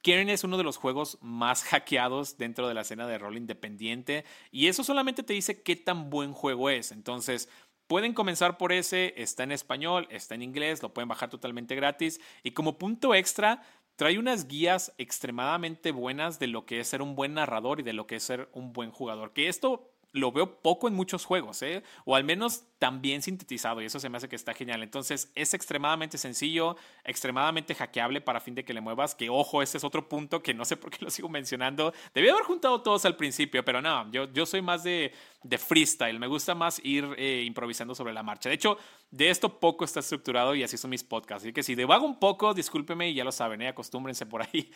Kern 0.04 0.28
es 0.28 0.44
uno 0.44 0.58
de 0.58 0.64
los 0.64 0.76
juegos 0.76 1.18
más 1.22 1.64
hackeados 1.70 2.36
dentro 2.36 2.68
de 2.68 2.74
la 2.74 2.82
escena 2.82 3.06
de 3.06 3.18
rol 3.18 3.38
independiente 3.38 4.24
y 4.52 4.68
eso 4.68 4.84
solamente 4.84 5.22
te 5.22 5.32
dice 5.32 5.62
qué 5.62 5.76
tan 5.76 6.10
buen 6.10 6.32
juego 6.32 6.70
es. 6.70 6.92
Entonces, 6.92 7.48
pueden 7.86 8.12
comenzar 8.12 8.56
por 8.58 8.72
ese, 8.72 9.14
está 9.16 9.42
en 9.42 9.52
español, 9.52 10.06
está 10.10 10.34
en 10.34 10.42
inglés, 10.42 10.82
lo 10.82 10.92
pueden 10.92 11.08
bajar 11.08 11.30
totalmente 11.30 11.74
gratis 11.74 12.20
y 12.42 12.52
como 12.52 12.78
punto 12.78 13.14
extra, 13.14 13.62
trae 13.96 14.18
unas 14.18 14.48
guías 14.48 14.92
extremadamente 14.98 15.92
buenas 15.92 16.38
de 16.38 16.48
lo 16.48 16.66
que 16.66 16.80
es 16.80 16.88
ser 16.88 17.02
un 17.02 17.14
buen 17.14 17.34
narrador 17.34 17.80
y 17.80 17.84
de 17.84 17.92
lo 17.92 18.06
que 18.06 18.16
es 18.16 18.22
ser 18.22 18.48
un 18.52 18.72
buen 18.72 18.90
jugador. 18.90 19.32
Que 19.32 19.48
esto 19.48 19.93
lo 20.14 20.30
veo 20.30 20.62
poco 20.62 20.86
en 20.86 20.94
muchos 20.94 21.24
juegos, 21.24 21.60
¿eh? 21.62 21.82
o 22.04 22.14
al 22.14 22.22
menos 22.22 22.62
también 22.78 23.20
sintetizado, 23.20 23.82
y 23.82 23.86
eso 23.86 23.98
se 23.98 24.08
me 24.08 24.16
hace 24.16 24.28
que 24.28 24.36
está 24.36 24.54
genial. 24.54 24.84
Entonces, 24.84 25.32
es 25.34 25.54
extremadamente 25.54 26.18
sencillo, 26.18 26.76
extremadamente 27.02 27.74
hackeable 27.74 28.20
para 28.20 28.40
fin 28.40 28.54
de 28.54 28.64
que 28.64 28.72
le 28.72 28.80
muevas, 28.80 29.16
que 29.16 29.28
ojo, 29.28 29.60
ese 29.60 29.76
es 29.76 29.82
otro 29.82 30.08
punto 30.08 30.40
que 30.40 30.54
no 30.54 30.64
sé 30.64 30.76
por 30.76 30.90
qué 30.90 30.98
lo 31.04 31.10
sigo 31.10 31.28
mencionando. 31.28 31.92
Debí 32.14 32.28
haber 32.28 32.44
juntado 32.44 32.80
todos 32.80 33.04
al 33.04 33.16
principio, 33.16 33.64
pero 33.64 33.82
no, 33.82 34.08
yo, 34.12 34.32
yo 34.32 34.46
soy 34.46 34.62
más 34.62 34.84
de, 34.84 35.12
de 35.42 35.58
freestyle, 35.58 36.20
me 36.20 36.28
gusta 36.28 36.54
más 36.54 36.80
ir 36.84 37.04
eh, 37.18 37.42
improvisando 37.44 37.92
sobre 37.96 38.12
la 38.12 38.22
marcha. 38.22 38.48
De 38.48 38.54
hecho, 38.54 38.78
de 39.10 39.30
esto 39.30 39.58
poco 39.58 39.84
está 39.84 39.98
estructurado 39.98 40.54
y 40.54 40.62
así 40.62 40.76
son 40.76 40.90
mis 40.90 41.02
podcasts, 41.02 41.42
así 41.42 41.52
que 41.52 41.64
si 41.64 41.74
debago 41.74 42.06
un 42.06 42.20
poco, 42.20 42.54
discúlpeme 42.54 43.10
y 43.10 43.14
ya 43.14 43.24
lo 43.24 43.32
saben, 43.32 43.62
¿eh? 43.62 43.68
acostúmbrense 43.68 44.26
por 44.26 44.42
ahí. 44.42 44.70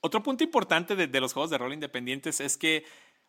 otro 0.00 0.22
punto 0.22 0.42
importante 0.42 0.96
de, 0.96 1.06
de 1.06 1.20
los 1.20 1.34
juegos 1.34 1.50
de 1.50 1.58
rol 1.58 1.74
independientes 1.74 2.40
es 2.40 2.56
que 2.56 2.84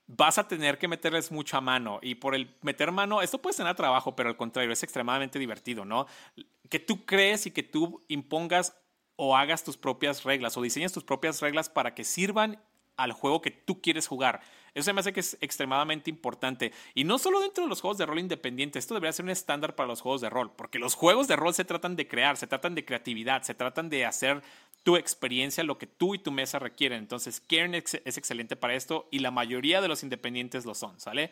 vas 0.09 0.39
a 0.39 0.47
tener 0.47 0.79
que 0.79 0.87
meterles 0.87 1.31
mucha 1.31 1.61
mano. 1.61 1.99
Y 2.01 2.15
por 2.15 2.33
el 2.33 2.55
meter 2.61 2.91
mano, 2.91 3.21
esto 3.21 3.41
puede 3.41 3.55
tener 3.55 3.75
trabajo, 3.75 4.15
pero 4.15 4.29
al 4.29 4.37
contrario, 4.37 4.71
es 4.71 4.81
extremadamente 4.81 5.37
divertido, 5.37 5.85
¿no? 5.85 6.07
Que 6.67 6.79
tú 6.79 7.05
crees 7.05 7.45
y 7.45 7.51
que 7.51 7.63
tú 7.63 8.03
impongas 8.07 8.75
o 9.15 9.37
hagas 9.37 9.63
tus 9.63 9.77
propias 9.77 10.23
reglas 10.23 10.57
o 10.57 10.61
diseñes 10.61 10.93
tus 10.93 11.03
propias 11.03 11.41
reglas 11.41 11.69
para 11.69 11.93
que 11.93 12.03
sirvan 12.03 12.59
al 12.97 13.13
juego 13.13 13.41
que 13.41 13.51
tú 13.51 13.81
quieres 13.81 14.07
jugar. 14.07 14.41
Eso 14.73 14.85
se 14.85 14.93
me 14.93 14.99
hace 14.99 15.13
que 15.13 15.19
es 15.19 15.37
extremadamente 15.41 16.09
importante. 16.09 16.73
Y 16.95 17.03
no 17.03 17.19
solo 17.19 17.39
dentro 17.39 17.63
de 17.63 17.69
los 17.69 17.81
juegos 17.81 17.97
de 17.97 18.05
rol 18.05 18.19
independientes, 18.19 18.83
esto 18.83 18.95
debería 18.95 19.13
ser 19.13 19.25
un 19.25 19.31
estándar 19.31 19.75
para 19.75 19.87
los 19.87 20.01
juegos 20.01 20.21
de 20.21 20.29
rol, 20.29 20.51
porque 20.55 20.79
los 20.79 20.95
juegos 20.95 21.27
de 21.27 21.35
rol 21.35 21.53
se 21.53 21.65
tratan 21.65 21.95
de 21.95 22.07
crear, 22.07 22.35
se 22.35 22.47
tratan 22.47 22.75
de 22.75 22.83
creatividad, 22.83 23.43
se 23.43 23.53
tratan 23.53 23.89
de 23.89 24.05
hacer 24.05 24.41
tu 24.89 24.97
experiencia, 24.97 25.63
lo 25.63 25.77
que 25.77 25.85
tú 25.85 26.15
y 26.15 26.17
tu 26.17 26.31
mesa 26.31 26.57
requieren. 26.57 26.97
Entonces, 26.97 27.39
Kern 27.39 27.75
es 27.75 27.93
excelente 27.93 28.55
para 28.55 28.73
esto 28.73 29.07
y 29.11 29.19
la 29.19 29.29
mayoría 29.29 29.81
de 29.81 29.87
los 29.87 30.01
independientes 30.01 30.65
lo 30.65 30.73
son, 30.73 30.99
¿sale? 30.99 31.29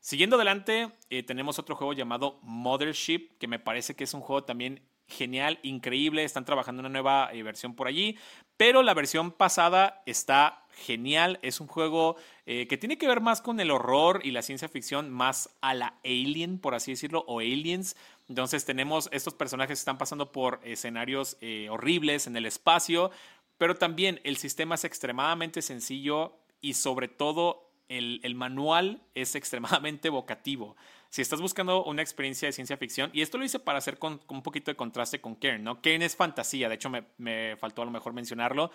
Siguiendo 0.00 0.36
adelante, 0.36 0.90
eh, 1.10 1.22
tenemos 1.22 1.58
otro 1.58 1.76
juego 1.76 1.92
llamado 1.92 2.38
Mothership, 2.40 3.36
que 3.38 3.46
me 3.46 3.58
parece 3.58 3.94
que 3.94 4.04
es 4.04 4.14
un 4.14 4.22
juego 4.22 4.44
también 4.44 4.80
genial, 5.06 5.58
increíble. 5.62 6.24
Están 6.24 6.46
trabajando 6.46 6.80
una 6.80 6.88
nueva 6.88 7.28
eh, 7.30 7.42
versión 7.42 7.74
por 7.74 7.88
allí, 7.88 8.16
pero 8.56 8.82
la 8.82 8.94
versión 8.94 9.32
pasada 9.32 10.02
está 10.06 10.64
genial. 10.70 11.38
Es 11.42 11.60
un 11.60 11.66
juego 11.66 12.16
eh, 12.46 12.66
que 12.68 12.78
tiene 12.78 12.96
que 12.96 13.06
ver 13.06 13.20
más 13.20 13.42
con 13.42 13.60
el 13.60 13.70
horror 13.70 14.22
y 14.24 14.30
la 14.30 14.40
ciencia 14.40 14.70
ficción, 14.70 15.10
más 15.10 15.50
a 15.60 15.74
la 15.74 15.98
Alien, 16.04 16.58
por 16.58 16.74
así 16.74 16.92
decirlo, 16.92 17.22
o 17.28 17.40
Aliens. 17.40 17.96
Entonces 18.28 18.64
tenemos 18.64 19.08
estos 19.12 19.34
personajes 19.34 19.78
que 19.78 19.80
están 19.80 19.98
pasando 19.98 20.32
por 20.32 20.60
escenarios 20.64 21.36
eh, 21.40 21.68
horribles 21.70 22.26
en 22.26 22.36
el 22.36 22.46
espacio, 22.46 23.10
pero 23.58 23.74
también 23.74 24.20
el 24.24 24.36
sistema 24.36 24.76
es 24.76 24.84
extremadamente 24.84 25.62
sencillo 25.62 26.38
y 26.60 26.74
sobre 26.74 27.08
todo 27.08 27.70
el, 27.88 28.34
manual 28.34 29.02
es 29.14 29.34
extremadamente 29.34 30.08
evocativo 30.08 30.74
si 31.10 31.22
estás 31.22 31.40
buscando 31.40 31.84
una 31.84 32.02
experiencia 32.02 32.48
de 32.48 32.52
ciencia 32.52 32.76
ficción, 32.76 33.08
y 33.12 33.22
esto 33.22 33.38
lo 33.38 33.44
hice 33.44 33.60
para 33.60 33.78
hacer 33.78 34.00
con, 34.00 34.20
un 34.26 34.42
poquito 34.42 34.72
de 34.72 34.76
contraste 34.76 35.20
con 35.20 35.36
Kern, 35.36 35.62
¿no? 35.62 35.80
Kern 35.80 36.02
es 36.02 36.16
fantasía, 36.16 36.68
de 36.68 36.74
hecho 36.74 36.90
me, 36.90 37.04
me, 37.18 37.56
faltó 37.56 37.82
a 37.82 37.84
lo 37.84 37.92
mejor 37.92 38.14
mencionarlo. 38.14 38.72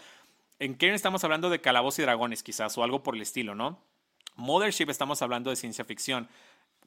En 0.58 0.76
Kern 0.76 0.96
estamos 0.96 1.22
hablando 1.26 1.50
de 1.50 1.60
calabozos 1.60 2.00
y 2.00 2.04
dragones 2.04 2.42
quizás, 2.42 2.78
o 2.78 2.84
algo 2.86 3.04
por 3.04 3.16
el 3.18 3.24
estilo, 3.24 3.56
¿no? 3.56 3.82
Mothership 4.38 4.90
estamos 4.90 5.22
hablando 5.22 5.50
de 5.50 5.58
ciencia 5.58 5.84
ficción 5.84 6.30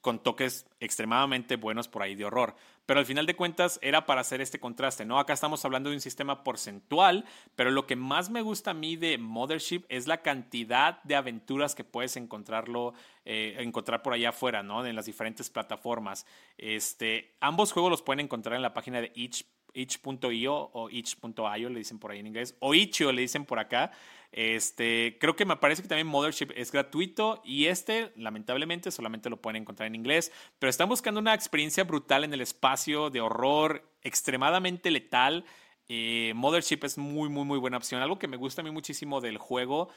con 0.02 0.22
toques 0.22 0.66
extremadamente 0.80 1.56
buenos 1.56 1.88
por 1.88 2.02
ahí 2.02 2.14
de 2.14 2.26
horror. 2.26 2.54
Pero 2.84 2.98
al 2.98 3.06
final 3.06 3.24
de 3.24 3.36
cuentas 3.36 3.78
era 3.80 4.04
para 4.04 4.20
hacer 4.20 4.40
este 4.40 4.58
contraste, 4.58 5.04
¿no? 5.06 5.20
Acá 5.20 5.32
estamos 5.32 5.64
hablando 5.64 5.88
de 5.88 5.96
un 5.96 6.00
sistema 6.00 6.42
porcentual, 6.42 7.24
pero 7.54 7.70
lo 7.70 7.86
que 7.86 7.94
más 7.94 8.28
me 8.28 8.42
gusta 8.42 8.72
a 8.72 8.74
mí 8.74 8.96
de 8.96 9.16
Mothership 9.16 9.84
es 9.88 10.08
la 10.08 10.20
cantidad 10.20 11.00
de 11.04 11.14
aventuras 11.14 11.76
que 11.76 11.84
puedes 11.84 12.16
encontrarlo, 12.16 12.94
eh, 13.24 13.54
encontrar 13.60 14.02
por 14.02 14.12
allá 14.12 14.30
afuera, 14.30 14.64
¿no? 14.64 14.84
En 14.84 14.96
las 14.96 15.06
diferentes 15.06 15.48
plataformas. 15.48 16.26
Este, 16.58 17.36
ambos 17.40 17.72
juegos 17.72 17.90
los 17.90 18.02
pueden 18.02 18.20
encontrar 18.20 18.56
en 18.56 18.62
la 18.62 18.74
página 18.74 19.00
de 19.00 19.12
Itch 19.14 19.46
itch.io 19.74 20.70
o 20.74 20.90
itch.io 20.90 21.68
le 21.70 21.78
dicen 21.78 21.98
por 21.98 22.10
ahí 22.10 22.18
en 22.18 22.26
inglés, 22.26 22.56
o 22.60 22.74
itch.io 22.74 23.12
le 23.12 23.22
dicen 23.22 23.44
por 23.44 23.58
acá. 23.58 23.90
Este, 24.32 25.18
creo 25.20 25.36
que 25.36 25.44
me 25.44 25.56
parece 25.56 25.82
que 25.82 25.88
también 25.88 26.06
Mothership 26.06 26.48
es 26.56 26.72
gratuito 26.72 27.42
y 27.44 27.66
este, 27.66 28.12
lamentablemente, 28.16 28.90
solamente 28.90 29.28
lo 29.28 29.40
pueden 29.40 29.62
encontrar 29.62 29.86
en 29.86 29.94
inglés. 29.94 30.32
Pero 30.58 30.70
están 30.70 30.88
buscando 30.88 31.20
una 31.20 31.34
experiencia 31.34 31.84
brutal 31.84 32.24
en 32.24 32.32
el 32.32 32.40
espacio 32.40 33.10
de 33.10 33.20
horror, 33.20 33.86
extremadamente 34.02 34.90
letal. 34.90 35.44
Eh, 35.88 36.32
Mothership 36.34 36.80
es 36.84 36.96
muy, 36.96 37.28
muy, 37.28 37.44
muy 37.44 37.58
buena 37.58 37.76
opción. 37.76 38.00
Algo 38.00 38.18
que 38.18 38.28
me 38.28 38.38
gusta 38.38 38.62
a 38.62 38.64
mí 38.64 38.70
muchísimo 38.70 39.20
del 39.20 39.36
juego 39.36 39.90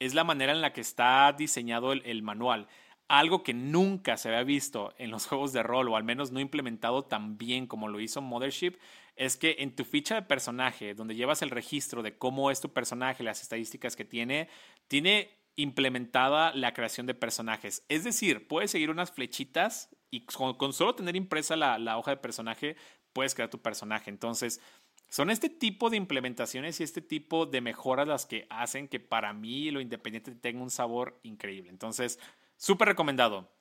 es 0.00 0.14
la 0.14 0.24
manera 0.24 0.52
en 0.52 0.60
la 0.60 0.72
que 0.72 0.80
está 0.80 1.32
diseñado 1.32 1.92
el, 1.92 2.02
el 2.04 2.22
manual 2.22 2.68
algo 3.08 3.42
que 3.42 3.54
nunca 3.54 4.16
se 4.16 4.28
había 4.28 4.42
visto 4.42 4.94
en 4.98 5.10
los 5.10 5.26
juegos 5.28 5.52
de 5.52 5.62
rol, 5.62 5.88
o 5.88 5.96
al 5.96 6.04
menos 6.04 6.32
no 6.32 6.40
implementado 6.40 7.04
tan 7.04 7.38
bien 7.38 7.66
como 7.66 7.88
lo 7.88 8.00
hizo 8.00 8.20
Mothership, 8.20 8.76
es 9.16 9.36
que 9.36 9.56
en 9.60 9.74
tu 9.74 9.84
ficha 9.84 10.14
de 10.14 10.22
personaje, 10.22 10.94
donde 10.94 11.14
llevas 11.14 11.42
el 11.42 11.50
registro 11.50 12.02
de 12.02 12.18
cómo 12.18 12.50
es 12.50 12.60
tu 12.60 12.72
personaje, 12.72 13.24
las 13.24 13.42
estadísticas 13.42 13.96
que 13.96 14.04
tiene, 14.04 14.48
tiene 14.88 15.30
implementada 15.56 16.54
la 16.54 16.74
creación 16.74 17.06
de 17.06 17.14
personajes. 17.14 17.84
Es 17.88 18.04
decir, 18.04 18.46
puedes 18.46 18.70
seguir 18.70 18.90
unas 18.90 19.10
flechitas 19.10 19.88
y 20.10 20.26
con, 20.26 20.72
solo 20.72 20.94
tener 20.94 21.16
impresa 21.16 21.56
la, 21.56 21.78
la, 21.78 21.96
hoja 21.96 22.10
de 22.12 22.18
personaje, 22.18 22.76
puedes 23.14 23.34
crear 23.34 23.48
tu 23.48 23.62
personaje. 23.62 24.10
Entonces, 24.10 24.60
son 25.08 25.30
este 25.30 25.48
tipo 25.48 25.88
de 25.88 25.96
implementaciones 25.96 26.80
y 26.80 26.82
este 26.82 27.00
tipo 27.00 27.46
de 27.46 27.62
mejoras 27.62 28.06
las 28.06 28.26
que 28.26 28.46
hacen 28.50 28.86
que 28.86 29.00
para 29.00 29.32
mí 29.32 29.70
lo 29.70 29.80
independiente 29.80 30.34
tenga 30.34 30.62
un 30.62 30.70
sabor 30.70 31.18
increíble. 31.22 31.70
Entonces, 31.70 32.18
súper 32.56 32.88
recomendado. 32.88 33.52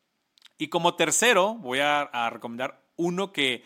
Y 0.57 0.69
como 0.69 0.95
tercero, 0.95 1.55
voy 1.55 1.79
a, 1.79 2.01
a 2.01 2.29
recomendar 2.29 2.81
uno 2.95 3.33
que 3.33 3.63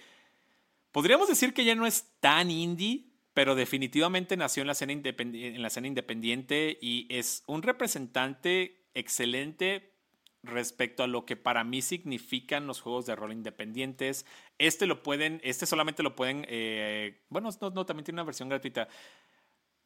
Podríamos 0.92 1.28
decir 1.28 1.54
que 1.54 1.66
ya 1.66 1.76
no 1.76 1.86
es 1.86 2.08
tan 2.20 2.50
indie, 2.50 3.06
pero 3.34 3.56
definitivamente 3.56 4.36
nació 4.38 4.62
en 4.62 4.68
la, 4.68 4.74
escena 4.74 4.94
en 4.94 5.62
la 5.62 5.68
escena 5.68 5.88
independiente 5.88 6.78
y 6.82 7.08
es 7.10 7.44
un 7.46 7.62
representante 7.62 8.88
excelente 8.96 9.94
respecto 10.42 11.04
a 11.04 11.08
lo 11.08 11.26
que 11.26 11.36
para 11.36 11.64
mí 11.64 11.82
significan 11.82 12.66
los 12.66 12.82
juegos 12.82 13.06
de 13.06 13.16
rol 13.16 13.34
independientes. 13.34 14.26
Este 14.58 14.88
lo 14.88 15.04
pueden, 15.04 15.42
este 15.44 15.68
solamente 15.68 16.02
lo 16.02 16.16
pueden, 16.16 16.46
eh, 16.50 17.22
bueno, 17.30 17.50
no, 17.62 17.70
no, 17.70 17.86
también 17.86 18.06
tiene 18.06 18.16
una 18.16 18.26
versión 18.26 18.50
gratuita. 18.50 18.88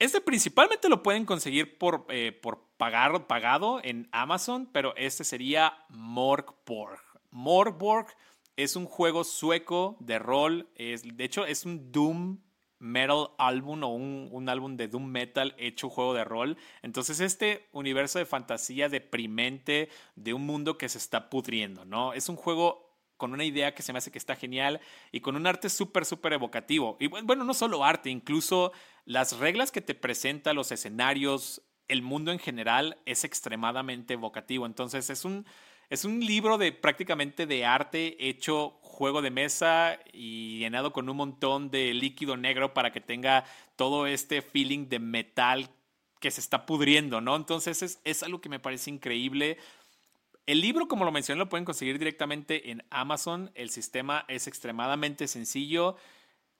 Este 0.03 0.19
principalmente 0.19 0.89
lo 0.89 1.01
pueden 1.01 1.25
conseguir 1.25 1.77
por, 1.77 2.05
eh, 2.09 2.33
por 2.33 2.65
pagar, 2.75 3.25
pagado 3.25 3.79
en 3.85 4.09
Amazon, 4.11 4.69
pero 4.69 4.93
este 4.97 5.23
sería 5.23 5.77
Morgborg. 5.87 6.99
Morgborg 7.31 8.07
es 8.57 8.75
un 8.75 8.85
juego 8.85 9.23
sueco 9.23 9.95
de 10.01 10.19
rol, 10.19 10.67
es, 10.75 11.03
de 11.03 11.23
hecho 11.23 11.45
es 11.45 11.63
un 11.63 11.93
Doom 11.93 12.39
metal 12.79 13.29
álbum 13.37 13.81
o 13.83 13.95
un, 13.95 14.49
álbum 14.49 14.75
de 14.75 14.89
doom 14.89 15.05
metal 15.05 15.55
hecho 15.57 15.89
juego 15.89 16.13
de 16.13 16.25
rol. 16.25 16.57
Entonces 16.81 17.21
este 17.21 17.69
universo 17.71 18.19
de 18.19 18.25
fantasía 18.25 18.89
deprimente 18.89 19.87
de 20.17 20.33
un 20.33 20.45
mundo 20.45 20.77
que 20.77 20.89
se 20.89 20.97
está 20.97 21.29
pudriendo, 21.29 21.85
¿no? 21.85 22.11
Es 22.11 22.27
un 22.27 22.35
juego 22.35 22.93
con 23.15 23.31
una 23.31 23.45
idea 23.45 23.73
que 23.73 23.83
se 23.83 23.93
me 23.93 23.99
hace 23.99 24.11
que 24.11 24.17
está 24.17 24.35
genial 24.35 24.81
y 25.13 25.21
con 25.21 25.37
un 25.37 25.47
arte 25.47 25.69
súper, 25.69 26.03
súper 26.03 26.33
evocativo. 26.33 26.97
Y 26.99 27.07
bueno, 27.07 27.45
no 27.45 27.53
solo 27.53 27.85
arte, 27.85 28.09
incluso 28.09 28.73
las 29.05 29.37
reglas 29.37 29.71
que 29.71 29.81
te 29.81 29.95
presenta, 29.95 30.53
los 30.53 30.71
escenarios, 30.71 31.61
el 31.87 32.01
mundo 32.01 32.31
en 32.31 32.39
general 32.39 32.97
es 33.05 33.23
extremadamente 33.23 34.13
evocativo. 34.13 34.65
Entonces 34.65 35.09
es 35.09 35.25
un, 35.25 35.45
es 35.89 36.05
un 36.05 36.19
libro 36.19 36.57
de 36.57 36.71
prácticamente 36.71 37.45
de 37.45 37.65
arte 37.65 38.15
hecho 38.27 38.79
juego 38.81 39.21
de 39.21 39.31
mesa 39.31 39.99
y 40.11 40.59
llenado 40.59 40.93
con 40.93 41.09
un 41.09 41.17
montón 41.17 41.69
de 41.69 41.93
líquido 41.93 42.37
negro 42.37 42.73
para 42.73 42.91
que 42.91 43.01
tenga 43.01 43.43
todo 43.75 44.07
este 44.07 44.41
feeling 44.41 44.87
de 44.87 44.99
metal 44.99 45.69
que 46.19 46.31
se 46.31 46.39
está 46.39 46.65
pudriendo, 46.65 47.19
¿no? 47.19 47.35
Entonces 47.35 47.81
es, 47.83 47.99
es 48.05 48.23
algo 48.23 48.39
que 48.39 48.49
me 48.49 48.59
parece 48.59 48.89
increíble. 48.89 49.57
El 50.45 50.61
libro, 50.61 50.87
como 50.87 51.05
lo 51.05 51.11
mencioné, 51.11 51.39
lo 51.39 51.49
pueden 51.49 51.65
conseguir 51.65 51.99
directamente 51.99 52.71
en 52.71 52.83
Amazon. 52.89 53.51
El 53.55 53.69
sistema 53.69 54.23
es 54.27 54.47
extremadamente 54.47 55.27
sencillo. 55.27 55.97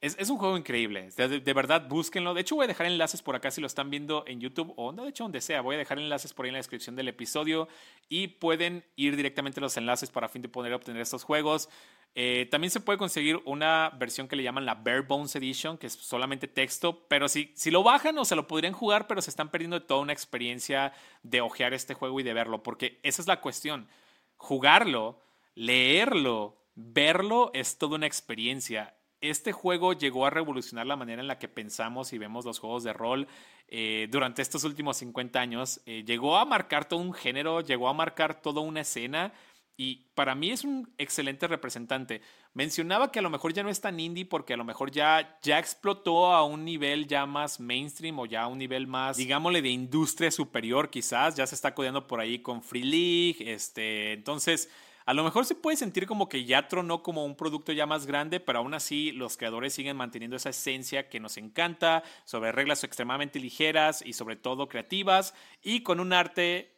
Es, 0.03 0.29
un 0.29 0.37
juego 0.37 0.57
increíble. 0.57 1.11
De, 1.15 1.53
verdad, 1.53 1.87
búsquenlo. 1.87 2.33
De 2.33 2.41
hecho, 2.41 2.55
voy 2.55 2.65
a 2.65 2.67
dejar 2.67 2.87
enlaces 2.87 3.21
por 3.21 3.37
acá 3.37 3.51
si 3.51 3.61
lo 3.61 3.67
están 3.67 3.89
viendo 3.89 4.25
en 4.27 4.41
YouTube 4.41 4.73
o 4.75 4.91
de 4.91 5.07
hecho 5.07 5.23
donde 5.23 5.39
sea. 5.39 5.61
Voy 5.61 5.75
a 5.75 5.77
dejar 5.77 5.97
enlaces 5.97 6.33
por 6.33 6.43
ahí 6.43 6.49
en 6.49 6.55
la 6.55 6.59
descripción 6.59 6.97
del 6.97 7.07
episodio 7.07 7.69
y 8.09 8.27
pueden 8.27 8.83
ir 8.97 9.15
directamente 9.15 9.61
a 9.61 9.63
los 9.63 9.77
enlaces 9.77 10.11
para 10.11 10.27
fin 10.27 10.41
de 10.41 10.49
poder 10.49 10.73
obtener 10.73 11.01
estos 11.01 11.23
juegos. 11.23 11.69
Eh, 12.15 12.49
también 12.51 12.69
se 12.69 12.81
puede 12.81 12.99
conseguir 12.99 13.39
una 13.45 13.91
versión 13.97 14.27
que 14.27 14.35
le 14.35 14.43
llaman 14.43 14.65
la 14.65 14.75
Bare 14.75 15.03
Bones 15.03 15.37
Edition, 15.37 15.77
que 15.77 15.87
es 15.87 15.93
solamente 15.93 16.49
texto, 16.49 17.05
pero 17.07 17.29
si, 17.29 17.53
si 17.55 17.71
lo 17.71 17.81
bajan 17.81 18.17
o 18.17 18.25
se 18.25 18.35
lo 18.35 18.45
podrían 18.45 18.73
jugar, 18.73 19.07
pero 19.07 19.21
se 19.21 19.29
están 19.29 19.51
perdiendo 19.51 19.83
toda 19.83 20.01
una 20.01 20.11
experiencia 20.11 20.91
de 21.21 21.39
ojear 21.39 21.73
este 21.73 21.93
juego 21.93 22.19
y 22.19 22.23
de 22.23 22.33
verlo, 22.33 22.61
porque 22.61 22.99
esa 23.03 23.21
es 23.21 23.27
la 23.29 23.39
cuestión. 23.39 23.87
Jugarlo, 24.35 25.21
leerlo, 25.55 26.57
verlo 26.75 27.51
es 27.53 27.77
toda 27.77 27.95
una 27.95 28.05
experiencia. 28.05 28.93
Este 29.23 29.53
juego 29.53 29.93
llegó 29.93 30.25
a 30.25 30.29
revolucionar 30.29 30.85
la 30.85 30.97
manera 30.97 31.21
en 31.21 31.29
la 31.29 31.39
que 31.39 31.47
pensamos 31.47 32.11
y 32.11 32.17
vemos 32.17 32.43
los 32.43 32.59
juegos 32.59 32.83
de 32.83 32.91
rol 32.91 33.25
eh, 33.69 34.09
durante 34.11 34.41
estos 34.41 34.65
últimos 34.65 34.97
50 34.97 35.39
años. 35.39 35.79
Eh, 35.85 36.03
llegó 36.05 36.37
a 36.37 36.43
marcar 36.43 36.89
todo 36.89 36.99
un 36.99 37.13
género, 37.13 37.61
llegó 37.61 37.87
a 37.87 37.93
marcar 37.93 38.41
toda 38.41 38.59
una 38.59 38.81
escena 38.81 39.31
y 39.77 40.07
para 40.13 40.35
mí 40.35 40.51
es 40.51 40.65
un 40.65 40.93
excelente 40.97 41.47
representante. 41.47 42.21
Mencionaba 42.53 43.13
que 43.13 43.19
a 43.19 43.21
lo 43.21 43.29
mejor 43.29 43.53
ya 43.53 43.63
no 43.63 43.69
es 43.69 43.79
tan 43.79 43.97
indie 43.97 44.25
porque 44.25 44.55
a 44.55 44.57
lo 44.57 44.65
mejor 44.65 44.91
ya, 44.91 45.39
ya 45.41 45.57
explotó 45.57 46.33
a 46.33 46.43
un 46.43 46.65
nivel 46.65 47.07
ya 47.07 47.25
más 47.25 47.61
mainstream 47.61 48.19
o 48.19 48.25
ya 48.25 48.43
a 48.43 48.47
un 48.47 48.57
nivel 48.57 48.87
más, 48.87 49.15
digámosle, 49.15 49.61
de 49.61 49.69
industria 49.69 50.31
superior 50.31 50.89
quizás. 50.89 51.37
Ya 51.37 51.47
se 51.47 51.55
está 51.55 51.73
codeando 51.73 52.07
por 52.07 52.19
ahí 52.19 52.39
con 52.39 52.61
Free 52.61 52.83
League. 52.83 53.53
Este, 53.53 54.11
entonces, 54.11 54.69
a 55.05 55.13
lo 55.13 55.23
mejor 55.23 55.45
se 55.45 55.55
puede 55.55 55.77
sentir 55.77 56.07
como 56.07 56.29
que 56.29 56.45
ya 56.45 56.67
tronó 56.67 57.03
como 57.03 57.25
un 57.25 57.35
producto 57.35 57.71
ya 57.71 57.85
más 57.85 58.05
grande, 58.05 58.39
pero 58.39 58.59
aún 58.59 58.73
así 58.73 59.11
los 59.11 59.37
creadores 59.37 59.73
siguen 59.73 59.97
manteniendo 59.97 60.37
esa 60.37 60.49
esencia 60.49 61.09
que 61.09 61.19
nos 61.19 61.37
encanta, 61.37 62.03
sobre 62.25 62.51
reglas 62.51 62.83
extremadamente 62.83 63.39
ligeras 63.39 64.03
y 64.05 64.13
sobre 64.13 64.35
todo 64.35 64.67
creativas 64.67 65.33
y 65.61 65.81
con 65.81 65.99
un 65.99 66.13
arte 66.13 66.73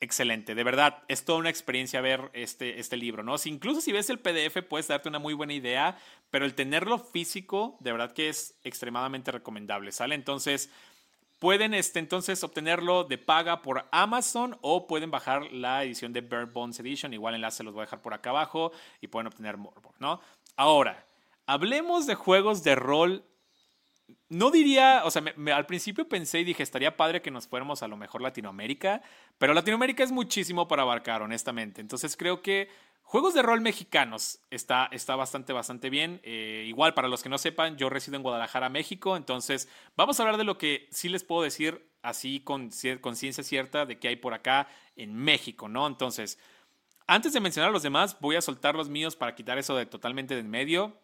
excelente. 0.00 0.54
De 0.56 0.64
verdad, 0.64 1.04
es 1.06 1.24
toda 1.24 1.38
una 1.38 1.48
experiencia 1.48 2.00
ver 2.00 2.30
este, 2.32 2.80
este 2.80 2.96
libro, 2.96 3.22
¿no? 3.22 3.38
Si, 3.38 3.48
incluso 3.48 3.80
si 3.80 3.92
ves 3.92 4.10
el 4.10 4.18
PDF 4.18 4.62
puedes 4.68 4.88
darte 4.88 5.08
una 5.08 5.20
muy 5.20 5.32
buena 5.32 5.52
idea, 5.52 5.96
pero 6.30 6.44
el 6.44 6.54
tenerlo 6.54 6.98
físico, 6.98 7.76
de 7.80 7.92
verdad 7.92 8.12
que 8.12 8.28
es 8.28 8.58
extremadamente 8.64 9.30
recomendable, 9.30 9.92
¿sale? 9.92 10.16
Entonces, 10.16 10.70
pueden 11.42 11.74
este, 11.74 11.98
entonces 11.98 12.44
obtenerlo 12.44 13.02
de 13.02 13.18
paga 13.18 13.62
por 13.62 13.88
Amazon 13.90 14.56
o 14.60 14.86
pueden 14.86 15.10
bajar 15.10 15.50
la 15.50 15.82
edición 15.82 16.12
de 16.12 16.20
Bird 16.20 16.52
Bones 16.52 16.78
Edition. 16.78 17.12
Igual 17.12 17.34
enlace 17.34 17.64
los 17.64 17.74
voy 17.74 17.80
a 17.82 17.86
dejar 17.86 18.00
por 18.00 18.14
acá 18.14 18.30
abajo 18.30 18.70
y 19.00 19.08
pueden 19.08 19.26
obtener 19.26 19.56
Morborg, 19.56 19.96
¿no? 19.98 20.20
Ahora, 20.54 21.04
hablemos 21.44 22.06
de 22.06 22.14
juegos 22.14 22.62
de 22.62 22.76
rol 22.76 23.24
no 24.28 24.52
diría, 24.52 25.02
o 25.04 25.10
sea, 25.10 25.24
al 25.52 25.66
principio 25.66 26.08
pensé 26.08 26.38
y 26.38 26.44
dije, 26.44 26.62
estaría 26.62 26.96
padre 26.96 27.22
que 27.22 27.32
nos 27.32 27.48
fuéramos 27.48 27.82
a 27.82 27.88
lo 27.88 27.96
mejor 27.96 28.22
Latinoamérica, 28.22 29.02
pero 29.36 29.52
Latinoamérica 29.52 30.04
es 30.04 30.12
muchísimo 30.12 30.68
para 30.68 30.82
abarcar, 30.82 31.22
honestamente. 31.22 31.80
Entonces 31.80 32.16
creo 32.16 32.40
que 32.40 32.68
juegos 33.02 33.34
de 33.34 33.42
rol 33.42 33.60
mexicanos 33.60 34.40
está, 34.50 34.88
está 34.92 35.16
bastante, 35.16 35.52
bastante 35.52 35.90
bien. 35.90 36.20
Eh, 36.22 36.64
igual, 36.66 36.94
para 36.94 37.08
los 37.08 37.22
que 37.22 37.28
no 37.28 37.38
sepan, 37.38 37.76
yo 37.76 37.90
resido 37.90 38.16
en 38.16 38.22
Guadalajara, 38.22 38.68
México, 38.68 39.16
entonces 39.16 39.68
vamos 39.96 40.18
a 40.18 40.22
hablar 40.22 40.38
de 40.38 40.44
lo 40.44 40.58
que 40.58 40.88
sí 40.90 41.08
les 41.08 41.24
puedo 41.24 41.42
decir 41.42 41.90
así 42.02 42.40
con 42.40 42.70
conciencia 43.00 43.44
cierta 43.44 43.86
de 43.86 43.98
que 43.98 44.08
hay 44.08 44.16
por 44.16 44.34
acá 44.34 44.68
en 44.96 45.14
México, 45.14 45.68
¿no? 45.68 45.86
Entonces, 45.86 46.38
antes 47.06 47.32
de 47.32 47.40
mencionar 47.40 47.70
a 47.70 47.72
los 47.72 47.82
demás, 47.82 48.18
voy 48.20 48.36
a 48.36 48.40
soltar 48.40 48.74
los 48.74 48.88
míos 48.88 49.16
para 49.16 49.34
quitar 49.34 49.58
eso 49.58 49.76
de 49.76 49.86
totalmente 49.86 50.34
de 50.34 50.40
en 50.40 50.50
medio 50.50 50.98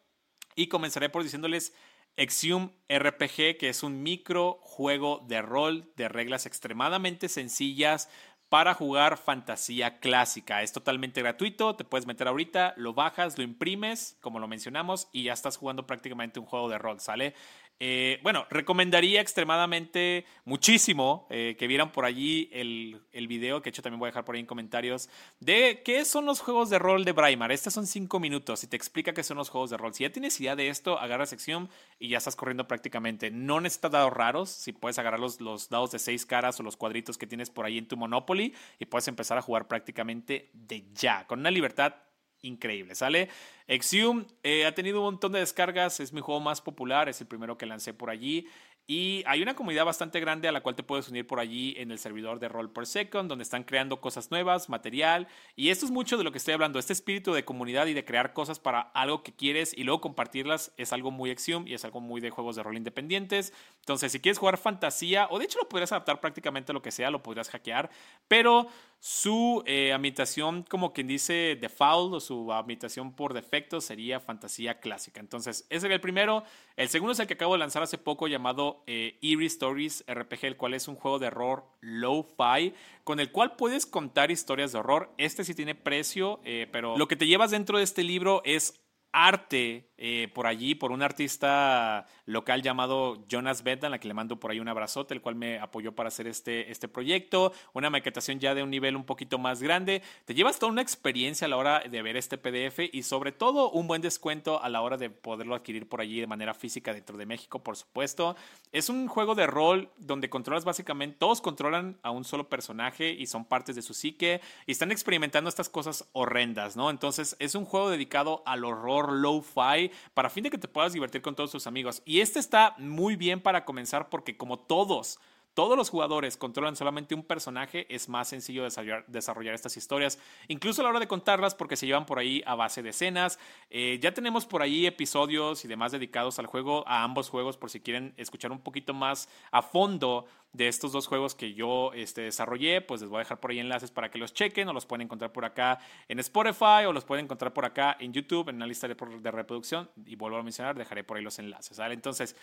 y 0.54 0.68
comenzaré 0.68 1.08
por 1.08 1.22
diciéndoles 1.22 1.72
Exium 2.16 2.72
RPG, 2.88 3.58
que 3.58 3.68
es 3.68 3.84
un 3.84 4.02
micro 4.02 4.58
juego 4.60 5.24
de 5.28 5.40
rol 5.40 5.92
de 5.96 6.08
reglas 6.08 6.46
extremadamente 6.46 7.28
sencillas 7.28 8.08
para 8.48 8.74
jugar 8.74 9.18
fantasía 9.18 10.00
clásica. 10.00 10.62
Es 10.62 10.72
totalmente 10.72 11.20
gratuito, 11.20 11.76
te 11.76 11.84
puedes 11.84 12.06
meter 12.06 12.28
ahorita, 12.28 12.74
lo 12.76 12.94
bajas, 12.94 13.36
lo 13.36 13.44
imprimes, 13.44 14.16
como 14.20 14.38
lo 14.38 14.48
mencionamos, 14.48 15.08
y 15.12 15.24
ya 15.24 15.32
estás 15.32 15.56
jugando 15.56 15.86
prácticamente 15.86 16.40
un 16.40 16.46
juego 16.46 16.68
de 16.68 16.78
rol, 16.78 17.00
¿sale? 17.00 17.34
Eh, 17.80 18.18
bueno, 18.24 18.44
recomendaría 18.50 19.20
extremadamente 19.20 20.24
muchísimo 20.44 21.28
eh, 21.30 21.54
que 21.56 21.68
vieran 21.68 21.92
por 21.92 22.04
allí 22.04 22.48
el, 22.52 23.00
el, 23.12 23.28
video, 23.28 23.62
que 23.62 23.68
hecho 23.68 23.82
también 23.82 24.00
voy 24.00 24.08
a 24.08 24.10
dejar 24.10 24.24
por 24.24 24.34
ahí 24.34 24.40
en 24.40 24.46
comentarios, 24.46 25.08
de 25.38 25.82
qué 25.84 26.04
son 26.04 26.26
los 26.26 26.40
juegos 26.40 26.70
de 26.70 26.80
rol 26.80 27.04
de 27.04 27.12
Braimar. 27.12 27.52
Estos 27.52 27.74
son 27.74 27.86
cinco 27.86 28.18
minutos 28.18 28.64
y 28.64 28.66
te 28.66 28.76
explica 28.76 29.12
qué 29.12 29.22
son 29.22 29.36
los 29.36 29.48
juegos 29.48 29.70
de 29.70 29.76
rol. 29.76 29.94
Si 29.94 30.02
ya 30.02 30.10
tienes 30.10 30.40
idea 30.40 30.56
de 30.56 30.68
esto, 30.68 30.98
agarra 30.98 31.24
sección 31.26 31.68
y 32.00 32.08
ya 32.08 32.18
estás 32.18 32.34
corriendo 32.34 32.66
prácticamente. 32.66 33.30
No 33.30 33.60
necesitas 33.60 33.92
dados 33.92 34.12
raros, 34.12 34.50
si 34.50 34.72
puedes 34.72 34.98
agarrar 34.98 35.20
los, 35.20 35.40
los 35.40 35.68
dados 35.68 35.92
de 35.92 36.00
seis 36.00 36.26
caras 36.26 36.58
o 36.58 36.64
los 36.64 36.76
cuadritos 36.76 37.16
que 37.16 37.28
tienes 37.28 37.48
por 37.48 37.64
ahí 37.64 37.78
en 37.78 37.86
tu 37.86 37.96
Monopoly 37.96 38.54
y 38.80 38.86
puedes 38.86 39.06
empezar 39.06 39.38
a 39.38 39.42
jugar 39.42 39.68
prácticamente 39.68 40.50
de 40.52 40.84
ya, 40.94 41.28
con 41.28 41.38
una 41.38 41.52
libertad 41.52 41.94
increíble, 42.42 42.94
¿sale? 42.94 43.28
Exium 43.66 44.26
eh, 44.42 44.66
ha 44.66 44.74
tenido 44.74 44.98
un 44.98 45.04
montón 45.04 45.32
de 45.32 45.40
descargas, 45.40 46.00
es 46.00 46.12
mi 46.12 46.20
juego 46.20 46.40
más 46.40 46.60
popular, 46.60 47.08
es 47.08 47.20
el 47.20 47.26
primero 47.26 47.58
que 47.58 47.66
lancé 47.66 47.92
por 47.94 48.10
allí. 48.10 48.46
Y 48.90 49.22
hay 49.26 49.42
una 49.42 49.54
comunidad 49.54 49.84
bastante 49.84 50.18
grande 50.18 50.48
a 50.48 50.52
la 50.52 50.62
cual 50.62 50.74
te 50.74 50.82
puedes 50.82 51.10
unir 51.10 51.26
por 51.26 51.40
allí 51.40 51.74
en 51.76 51.90
el 51.90 51.98
servidor 51.98 52.38
de 52.40 52.48
Roll 52.48 52.72
per 52.72 52.86
Second, 52.86 53.28
donde 53.28 53.42
están 53.42 53.64
creando 53.64 54.00
cosas 54.00 54.30
nuevas, 54.30 54.70
material. 54.70 55.28
Y 55.56 55.68
esto 55.68 55.84
es 55.84 55.92
mucho 55.92 56.16
de 56.16 56.24
lo 56.24 56.32
que 56.32 56.38
estoy 56.38 56.54
hablando. 56.54 56.78
Este 56.78 56.94
espíritu 56.94 57.34
de 57.34 57.44
comunidad 57.44 57.86
y 57.86 57.92
de 57.92 58.06
crear 58.06 58.32
cosas 58.32 58.58
para 58.58 58.80
algo 58.80 59.22
que 59.22 59.34
quieres 59.34 59.76
y 59.76 59.84
luego 59.84 60.00
compartirlas 60.00 60.72
es 60.78 60.94
algo 60.94 61.10
muy 61.10 61.28
Exium 61.28 61.68
y 61.68 61.74
es 61.74 61.84
algo 61.84 62.00
muy 62.00 62.22
de 62.22 62.30
juegos 62.30 62.56
de 62.56 62.62
rol 62.62 62.78
independientes. 62.78 63.52
Entonces, 63.80 64.10
si 64.10 64.20
quieres 64.20 64.38
jugar 64.38 64.56
fantasía, 64.56 65.28
o 65.30 65.38
de 65.38 65.44
hecho 65.44 65.58
lo 65.58 65.68
podrías 65.68 65.92
adaptar 65.92 66.18
prácticamente 66.18 66.72
a 66.72 66.74
lo 66.74 66.80
que 66.80 66.90
sea, 66.90 67.10
lo 67.10 67.22
podrías 67.22 67.50
hackear. 67.50 67.90
Pero 68.26 68.68
su 69.00 69.62
eh, 69.64 69.92
ambientación, 69.92 70.64
como 70.64 70.92
quien 70.92 71.06
dice 71.06 71.56
default 71.60 72.14
o 72.14 72.20
su 72.20 72.52
ambientación 72.52 73.14
por 73.14 73.32
defecto 73.32 73.80
sería 73.80 74.18
fantasía 74.18 74.80
clásica. 74.80 75.20
Entonces, 75.20 75.66
ese 75.70 75.82
sería 75.82 75.94
el 75.94 76.00
primero. 76.00 76.42
El 76.76 76.88
segundo 76.88 77.12
es 77.12 77.20
el 77.20 77.28
que 77.28 77.34
acabo 77.34 77.52
de 77.52 77.60
lanzar 77.60 77.82
hace 77.82 77.96
poco 77.96 78.26
llamado 78.26 78.82
eh, 78.88 79.16
Eerie 79.22 79.46
Stories 79.46 80.04
RPG, 80.08 80.46
el 80.46 80.56
cual 80.56 80.74
es 80.74 80.88
un 80.88 80.96
juego 80.96 81.20
de 81.20 81.28
horror 81.28 81.64
low-fi 81.80 82.74
con 83.04 83.20
el 83.20 83.30
cual 83.30 83.54
puedes 83.54 83.86
contar 83.86 84.32
historias 84.32 84.72
de 84.72 84.78
horror. 84.80 85.14
Este 85.16 85.44
sí 85.44 85.54
tiene 85.54 85.76
precio, 85.76 86.40
eh, 86.44 86.66
pero 86.72 86.98
lo 86.98 87.06
que 87.06 87.16
te 87.16 87.28
llevas 87.28 87.52
dentro 87.52 87.78
de 87.78 87.84
este 87.84 88.02
libro 88.02 88.42
es 88.44 88.80
arte 89.12 89.90
por 90.34 90.46
allí, 90.46 90.74
por 90.74 90.92
un 90.92 91.02
artista 91.02 92.06
local 92.28 92.62
llamado 92.62 93.24
Jonas 93.26 93.62
Beta, 93.62 93.86
en 93.86 93.92
la 93.92 93.98
que 93.98 94.06
le 94.06 94.12
mando 94.12 94.38
por 94.38 94.50
ahí 94.50 94.60
un 94.60 94.68
abrazote, 94.68 95.14
el 95.14 95.22
cual 95.22 95.34
me 95.34 95.58
apoyó 95.58 95.92
para 95.94 96.08
hacer 96.08 96.26
este, 96.26 96.70
este 96.70 96.86
proyecto. 96.86 97.52
Una 97.72 97.88
maquetación 97.88 98.38
ya 98.38 98.54
de 98.54 98.62
un 98.62 98.70
nivel 98.70 98.96
un 98.96 99.04
poquito 99.04 99.38
más 99.38 99.62
grande. 99.62 100.02
Te 100.26 100.34
llevas 100.34 100.58
toda 100.58 100.70
una 100.70 100.82
experiencia 100.82 101.46
a 101.46 101.48
la 101.48 101.56
hora 101.56 101.80
de 101.80 102.02
ver 102.02 102.16
este 102.18 102.36
PDF 102.36 102.80
y 102.92 103.02
sobre 103.02 103.32
todo 103.32 103.70
un 103.70 103.86
buen 103.86 104.02
descuento 104.02 104.62
a 104.62 104.68
la 104.68 104.82
hora 104.82 104.98
de 104.98 105.08
poderlo 105.08 105.54
adquirir 105.54 105.88
por 105.88 106.02
allí 106.02 106.20
de 106.20 106.26
manera 106.26 106.52
física 106.52 106.92
dentro 106.92 107.16
de 107.16 107.24
México, 107.24 107.62
por 107.62 107.76
supuesto. 107.76 108.36
Es 108.72 108.90
un 108.90 109.08
juego 109.08 109.34
de 109.34 109.46
rol 109.46 109.90
donde 109.96 110.28
controlas 110.28 110.66
básicamente, 110.66 111.16
todos 111.18 111.40
controlan 111.40 111.96
a 112.02 112.10
un 112.10 112.24
solo 112.24 112.50
personaje 112.50 113.10
y 113.10 113.26
son 113.26 113.46
partes 113.46 113.74
de 113.74 113.80
su 113.80 113.94
psique 113.94 114.42
y 114.66 114.72
están 114.72 114.92
experimentando 114.92 115.48
estas 115.48 115.70
cosas 115.70 116.06
horrendas, 116.12 116.76
¿no? 116.76 116.90
Entonces 116.90 117.36
es 117.38 117.54
un 117.54 117.64
juego 117.64 117.88
dedicado 117.88 118.42
al 118.44 118.64
horror 118.64 119.12
low-fi 119.12 119.90
para 120.12 120.28
fin 120.28 120.44
de 120.44 120.50
que 120.50 120.58
te 120.58 120.68
puedas 120.68 120.92
divertir 120.92 121.22
con 121.22 121.34
todos 121.34 121.52
tus 121.52 121.66
amigos. 121.66 122.02
Y 122.04 122.17
este 122.20 122.38
está 122.38 122.74
muy 122.78 123.16
bien 123.16 123.40
para 123.40 123.64
comenzar 123.64 124.08
porque 124.08 124.36
como 124.36 124.58
todos 124.58 125.18
todos 125.58 125.76
los 125.76 125.90
jugadores 125.90 126.36
controlan 126.36 126.76
solamente 126.76 127.16
un 127.16 127.24
personaje, 127.24 127.92
es 127.92 128.08
más 128.08 128.28
sencillo 128.28 128.62
desarrollar, 129.08 129.54
estas 129.56 129.76
historias, 129.76 130.20
incluso 130.46 130.82
a 130.82 130.84
la 130.84 130.90
hora 130.90 131.00
de 131.00 131.08
contarlas 131.08 131.56
porque 131.56 131.74
se 131.74 131.84
llevan 131.84 132.06
por 132.06 132.20
ahí 132.20 132.44
a 132.46 132.54
base 132.54 132.80
de 132.80 132.90
escenas. 132.90 133.40
Eh, 133.68 133.98
ya 134.00 134.14
tenemos 134.14 134.46
por 134.46 134.62
ahí 134.62 134.86
episodios 134.86 135.64
y 135.64 135.66
demás 135.66 135.90
dedicados 135.90 136.38
al 136.38 136.46
juego, 136.46 136.86
a 136.86 137.02
ambos 137.02 137.28
juegos, 137.28 137.56
por 137.56 137.70
si 137.70 137.80
quieren 137.80 138.14
escuchar 138.16 138.52
un 138.52 138.60
poquito 138.60 138.94
más 138.94 139.28
a 139.50 139.62
fondo 139.62 140.26
de 140.52 140.68
estos 140.68 140.92
dos 140.92 141.08
juegos 141.08 141.34
que 141.34 141.52
yo 141.54 141.92
este, 141.92 142.20
desarrollé, 142.20 142.80
pues 142.80 143.00
les 143.00 143.10
voy 143.10 143.16
a 143.16 143.18
dejar 143.24 143.40
por 143.40 143.50
ahí 143.50 143.58
enlaces 143.58 143.90
para 143.90 144.12
que 144.12 144.18
los 144.18 144.32
chequen 144.32 144.68
o 144.68 144.72
los 144.72 144.86
pueden 144.86 145.06
encontrar 145.06 145.32
por 145.32 145.44
acá 145.44 145.80
en 146.06 146.20
Spotify 146.20 146.84
o 146.86 146.92
los 146.92 147.04
pueden 147.04 147.24
encontrar 147.24 147.52
por 147.52 147.64
acá 147.64 147.96
en 147.98 148.12
YouTube 148.12 148.48
en 148.48 148.54
una 148.54 148.66
lista 148.68 148.86
de, 148.86 148.94
reproducción 149.32 149.90
y 150.06 150.14
vuelvo 150.14 150.36
a 150.36 150.44
mencionar, 150.44 150.78
dejaré 150.78 151.02
por 151.02 151.16
ahí 151.16 151.24
los 151.24 151.40
enlaces. 151.40 151.80
Entonces, 151.80 152.36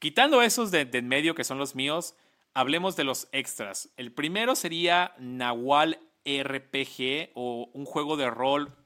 quitando 0.00 0.42
esos 0.42 0.72
de, 0.72 0.84
de 0.84 0.98
en 0.98 1.06
medio 1.06 1.36
que 1.36 1.44
son 1.44 1.56
los 1.56 1.76
míos, 1.76 2.16
hablemos 2.54 2.96
de 2.96 3.04
los 3.04 3.28
extras. 3.32 3.90
El 3.96 4.12
primero 4.12 4.54
sería 4.54 5.14
Nahual 5.18 5.98
RPG 6.24 7.30
o 7.34 7.70
un 7.72 7.84
juego 7.84 8.16
de 8.16 8.30
rol 8.30 8.76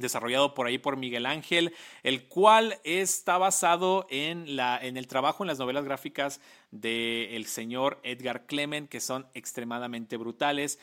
desarrollado 0.00 0.54
por 0.54 0.66
ahí 0.66 0.78
por 0.78 0.96
Miguel 0.96 1.26
Ángel, 1.26 1.74
el 2.02 2.26
cual 2.26 2.80
está 2.84 3.38
basado 3.38 4.06
en, 4.10 4.56
la, 4.56 4.78
en 4.80 4.96
el 4.96 5.06
trabajo 5.06 5.44
en 5.44 5.48
las 5.48 5.58
novelas 5.58 5.84
gráficas 5.84 6.40
del 6.70 7.46
señor 7.46 8.00
Edgar 8.02 8.46
Clement, 8.46 8.88
que 8.88 9.00
son 9.00 9.26
extremadamente 9.34 10.16
brutales. 10.16 10.78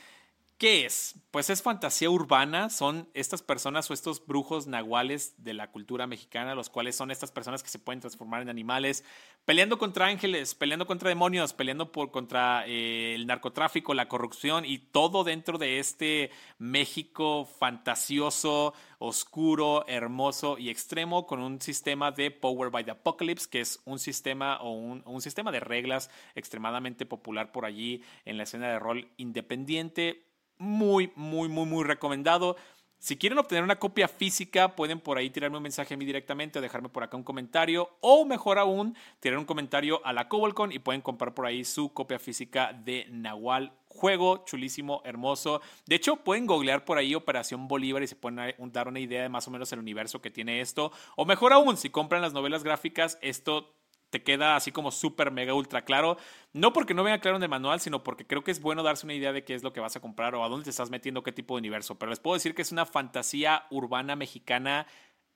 ¿Qué 0.58 0.88
es? 0.88 1.13
Pues 1.30 1.52
es 1.52 1.62
fantasía 1.62 2.10
urbana, 2.10 2.72
son 2.72 3.08
estas 3.13 3.43
personas 3.43 3.91
o 3.91 3.93
estos 3.93 4.26
brujos 4.26 4.65
nahuales 4.65 5.36
de 5.43 5.54
la 5.54 5.70
cultura 5.70 6.08
mexicana, 6.08 6.56
los 6.56 6.72
cuales 6.72 6.96
son 6.96 7.12
estas 7.12 7.32
personas 7.32 7.62
que 7.62 7.70
se 7.70 7.78
pueden 7.78 8.00
transformar 8.00 8.41
en 8.41 8.50
animales, 8.50 9.04
peleando 9.46 9.78
contra 9.78 10.08
ángeles, 10.08 10.56
peleando 10.56 10.88
contra 10.88 11.10
demonios, 11.10 11.54
peleando 11.54 11.91
por, 11.91 12.10
contra 12.10 12.65
eh, 12.65 13.13
el 13.13 13.28
narcotráfico, 13.28 13.93
la 13.93 14.08
corrupción 14.08 14.65
y 14.65 14.80
todo 14.80 15.24
dentro 15.24 15.60
de 15.60 15.78
este 15.78 16.32
México 16.58 17.46
fantasioso, 17.46 18.74
oscuro, 18.98 19.86
hermoso 19.88 20.58
y 20.58 20.72
extremo 20.72 21.28
con 21.28 21.39
un 21.39 21.62
sistema 21.62 22.10
de 22.10 22.32
Power 22.32 22.72
by 22.72 22.84
the 22.84 22.91
Apocalypse, 22.91 23.48
que 23.48 23.62
es 23.62 23.80
un 23.86 24.00
sistema 24.00 24.58
o 24.62 24.72
un, 24.72 25.04
un 25.06 25.22
sistema 25.22 25.52
de 25.52 25.60
reglas 25.60 26.10
extremadamente 26.34 27.06
popular 27.06 27.52
por 27.52 27.63
allí 27.63 28.02
en 28.26 28.38
la 28.38 28.43
escena 28.43 28.70
de 28.70 28.80
rol 28.80 29.08
independiente 29.17 30.27
muy, 30.58 31.12
muy, 31.15 31.50
muy, 31.50 31.65
muy 31.65 31.84
recomendado. 31.84 32.56
Si 33.00 33.15
quieren 33.15 33.38
obtener 33.38 33.63
una 33.63 33.78
copia 33.78 34.08
física, 34.08 34.76
pueden 34.76 35.00
por 35.00 35.20
ahí 35.20 35.30
tirarme 35.30 35.58
un 35.58 35.63
mensaje 35.63 35.93
a 35.93 35.98
mí 35.98 36.04
directamente 36.04 36.58
o 36.58 36.62
dejarme 36.63 36.89
por 36.89 37.04
acá 37.04 37.15
un 37.15 37.24
comentario. 37.24 37.91
O 38.02 38.26
mejor 38.26 38.58
aún, 38.58 38.96
tirar 39.20 39.38
un 39.38 39.46
comentario 39.46 40.04
a 40.04 40.13
la 40.13 40.28
Cobolcon 40.28 40.72
y 40.72 40.80
pueden 40.80 41.02
comprar 41.02 41.36
por 41.36 41.46
ahí 41.46 41.63
su 41.63 41.93
copia 41.93 42.17
física 42.17 42.74
de 42.74 43.06
Nahual. 43.12 43.72
Juego 43.86 44.43
chulísimo, 44.46 45.02
hermoso. 45.06 45.62
De 45.86 45.96
hecho, 45.96 46.17
pueden 46.17 46.48
googlear 46.48 46.86
por 46.86 46.98
ahí 46.98 47.13
Operación 47.13 47.67
Bolívar 47.67 48.02
y 48.02 48.08
se 48.08 48.15
pueden 48.15 48.56
dar 48.72 48.88
una 48.88 49.00
idea 49.00 49.22
de 49.22 49.30
más 49.30 49.48
o 49.48 49.52
menos 49.52 49.72
el 49.72 49.80
universo 49.80 50.20
que 50.20 50.32
tiene 50.32 50.62
esto. 50.62 50.91
O 51.15 51.26
mejor 51.26 51.54
aún, 51.54 51.78
si 51.78 51.91
compran 51.91 52.24
las 52.24 52.34
novelas 52.34 52.63
gráficas, 52.63 53.20
esto 53.22 53.77
te 54.10 54.24
queda 54.24 54.56
así 54.56 54.72
como 54.72 54.91
súper, 54.91 55.32
mega, 55.32 55.54
ultra 55.54 55.84
claro. 55.84 56.17
No 56.54 56.74
porque 56.74 56.93
no 56.93 57.04
venga 57.04 57.20
claro 57.20 57.38
en 57.38 57.43
el 57.43 57.50
manual, 57.50 57.80
sino 57.80 58.04
porque 58.04 58.26
creo 58.26 58.43
que 58.43 58.52
es 58.52 58.62
bueno 58.62 58.84
darse 58.84 59.06
una 59.06 59.13
idea 59.13 59.34
de 59.34 59.43
qué 59.43 59.54
es 59.54 59.63
lo 59.63 59.74
que 59.74 59.80
vas 59.80 59.96
a 59.96 60.00
comprar 60.00 60.36
o 60.36 60.43
a 60.43 60.50
dónde 60.50 60.65
te 60.65 60.70
estás 60.70 60.89
metiendo, 60.89 61.24
qué 61.24 61.32
tipo 61.32 61.56
de 61.56 61.60
universo. 61.60 61.98
Pero 62.00 62.10
les 62.10 62.20
puedo 62.20 62.36
decir 62.36 62.56
que 62.56 62.62
es 62.62 62.72
una 62.72 62.86
fantasía 62.86 63.65
urbana 63.70 64.15
mexicana 64.15 64.88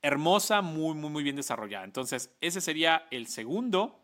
hermosa, 0.02 0.62
muy, 0.62 0.96
muy, 0.96 1.10
muy 1.10 1.24
bien 1.24 1.36
desarrollada. 1.36 1.86
Entonces, 1.86 2.36
ese 2.42 2.62
sería 2.62 3.08
el 3.12 3.28
segundo. 3.28 4.00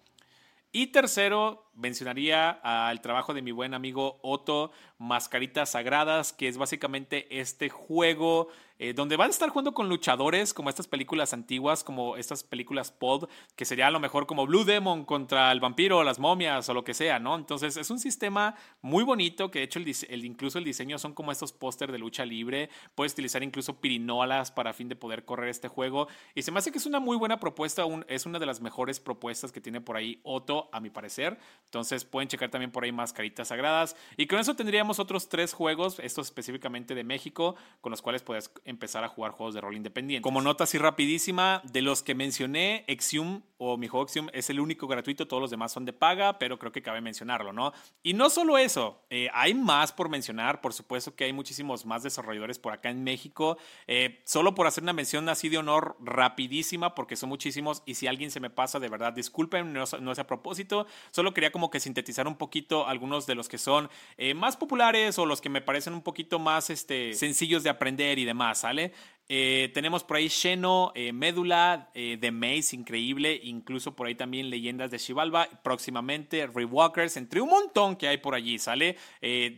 Y 0.71 0.87
tercero, 0.87 1.71
mencionaría 1.73 2.49
al 2.49 3.01
trabajo 3.01 3.33
de 3.33 3.41
mi 3.41 3.51
buen 3.51 3.73
amigo 3.73 4.19
Otto, 4.21 4.71
Mascaritas 4.97 5.71
Sagradas, 5.71 6.33
que 6.33 6.47
es 6.47 6.57
básicamente 6.57 7.39
este 7.39 7.69
juego 7.69 8.49
eh, 8.79 8.93
donde 8.93 9.17
van 9.17 9.27
a 9.27 9.31
estar 9.31 9.49
jugando 9.49 9.73
con 9.73 9.89
luchadores, 9.89 10.53
como 10.53 10.69
estas 10.69 10.87
películas 10.87 11.33
antiguas, 11.33 11.83
como 11.83 12.17
estas 12.17 12.43
películas 12.43 12.91
pod, 12.91 13.29
que 13.55 13.65
sería 13.65 13.87
a 13.87 13.91
lo 13.91 13.99
mejor 13.99 14.27
como 14.27 14.45
Blue 14.45 14.63
Demon 14.63 15.05
contra 15.05 15.51
el 15.51 15.59
vampiro, 15.59 16.03
las 16.03 16.19
momias 16.19 16.67
o 16.69 16.73
lo 16.73 16.83
que 16.83 16.93
sea, 16.93 17.19
¿no? 17.19 17.35
Entonces 17.35 17.77
es 17.77 17.89
un 17.89 17.99
sistema 17.99 18.55
muy 18.81 19.03
bonito, 19.03 19.51
que 19.51 19.59
de 19.59 19.65
hecho 19.65 19.79
el, 19.79 20.25
incluso 20.25 20.57
el 20.57 20.63
diseño 20.63 20.99
son 20.99 21.13
como 21.13 21.31
estos 21.31 21.53
póster 21.53 21.91
de 21.91 21.97
lucha 21.97 22.25
libre, 22.25 22.69
puedes 22.95 23.13
utilizar 23.13 23.43
incluso 23.43 23.79
pirinolas 23.79 24.51
para 24.51 24.73
fin 24.73 24.89
de 24.89 24.95
poder 24.95 25.25
correr 25.25 25.49
este 25.49 25.67
juego, 25.67 26.07
y 26.35 26.41
se 26.41 26.51
me 26.51 26.59
hace 26.59 26.71
que 26.71 26.77
es 26.77 26.85
una 26.85 26.99
muy 26.99 27.17
buena 27.17 27.39
propuesta, 27.39 27.83
es 28.07 28.25
una 28.25 28.39
de 28.39 28.45
las 28.45 28.61
mejores 28.61 28.99
propuestas 28.99 29.51
que 29.51 29.61
tiene 29.61 29.81
por 29.81 29.97
ahí 29.97 30.19
Otto, 30.23 30.69
a 30.71 30.79
mi 30.79 30.89
parecer. 30.89 31.37
Entonces 31.65 32.05
pueden 32.05 32.27
checar 32.27 32.49
también 32.49 32.71
por 32.71 32.83
ahí 32.83 32.91
Mascaritas 32.91 33.49
Sagradas. 33.49 33.95
Y 34.15 34.27
con 34.27 34.39
eso 34.39 34.55
tendríamos 34.55 34.99
otros 34.99 35.29
tres 35.29 35.53
juegos, 35.53 35.99
estos 35.99 36.27
específicamente 36.27 36.95
de 36.95 37.03
México, 37.03 37.55
con 37.81 37.91
los 37.91 38.01
cuales 38.01 38.23
puedes 38.23 38.51
empezar 38.67 39.03
a 39.03 39.07
jugar 39.07 39.31
juegos 39.31 39.55
de 39.55 39.61
rol 39.61 39.75
independiente. 39.75 40.21
Como 40.21 40.41
nota 40.41 40.65
así 40.65 40.77
rapidísima, 40.77 41.61
de 41.63 41.81
los 41.81 42.03
que 42.03 42.13
mencioné, 42.13 42.83
Exium 42.87 43.41
o 43.57 43.77
mi 43.77 43.87
juego 43.87 44.07
es 44.33 44.49
el 44.49 44.59
único 44.59 44.87
gratuito, 44.87 45.27
todos 45.27 45.41
los 45.41 45.51
demás 45.51 45.71
son 45.71 45.85
de 45.85 45.93
paga, 45.93 46.37
pero 46.39 46.59
creo 46.59 46.71
que 46.71 46.81
cabe 46.81 47.01
mencionarlo, 47.01 47.53
¿no? 47.53 47.73
Y 48.03 48.13
no 48.13 48.29
solo 48.29 48.57
eso, 48.57 49.03
eh, 49.09 49.29
hay 49.33 49.53
más 49.53 49.91
por 49.91 50.09
mencionar, 50.09 50.61
por 50.61 50.73
supuesto 50.73 51.15
que 51.15 51.23
hay 51.23 51.33
muchísimos 51.33 51.85
más 51.85 52.03
desarrolladores 52.03 52.59
por 52.59 52.73
acá 52.73 52.89
en 52.89 53.03
México. 53.03 53.57
Eh, 53.87 54.21
solo 54.25 54.53
por 54.55 54.67
hacer 54.67 54.83
una 54.83 54.93
mención 54.93 55.27
así 55.29 55.49
de 55.49 55.57
honor 55.57 55.97
rapidísima, 55.99 56.95
porque 56.95 57.15
son 57.15 57.29
muchísimos, 57.29 57.83
y 57.85 57.95
si 57.95 58.07
alguien 58.07 58.31
se 58.31 58.39
me 58.39 58.49
pasa, 58.49 58.79
de 58.79 58.89
verdad, 58.89 59.13
disculpen, 59.13 59.73
no, 59.73 59.85
no 59.99 60.11
es 60.11 60.19
a 60.19 60.27
propósito, 60.27 60.85
solo 61.11 61.33
quería 61.33 61.51
como 61.51 61.69
que 61.69 61.79
sintetizar 61.79 62.27
un 62.27 62.37
poquito 62.37 62.87
algunos 62.87 63.25
de 63.25 63.35
los 63.35 63.49
que 63.49 63.57
son 63.57 63.89
eh, 64.17 64.33
más 64.33 64.57
populares 64.57 65.17
o 65.19 65.25
los 65.25 65.41
que 65.41 65.49
me 65.49 65.61
parecen 65.61 65.93
un 65.93 66.01
poquito 66.01 66.39
más 66.39 66.69
este, 66.69 67.13
sencillos 67.13 67.63
de 67.63 67.69
aprender 67.69 68.19
y 68.19 68.25
demás, 68.25 68.59
¿sale? 68.59 68.93
Eh, 69.29 69.71
tenemos 69.73 70.05
por 70.05 70.17
ahí 70.17 70.29
Sheno, 70.29 70.93
eh, 70.95 71.11
Médula, 71.11 71.89
eh, 71.93 72.17
The 72.19 72.31
Maze, 72.31 72.75
increíble. 72.75 73.39
Incluso 73.43 73.95
por 73.95 74.07
ahí 74.07 74.15
también 74.15 74.49
Leyendas 74.49 74.89
de 74.89 74.99
Xibalba. 74.99 75.49
Próximamente 75.63 76.47
Rewalkers, 76.47 77.17
entre 77.17 77.41
un 77.41 77.49
montón 77.49 77.97
que 77.97 78.07
hay 78.07 78.17
por 78.17 78.35
allí, 78.35 78.59
¿sale? 78.59 78.97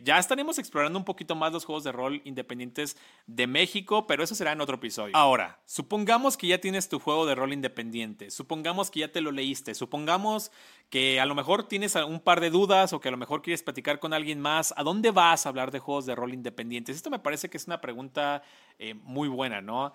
ya 0.02 0.18
estaremos 0.18 0.58
explorando 0.58 0.98
un 0.98 1.04
poquito 1.04 1.34
más 1.34 1.52
los 1.52 1.64
juegos 1.64 1.84
de 1.84 1.92
rol 1.92 2.20
independientes 2.24 2.96
de 3.26 3.46
México, 3.46 4.06
pero 4.06 4.24
eso 4.24 4.34
será 4.34 4.52
en 4.52 4.60
otro 4.60 4.76
episodio. 4.76 5.16
Ahora, 5.16 5.60
supongamos 5.64 6.36
que 6.36 6.48
ya 6.48 6.58
tienes 6.58 6.88
tu 6.88 6.98
juego 6.98 7.26
de 7.26 7.34
rol 7.34 7.52
independiente. 7.52 8.30
Supongamos 8.30 8.90
que 8.90 9.00
ya 9.00 9.12
te 9.12 9.20
lo 9.20 9.30
leíste. 9.30 9.74
Supongamos 9.74 10.50
que 10.90 11.20
a 11.20 11.26
lo 11.26 11.34
mejor 11.34 11.68
tienes 11.68 11.94
un 11.94 12.20
par 12.20 12.40
de 12.40 12.50
dudas 12.50 12.92
o 12.92 13.00
que 13.00 13.08
a 13.08 13.10
lo 13.12 13.16
mejor 13.16 13.42
quieres 13.42 13.62
platicar 13.62 14.00
con 14.00 14.12
alguien 14.12 14.40
más. 14.40 14.74
¿A 14.76 14.82
dónde 14.82 15.12
vas 15.12 15.46
a 15.46 15.48
hablar 15.48 15.70
de 15.70 15.78
juegos 15.78 16.04
de 16.06 16.16
rol 16.16 16.34
independientes? 16.34 16.96
Esto 16.96 17.10
me 17.10 17.20
parece 17.20 17.48
que 17.48 17.56
es 17.56 17.66
una 17.66 17.80
pregunta 17.80 18.42
muy 19.04 19.28
buena. 19.28 19.60
¿no? 19.60 19.92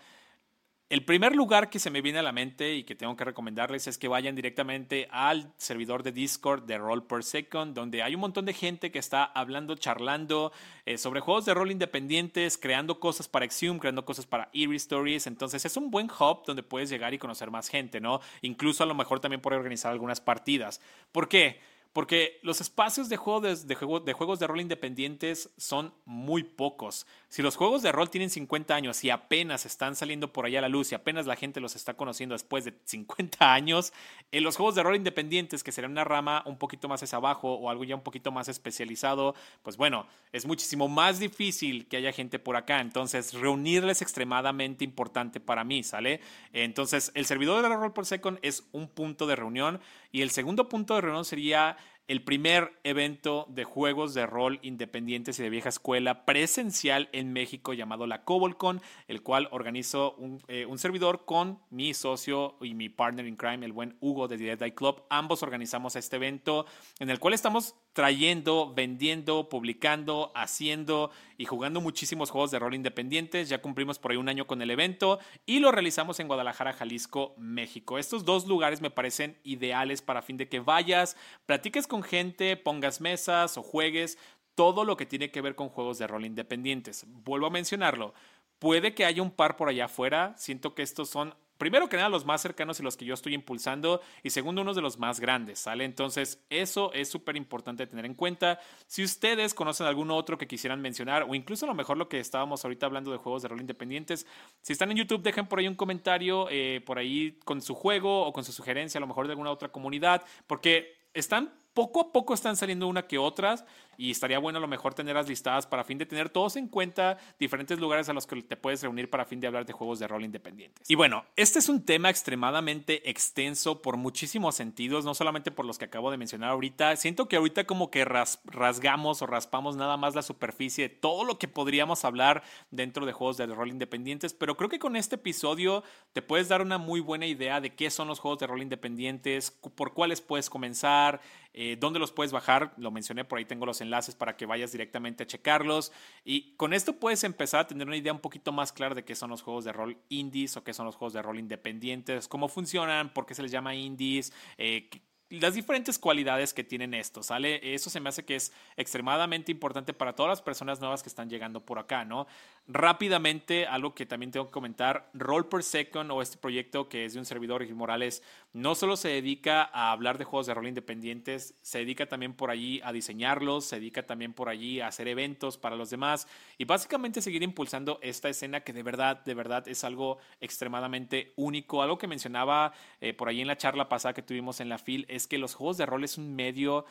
El 0.88 1.04
primer 1.04 1.36
lugar 1.36 1.72
que 1.72 1.80
se 1.80 1.90
me 1.90 2.04
viene 2.04 2.20
a 2.20 2.22
la 2.22 2.32
mente 2.32 2.76
y 2.76 2.84
que 2.84 2.94
tengo 2.94 3.16
que 3.16 3.24
recomendarles 3.24 3.88
es 3.88 3.98
que 3.98 4.08
vayan 4.08 4.36
directamente 4.36 5.08
al 5.10 5.52
servidor 5.58 6.04
de 6.04 6.12
Discord 6.12 6.66
de 6.66 6.78
Roll 6.78 7.08
Per 7.08 7.24
Second, 7.24 7.74
donde 7.74 8.04
hay 8.04 8.14
un 8.14 8.22
montón 8.22 8.46
de 8.46 8.54
gente 8.54 8.92
que 8.92 9.00
está 9.00 9.24
hablando, 9.24 9.74
charlando 9.74 10.52
eh, 10.86 11.00
sobre 11.00 11.22
juegos 11.22 11.46
de 11.46 11.56
rol 11.56 11.72
independientes, 11.72 12.60
creando 12.60 13.00
cosas 13.00 13.28
para 13.28 13.46
Exium, 13.46 13.80
creando 13.80 14.06
cosas 14.06 14.28
para 14.28 14.52
Eerie 14.54 14.78
Stories. 14.78 15.26
Entonces 15.26 15.66
es 15.66 15.76
un 15.76 15.90
buen 15.90 16.06
hub 16.06 16.44
donde 16.46 16.62
puedes 16.62 16.92
llegar 16.92 17.16
y 17.16 17.18
conocer 17.18 17.50
más 17.50 17.68
gente, 17.68 18.00
¿no? 18.00 18.22
Incluso 18.44 18.84
a 18.84 18.86
lo 18.86 18.94
mejor 18.94 19.20
también 19.20 19.42
por 19.42 19.54
organizar 19.54 19.92
algunas 19.92 20.22
partidas. 20.22 20.82
¿Por 21.12 21.28
qué? 21.28 21.60
porque 21.96 22.42
los 22.44 22.60
espacios 22.60 23.08
de, 23.08 23.16
de, 23.16 24.02
de 24.04 24.14
juegos 24.14 24.38
de 24.38 24.48
rol 24.48 24.60
independientes 24.60 25.50
son 25.56 25.94
muy 26.04 26.44
pocos. 26.44 27.08
Si 27.36 27.42
los 27.42 27.58
juegos 27.58 27.82
de 27.82 27.92
rol 27.92 28.10
tienen 28.10 28.30
50 28.30 28.74
años 28.74 29.04
y 29.04 29.10
apenas 29.10 29.66
están 29.66 29.98
saliendo 29.98 30.32
por 30.32 30.46
allá 30.46 30.60
a 30.60 30.62
la 30.62 30.70
luz 30.70 30.94
y 30.94 30.96
apenas 30.96 31.26
la 31.26 31.36
gente 31.36 31.60
los 31.60 31.76
está 31.76 31.96
conociendo 31.96 32.34
después 32.34 32.64
de 32.64 32.74
50 32.86 33.54
años, 33.54 33.92
en 34.32 34.42
los 34.42 34.56
juegos 34.56 34.76
de 34.76 34.84
rol 34.84 34.96
independientes, 34.96 35.62
que 35.62 35.74
serían 35.74 35.92
una 35.92 36.06
rama 36.06 36.44
un 36.46 36.58
poquito 36.58 36.88
más 36.88 37.04
hacia 37.04 37.18
abajo 37.18 37.54
o 37.56 37.70
algo 37.70 37.84
ya 37.84 37.94
un 37.94 38.04
poquito 38.04 38.32
más 38.32 38.48
especializado, 38.48 39.36
pues 39.64 39.76
bueno, 39.76 40.08
es 40.32 40.46
muchísimo 40.46 40.88
más 40.88 41.20
difícil 41.20 41.90
que 41.90 41.98
haya 41.98 42.14
gente 42.14 42.40
por 42.40 42.56
acá. 42.56 42.80
Entonces, 42.80 43.34
reunirles 43.34 43.98
es 43.98 44.02
extremadamente 44.04 44.86
importante 44.86 45.42
para 45.42 45.66
mí, 45.66 45.84
¿sale? 45.84 46.22
Entonces, 46.54 47.12
el 47.16 47.26
servidor 47.26 47.62
de 47.62 47.68
la 47.68 47.76
Roll 47.76 47.92
por 47.92 48.06
Second 48.06 48.40
es 48.44 48.64
un 48.72 48.88
punto 48.88 49.28
de 49.28 49.36
reunión 49.36 49.82
y 50.14 50.22
el 50.22 50.32
segundo 50.32 50.70
punto 50.70 50.96
de 50.96 51.02
reunión 51.02 51.26
sería 51.26 51.76
el 52.08 52.24
primer 52.24 52.80
evento 52.84 53.46
de 53.50 53.64
juegos 53.64 54.14
de 54.14 54.26
rol 54.26 54.60
independientes 54.62 55.40
y 55.40 55.44
de 55.44 55.50
vieja 55.50 55.70
escuela 55.70 56.26
presencial 56.26 57.10
en 57.14 57.34
México 57.34 57.74
llamado 57.74 58.06
la 58.06 58.24
Cobolcon, 58.24 58.82
el 59.08 59.24
cual 59.24 59.48
organizó 59.52 60.14
un, 60.18 60.42
eh, 60.48 60.66
un, 60.66 60.78
servidor 60.78 61.26
con 61.26 61.60
mi 61.70 61.94
socio 61.94 62.58
y 62.62 62.74
mi 62.74 62.90
partner 62.90 63.26
in 63.26 63.36
crime, 63.36 63.66
el 63.66 63.74
buen 63.74 63.98
Hugo 64.02 64.28
de 64.28 64.38
The 64.38 64.56
Dead 64.56 64.74
Club. 64.74 65.04
Ambos 65.10 65.42
organizamos 65.42 65.96
este 65.96 66.18
evento 66.18 66.66
en 67.00 67.10
el 67.10 67.20
cual 67.20 67.34
estamos 67.34 67.76
trayendo, 67.96 68.74
vendiendo, 68.76 69.48
publicando, 69.48 70.34
haciendo 70.36 71.12
y 71.38 71.46
jugando 71.46 71.80
muchísimos 71.80 72.30
juegos 72.30 72.52
de 72.52 72.60
rol 72.60 72.76
independientes. 72.76 73.48
Ya 73.48 73.62
cumplimos 73.62 74.00
por 74.00 74.12
ahí 74.12 74.18
un 74.18 74.28
año 74.28 74.46
con 74.48 74.62
el 74.62 74.70
evento 74.70 75.18
y 75.46 75.60
lo 75.60 75.72
realizamos 75.72 76.20
en 76.20 76.28
Guadalajara, 76.28 76.74
Jalisco, 76.74 77.34
México. 77.38 77.98
Estos 77.98 78.26
dos 78.26 78.48
lugares 78.48 78.82
me 78.82 78.90
parecen 78.90 79.38
ideales 79.46 80.02
para 80.02 80.22
fin 80.22 80.36
de 80.36 80.50
que 80.50 80.60
vayas, 80.60 81.16
platiques 81.46 81.88
con 81.88 82.04
gente, 82.04 82.58
pongas 82.58 83.00
mesas 83.00 83.58
o 83.58 83.64
juegues 83.64 84.18
todo 84.56 84.84
lo 84.84 84.98
que 84.98 85.06
tiene 85.06 85.32
que 85.32 85.40
ver 85.40 85.56
con 85.56 85.70
juegos 85.70 85.98
de 85.98 86.08
rol 86.08 86.26
independientes. 86.26 87.06
Vuelvo 87.08 87.48
a 87.48 87.52
mencionarlo. 87.52 88.14
Puede 88.60 88.94
que 88.94 89.06
haya 89.06 89.22
un 89.22 89.32
par 89.32 89.56
por 89.56 89.70
allá 89.70 89.86
afuera. 89.86 90.34
Siento 90.36 90.76
que 90.76 90.82
estos 90.82 91.10
son 91.10 91.34
primero 91.58 91.90
que 91.90 91.98
nada 91.98 92.10
los 92.10 92.26
más 92.26 92.42
cercanos 92.42 92.80
y 92.80 92.84
los 92.84 92.98
que 92.98 93.06
yo 93.06 93.14
estoy 93.14 93.34
impulsando 93.34 94.02
y 94.24 94.30
segundo 94.30 94.62
uno 94.62 94.74
de 94.74 94.82
los 94.82 95.00
más 95.00 95.20
grandes, 95.20 95.60
¿sale? 95.60 95.86
Entonces 95.86 96.44
eso 96.50 96.92
es 96.94 97.10
súper 97.10 97.36
importante 97.36 97.88
tener 97.88 98.06
en 98.06 98.14
cuenta. 98.14 98.60
Si 98.88 99.04
ustedes 99.04 99.54
conocen 99.54 99.88
algún 99.88 100.12
otro 100.12 100.38
que 100.38 100.48
quisieran 100.48 100.82
mencionar 100.82 101.24
o 101.24 101.36
incluso 101.36 101.66
a 101.66 101.70
lo 101.70 101.76
mejor 101.76 101.98
lo 101.98 102.10
que 102.10 102.20
estábamos 102.20 102.64
ahorita 102.64 102.86
hablando 102.86 103.12
de 103.12 103.18
juegos 103.18 103.42
de 103.42 103.48
rol 103.48 103.62
independientes, 103.62 104.26
si 104.62 104.74
están 104.74 104.92
en 104.92 104.98
YouTube 104.98 105.24
dejen 105.24 105.48
por 105.48 105.60
ahí 105.60 105.68
un 105.68 105.76
comentario 105.76 106.48
eh, 106.50 106.82
por 106.86 106.98
ahí 106.98 107.40
con 107.46 107.62
su 107.62 107.76
juego 107.76 108.26
o 108.26 108.34
con 108.34 108.44
su 108.44 108.52
sugerencia 108.52 108.98
a 108.98 109.02
lo 109.02 109.08
mejor 109.08 109.28
de 109.28 109.34
alguna 109.34 109.52
otra 109.52 109.70
comunidad 109.70 110.24
porque 110.48 111.10
están 111.14 111.54
poco 111.76 112.00
a 112.00 112.12
poco 112.14 112.34
están 112.34 112.56
saliendo 112.56 112.88
una 112.88 113.06
que 113.06 113.20
otras 113.20 113.66
y 113.98 114.12
estaría 114.12 114.40
bueno 114.40 114.58
a 114.58 114.62
lo 114.62 114.68
mejor 114.68 114.94
tenerlas 114.94 115.28
listadas 115.28 115.68
para 115.68 115.84
fin 115.84 115.98
de 115.98 116.06
tener 116.06 116.30
todos 116.30 116.56
en 116.56 116.68
cuenta 116.68 117.18
diferentes 117.40 117.80
lugares 117.80 118.10
a 118.10 118.14
los 118.14 118.26
que 118.26 118.42
te 118.42 118.58
puedes 118.58 118.82
reunir 118.82 119.10
para 119.10 119.26
fin 119.26 119.40
de 119.40 119.48
hablar 119.48 119.66
de 119.66 119.74
juegos 119.74 120.00
de 120.00 120.08
rol 120.08 120.24
independientes. 120.24 120.90
Y 120.90 120.96
bueno, 120.96 121.26
este 121.36 121.60
es 121.60 121.70
un 121.70 121.84
tema 121.84 122.10
extremadamente 122.10 123.10
extenso 123.10 123.82
por 123.82 123.98
muchísimos 123.98 124.56
sentidos, 124.56 125.06
no 125.06 125.14
solamente 125.14 125.52
por 125.52 125.66
los 125.66 125.78
que 125.78 125.86
acabo 125.86 126.12
de 126.12 126.18
mencionar 126.18 126.52
ahorita. 126.52 126.96
Siento 126.96 127.28
que 127.28 127.36
ahorita 127.36 127.66
como 127.66 127.92
que 127.92 128.06
rasgamos 128.06 129.22
o 129.22 129.28
raspamos 129.28 129.76
nada 129.76 129.98
más 129.98 130.16
la 130.16 130.22
superficie 130.22 130.88
de 130.88 130.96
todo 130.96 131.26
lo 131.26 131.38
que 131.38 131.48
podríamos 131.48 132.06
hablar 132.06 132.44
dentro 132.72 133.06
de 133.06 133.14
juegos 133.14 133.38
de 133.38 133.48
rol 133.48 133.70
independientes, 133.70 134.34
pero 134.34 134.56
creo 134.56 134.70
que 134.70 134.80
con 134.80 134.96
este 134.96 135.16
episodio 135.16 135.84
te 136.14 136.22
puedes 136.22 136.48
dar 136.48 136.62
una 136.62 136.78
muy 136.78 137.02
buena 137.02 137.26
idea 137.26 137.60
de 137.60 137.76
qué 137.76 137.90
son 137.90 138.08
los 138.08 138.20
juegos 138.20 138.40
de 138.40 138.48
rol 138.48 138.62
independientes, 138.62 139.52
por 139.52 139.94
cuáles 139.94 140.22
puedes 140.22 140.50
comenzar, 140.50 141.22
eh, 141.58 141.78
dónde 141.80 142.00
los 142.00 142.12
puedes 142.12 142.34
bajar, 142.34 142.74
lo 142.76 142.92
mencioné, 142.92 143.24
por 143.24 143.40
ahí 143.40 143.46
tengo 143.46 143.66
los 143.66 143.80
enlaces 143.80 144.14
para 144.14 144.36
que 144.36 144.46
vayas 144.46 144.74
directamente 144.74 145.24
a 145.24 145.26
checarlos. 145.26 145.94
Y 146.26 146.54
con 146.58 146.74
esto 146.74 147.00
puedes 147.00 147.24
empezar 147.24 147.62
a 147.62 147.68
tener 147.68 147.88
una 147.88 147.96
idea 147.96 148.12
un 148.12 148.20
poquito 148.20 148.52
más 148.52 148.74
clara 148.74 148.94
de 148.94 149.06
qué 149.06 149.16
son 149.16 149.30
los 149.30 149.42
juegos 149.42 149.64
de 149.64 149.72
rol 149.72 149.98
indies 150.10 150.58
o 150.58 150.66
qué 150.66 150.74
son 150.74 150.86
los 150.86 150.98
juegos 150.98 151.14
de 151.14 151.22
rol 151.22 151.40
independientes, 151.40 152.28
cómo 152.28 152.50
funcionan, 152.50 153.14
por 153.14 153.26
qué 153.26 153.36
se 153.36 153.42
les 153.42 153.52
llama 153.52 153.74
indies, 153.74 154.34
eh, 154.58 154.90
las 155.30 155.56
diferentes 155.56 155.98
cualidades 155.98 156.54
que 156.54 156.64
tienen 156.64 156.94
esto, 156.94 157.24
¿sale? 157.24 157.74
Eso 157.74 157.90
se 157.90 158.00
me 158.00 158.10
hace 158.10 158.26
que 158.26 158.36
es 158.36 158.54
extremadamente 158.78 159.52
importante 159.52 159.94
para 159.94 160.14
todas 160.14 160.30
las 160.30 160.42
personas 160.42 160.80
nuevas 160.80 161.02
que 161.02 161.10
están 161.10 161.30
llegando 161.30 161.66
por 161.66 161.80
acá, 161.80 162.06
¿no? 162.06 162.28
Rápidamente, 162.68 163.68
algo 163.68 163.94
que 163.94 164.08
también 164.08 164.32
tengo 164.32 164.48
que 164.48 164.52
comentar, 164.52 165.12
Roll 165.14 165.48
per 165.48 165.62
Second 165.62 166.10
o 166.10 166.24
este 166.24 166.38
proyecto 166.38 166.90
que 166.90 167.06
es 167.06 167.14
de 167.14 167.20
un 167.20 167.26
servidor, 167.26 167.64
Gil 167.64 167.76
Morales, 167.76 168.24
no 168.54 168.74
solo 168.74 168.98
se 168.98 169.10
dedica 169.10 169.70
a 169.72 169.92
hablar 169.92 170.18
de 170.18 170.24
juegos 170.24 170.48
de 170.48 170.56
rol 170.56 170.68
independientes, 170.68 171.54
se 171.62 171.78
dedica 171.78 172.08
también 172.08 172.34
por 172.34 172.50
allí 172.50 172.82
a 172.84 172.92
diseñarlos, 172.92 173.66
se 173.66 173.76
dedica 173.76 174.08
también 174.08 174.34
por 174.34 174.50
allí 174.50 174.80
a 174.80 174.88
hacer 174.88 175.08
eventos 175.08 175.60
para 175.60 175.76
los 175.76 175.92
demás 175.92 176.28
y 176.58 176.66
básicamente 176.66 177.22
seguir 177.22 177.44
impulsando 177.44 178.00
esta 178.02 178.30
escena 178.30 178.62
que 178.62 178.74
de 178.74 178.82
verdad, 178.82 179.24
de 179.24 179.36
verdad 179.36 179.68
es 179.68 179.84
algo 179.84 180.18
extremadamente 180.42 181.34
único. 181.36 181.84
Algo 181.84 182.00
que 182.00 182.08
mencionaba 182.08 182.74
eh, 183.00 183.14
por 183.14 183.30
allí 183.30 183.42
en 183.42 183.48
la 183.48 183.58
charla 183.58 183.90
pasada 183.90 184.16
que 184.16 184.24
tuvimos 184.24 184.60
en 184.60 184.70
la 184.70 184.80
FIL 184.80 185.06
es 185.08 185.28
que 185.28 185.38
los 185.38 185.54
juegos 185.54 185.78
de 185.78 185.86
rol 185.86 186.04
es 186.04 186.18
un 186.18 186.36
medio 186.36 186.86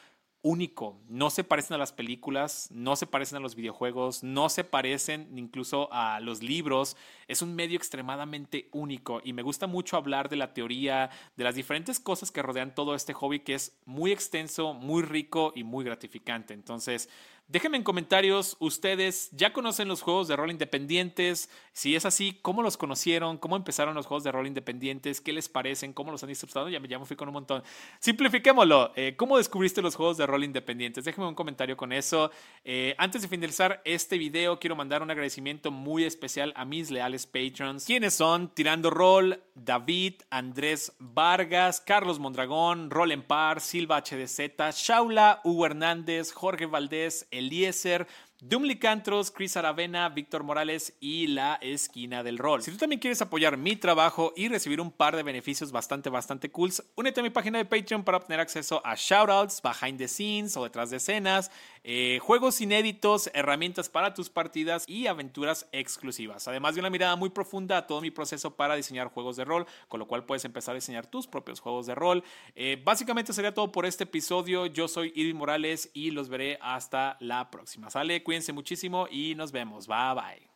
único. 0.44 1.00
No 1.08 1.30
se 1.30 1.42
parecen 1.42 1.74
a 1.74 1.78
las 1.78 1.92
películas, 1.92 2.68
no 2.70 2.94
se 2.96 3.06
parecen 3.06 3.38
a 3.38 3.40
los 3.40 3.56
videojuegos, 3.56 4.22
no 4.22 4.50
se 4.50 4.62
parecen 4.62 5.36
incluso 5.36 5.88
a 5.90 6.20
los 6.20 6.42
libros. 6.42 6.96
Es 7.26 7.40
un 7.40 7.56
medio 7.56 7.78
extremadamente 7.78 8.68
único 8.70 9.22
y 9.24 9.32
me 9.32 9.42
gusta 9.42 9.66
mucho 9.66 9.96
hablar 9.96 10.28
de 10.28 10.36
la 10.36 10.52
teoría, 10.52 11.10
de 11.36 11.44
las 11.44 11.54
diferentes 11.54 11.98
cosas 11.98 12.30
que 12.30 12.42
rodean 12.42 12.74
todo 12.74 12.94
este 12.94 13.14
hobby 13.14 13.40
que 13.40 13.54
es 13.54 13.80
muy 13.86 14.12
extenso, 14.12 14.74
muy 14.74 15.02
rico 15.02 15.52
y 15.56 15.64
muy 15.64 15.82
gratificante. 15.82 16.52
Entonces, 16.52 17.08
Déjenme 17.46 17.76
en 17.76 17.82
comentarios, 17.82 18.56
ustedes 18.58 19.28
ya 19.32 19.52
conocen 19.52 19.86
los 19.86 20.00
juegos 20.00 20.28
de 20.28 20.34
rol 20.34 20.50
independientes. 20.50 21.50
Si 21.74 21.94
es 21.94 22.06
así, 22.06 22.38
¿cómo 22.40 22.62
los 22.62 22.78
conocieron? 22.78 23.36
¿Cómo 23.36 23.54
empezaron 23.54 23.94
los 23.94 24.06
juegos 24.06 24.24
de 24.24 24.32
rol 24.32 24.46
independientes? 24.46 25.20
¿Qué 25.20 25.34
les 25.34 25.50
parecen? 25.50 25.92
¿Cómo 25.92 26.10
los 26.10 26.22
han 26.22 26.30
disfrutado? 26.30 26.70
Ya 26.70 26.80
me, 26.80 26.88
ya 26.88 26.98
fui 27.00 27.16
con 27.16 27.28
un 27.28 27.34
montón. 27.34 27.62
Simplifiquémoslo. 28.00 28.92
Eh, 28.96 29.14
¿Cómo 29.18 29.36
descubriste 29.36 29.82
los 29.82 29.94
juegos 29.94 30.16
de 30.16 30.26
rol 30.26 30.42
independientes? 30.42 31.04
Déjenme 31.04 31.28
un 31.28 31.34
comentario 31.34 31.76
con 31.76 31.92
eso. 31.92 32.30
Eh, 32.64 32.94
antes 32.96 33.20
de 33.20 33.28
finalizar 33.28 33.82
este 33.84 34.16
video, 34.16 34.58
quiero 34.58 34.74
mandar 34.74 35.02
un 35.02 35.10
agradecimiento 35.10 35.70
muy 35.70 36.04
especial 36.04 36.54
a 36.56 36.64
mis 36.64 36.90
leales 36.90 37.26
patrons. 37.26 37.84
¿Quiénes 37.84 38.14
son? 38.14 38.54
Tirando 38.54 38.88
Roll, 38.88 39.42
David, 39.54 40.14
Andrés 40.30 40.94
Vargas, 40.98 41.82
Carlos 41.82 42.18
Mondragón, 42.18 42.88
Roll 42.90 43.12
en 43.12 43.22
Par, 43.22 43.60
Silva 43.60 44.00
HDZ, 44.00 44.54
Shaula, 44.72 45.42
Hugo 45.44 45.66
Hernández, 45.66 46.32
Jorge 46.32 46.64
Valdés, 46.64 47.28
Eliezer, 47.38 48.06
Dumlicantros, 48.46 49.30
Chris 49.30 49.56
Aravena, 49.56 50.06
Víctor 50.10 50.44
Morales 50.44 50.92
y 51.00 51.28
la 51.28 51.54
esquina 51.62 52.22
del 52.22 52.36
rol. 52.36 52.62
Si 52.62 52.70
tú 52.70 52.76
también 52.76 53.00
quieres 53.00 53.22
apoyar 53.22 53.56
mi 53.56 53.74
trabajo 53.74 54.34
y 54.36 54.48
recibir 54.48 54.82
un 54.82 54.90
par 54.90 55.16
de 55.16 55.22
beneficios 55.22 55.72
bastante, 55.72 56.10
bastante 56.10 56.50
cool, 56.50 56.70
únete 56.94 57.20
a 57.20 57.22
mi 57.22 57.30
página 57.30 57.56
de 57.56 57.64
Patreon 57.64 58.04
para 58.04 58.18
obtener 58.18 58.40
acceso 58.40 58.82
a 58.84 58.96
shoutouts, 58.96 59.62
behind 59.62 59.96
the 59.96 60.06
scenes 60.06 60.58
o 60.58 60.64
detrás 60.64 60.90
de 60.90 60.98
escenas, 60.98 61.50
eh, 61.84 62.18
juegos 62.20 62.60
inéditos, 62.60 63.30
herramientas 63.32 63.88
para 63.88 64.12
tus 64.12 64.28
partidas 64.28 64.84
y 64.86 65.06
aventuras 65.06 65.66
exclusivas. 65.72 66.46
Además 66.46 66.74
de 66.74 66.80
una 66.80 66.90
mirada 66.90 67.16
muy 67.16 67.30
profunda 67.30 67.78
a 67.78 67.86
todo 67.86 68.02
mi 68.02 68.10
proceso 68.10 68.56
para 68.56 68.76
diseñar 68.76 69.08
juegos 69.08 69.36
de 69.36 69.46
rol, 69.46 69.66
con 69.88 70.00
lo 70.00 70.06
cual 70.06 70.26
puedes 70.26 70.44
empezar 70.44 70.72
a 70.72 70.76
diseñar 70.76 71.06
tus 71.06 71.26
propios 71.26 71.60
juegos 71.60 71.86
de 71.86 71.94
rol. 71.94 72.22
Eh, 72.54 72.78
básicamente 72.84 73.32
sería 73.32 73.54
todo 73.54 73.72
por 73.72 73.86
este 73.86 74.04
episodio. 74.04 74.66
Yo 74.66 74.86
soy 74.86 75.12
Irving 75.14 75.34
Morales 75.34 75.88
y 75.94 76.10
los 76.10 76.28
veré 76.28 76.58
hasta 76.60 77.16
la 77.20 77.50
próxima. 77.50 77.88
Sale, 77.88 78.22
cuídense 78.34 78.52
muchísimo 78.52 79.06
y 79.08 79.36
nos 79.36 79.52
vemos. 79.52 79.86
Bye 79.86 80.14
bye. 80.14 80.53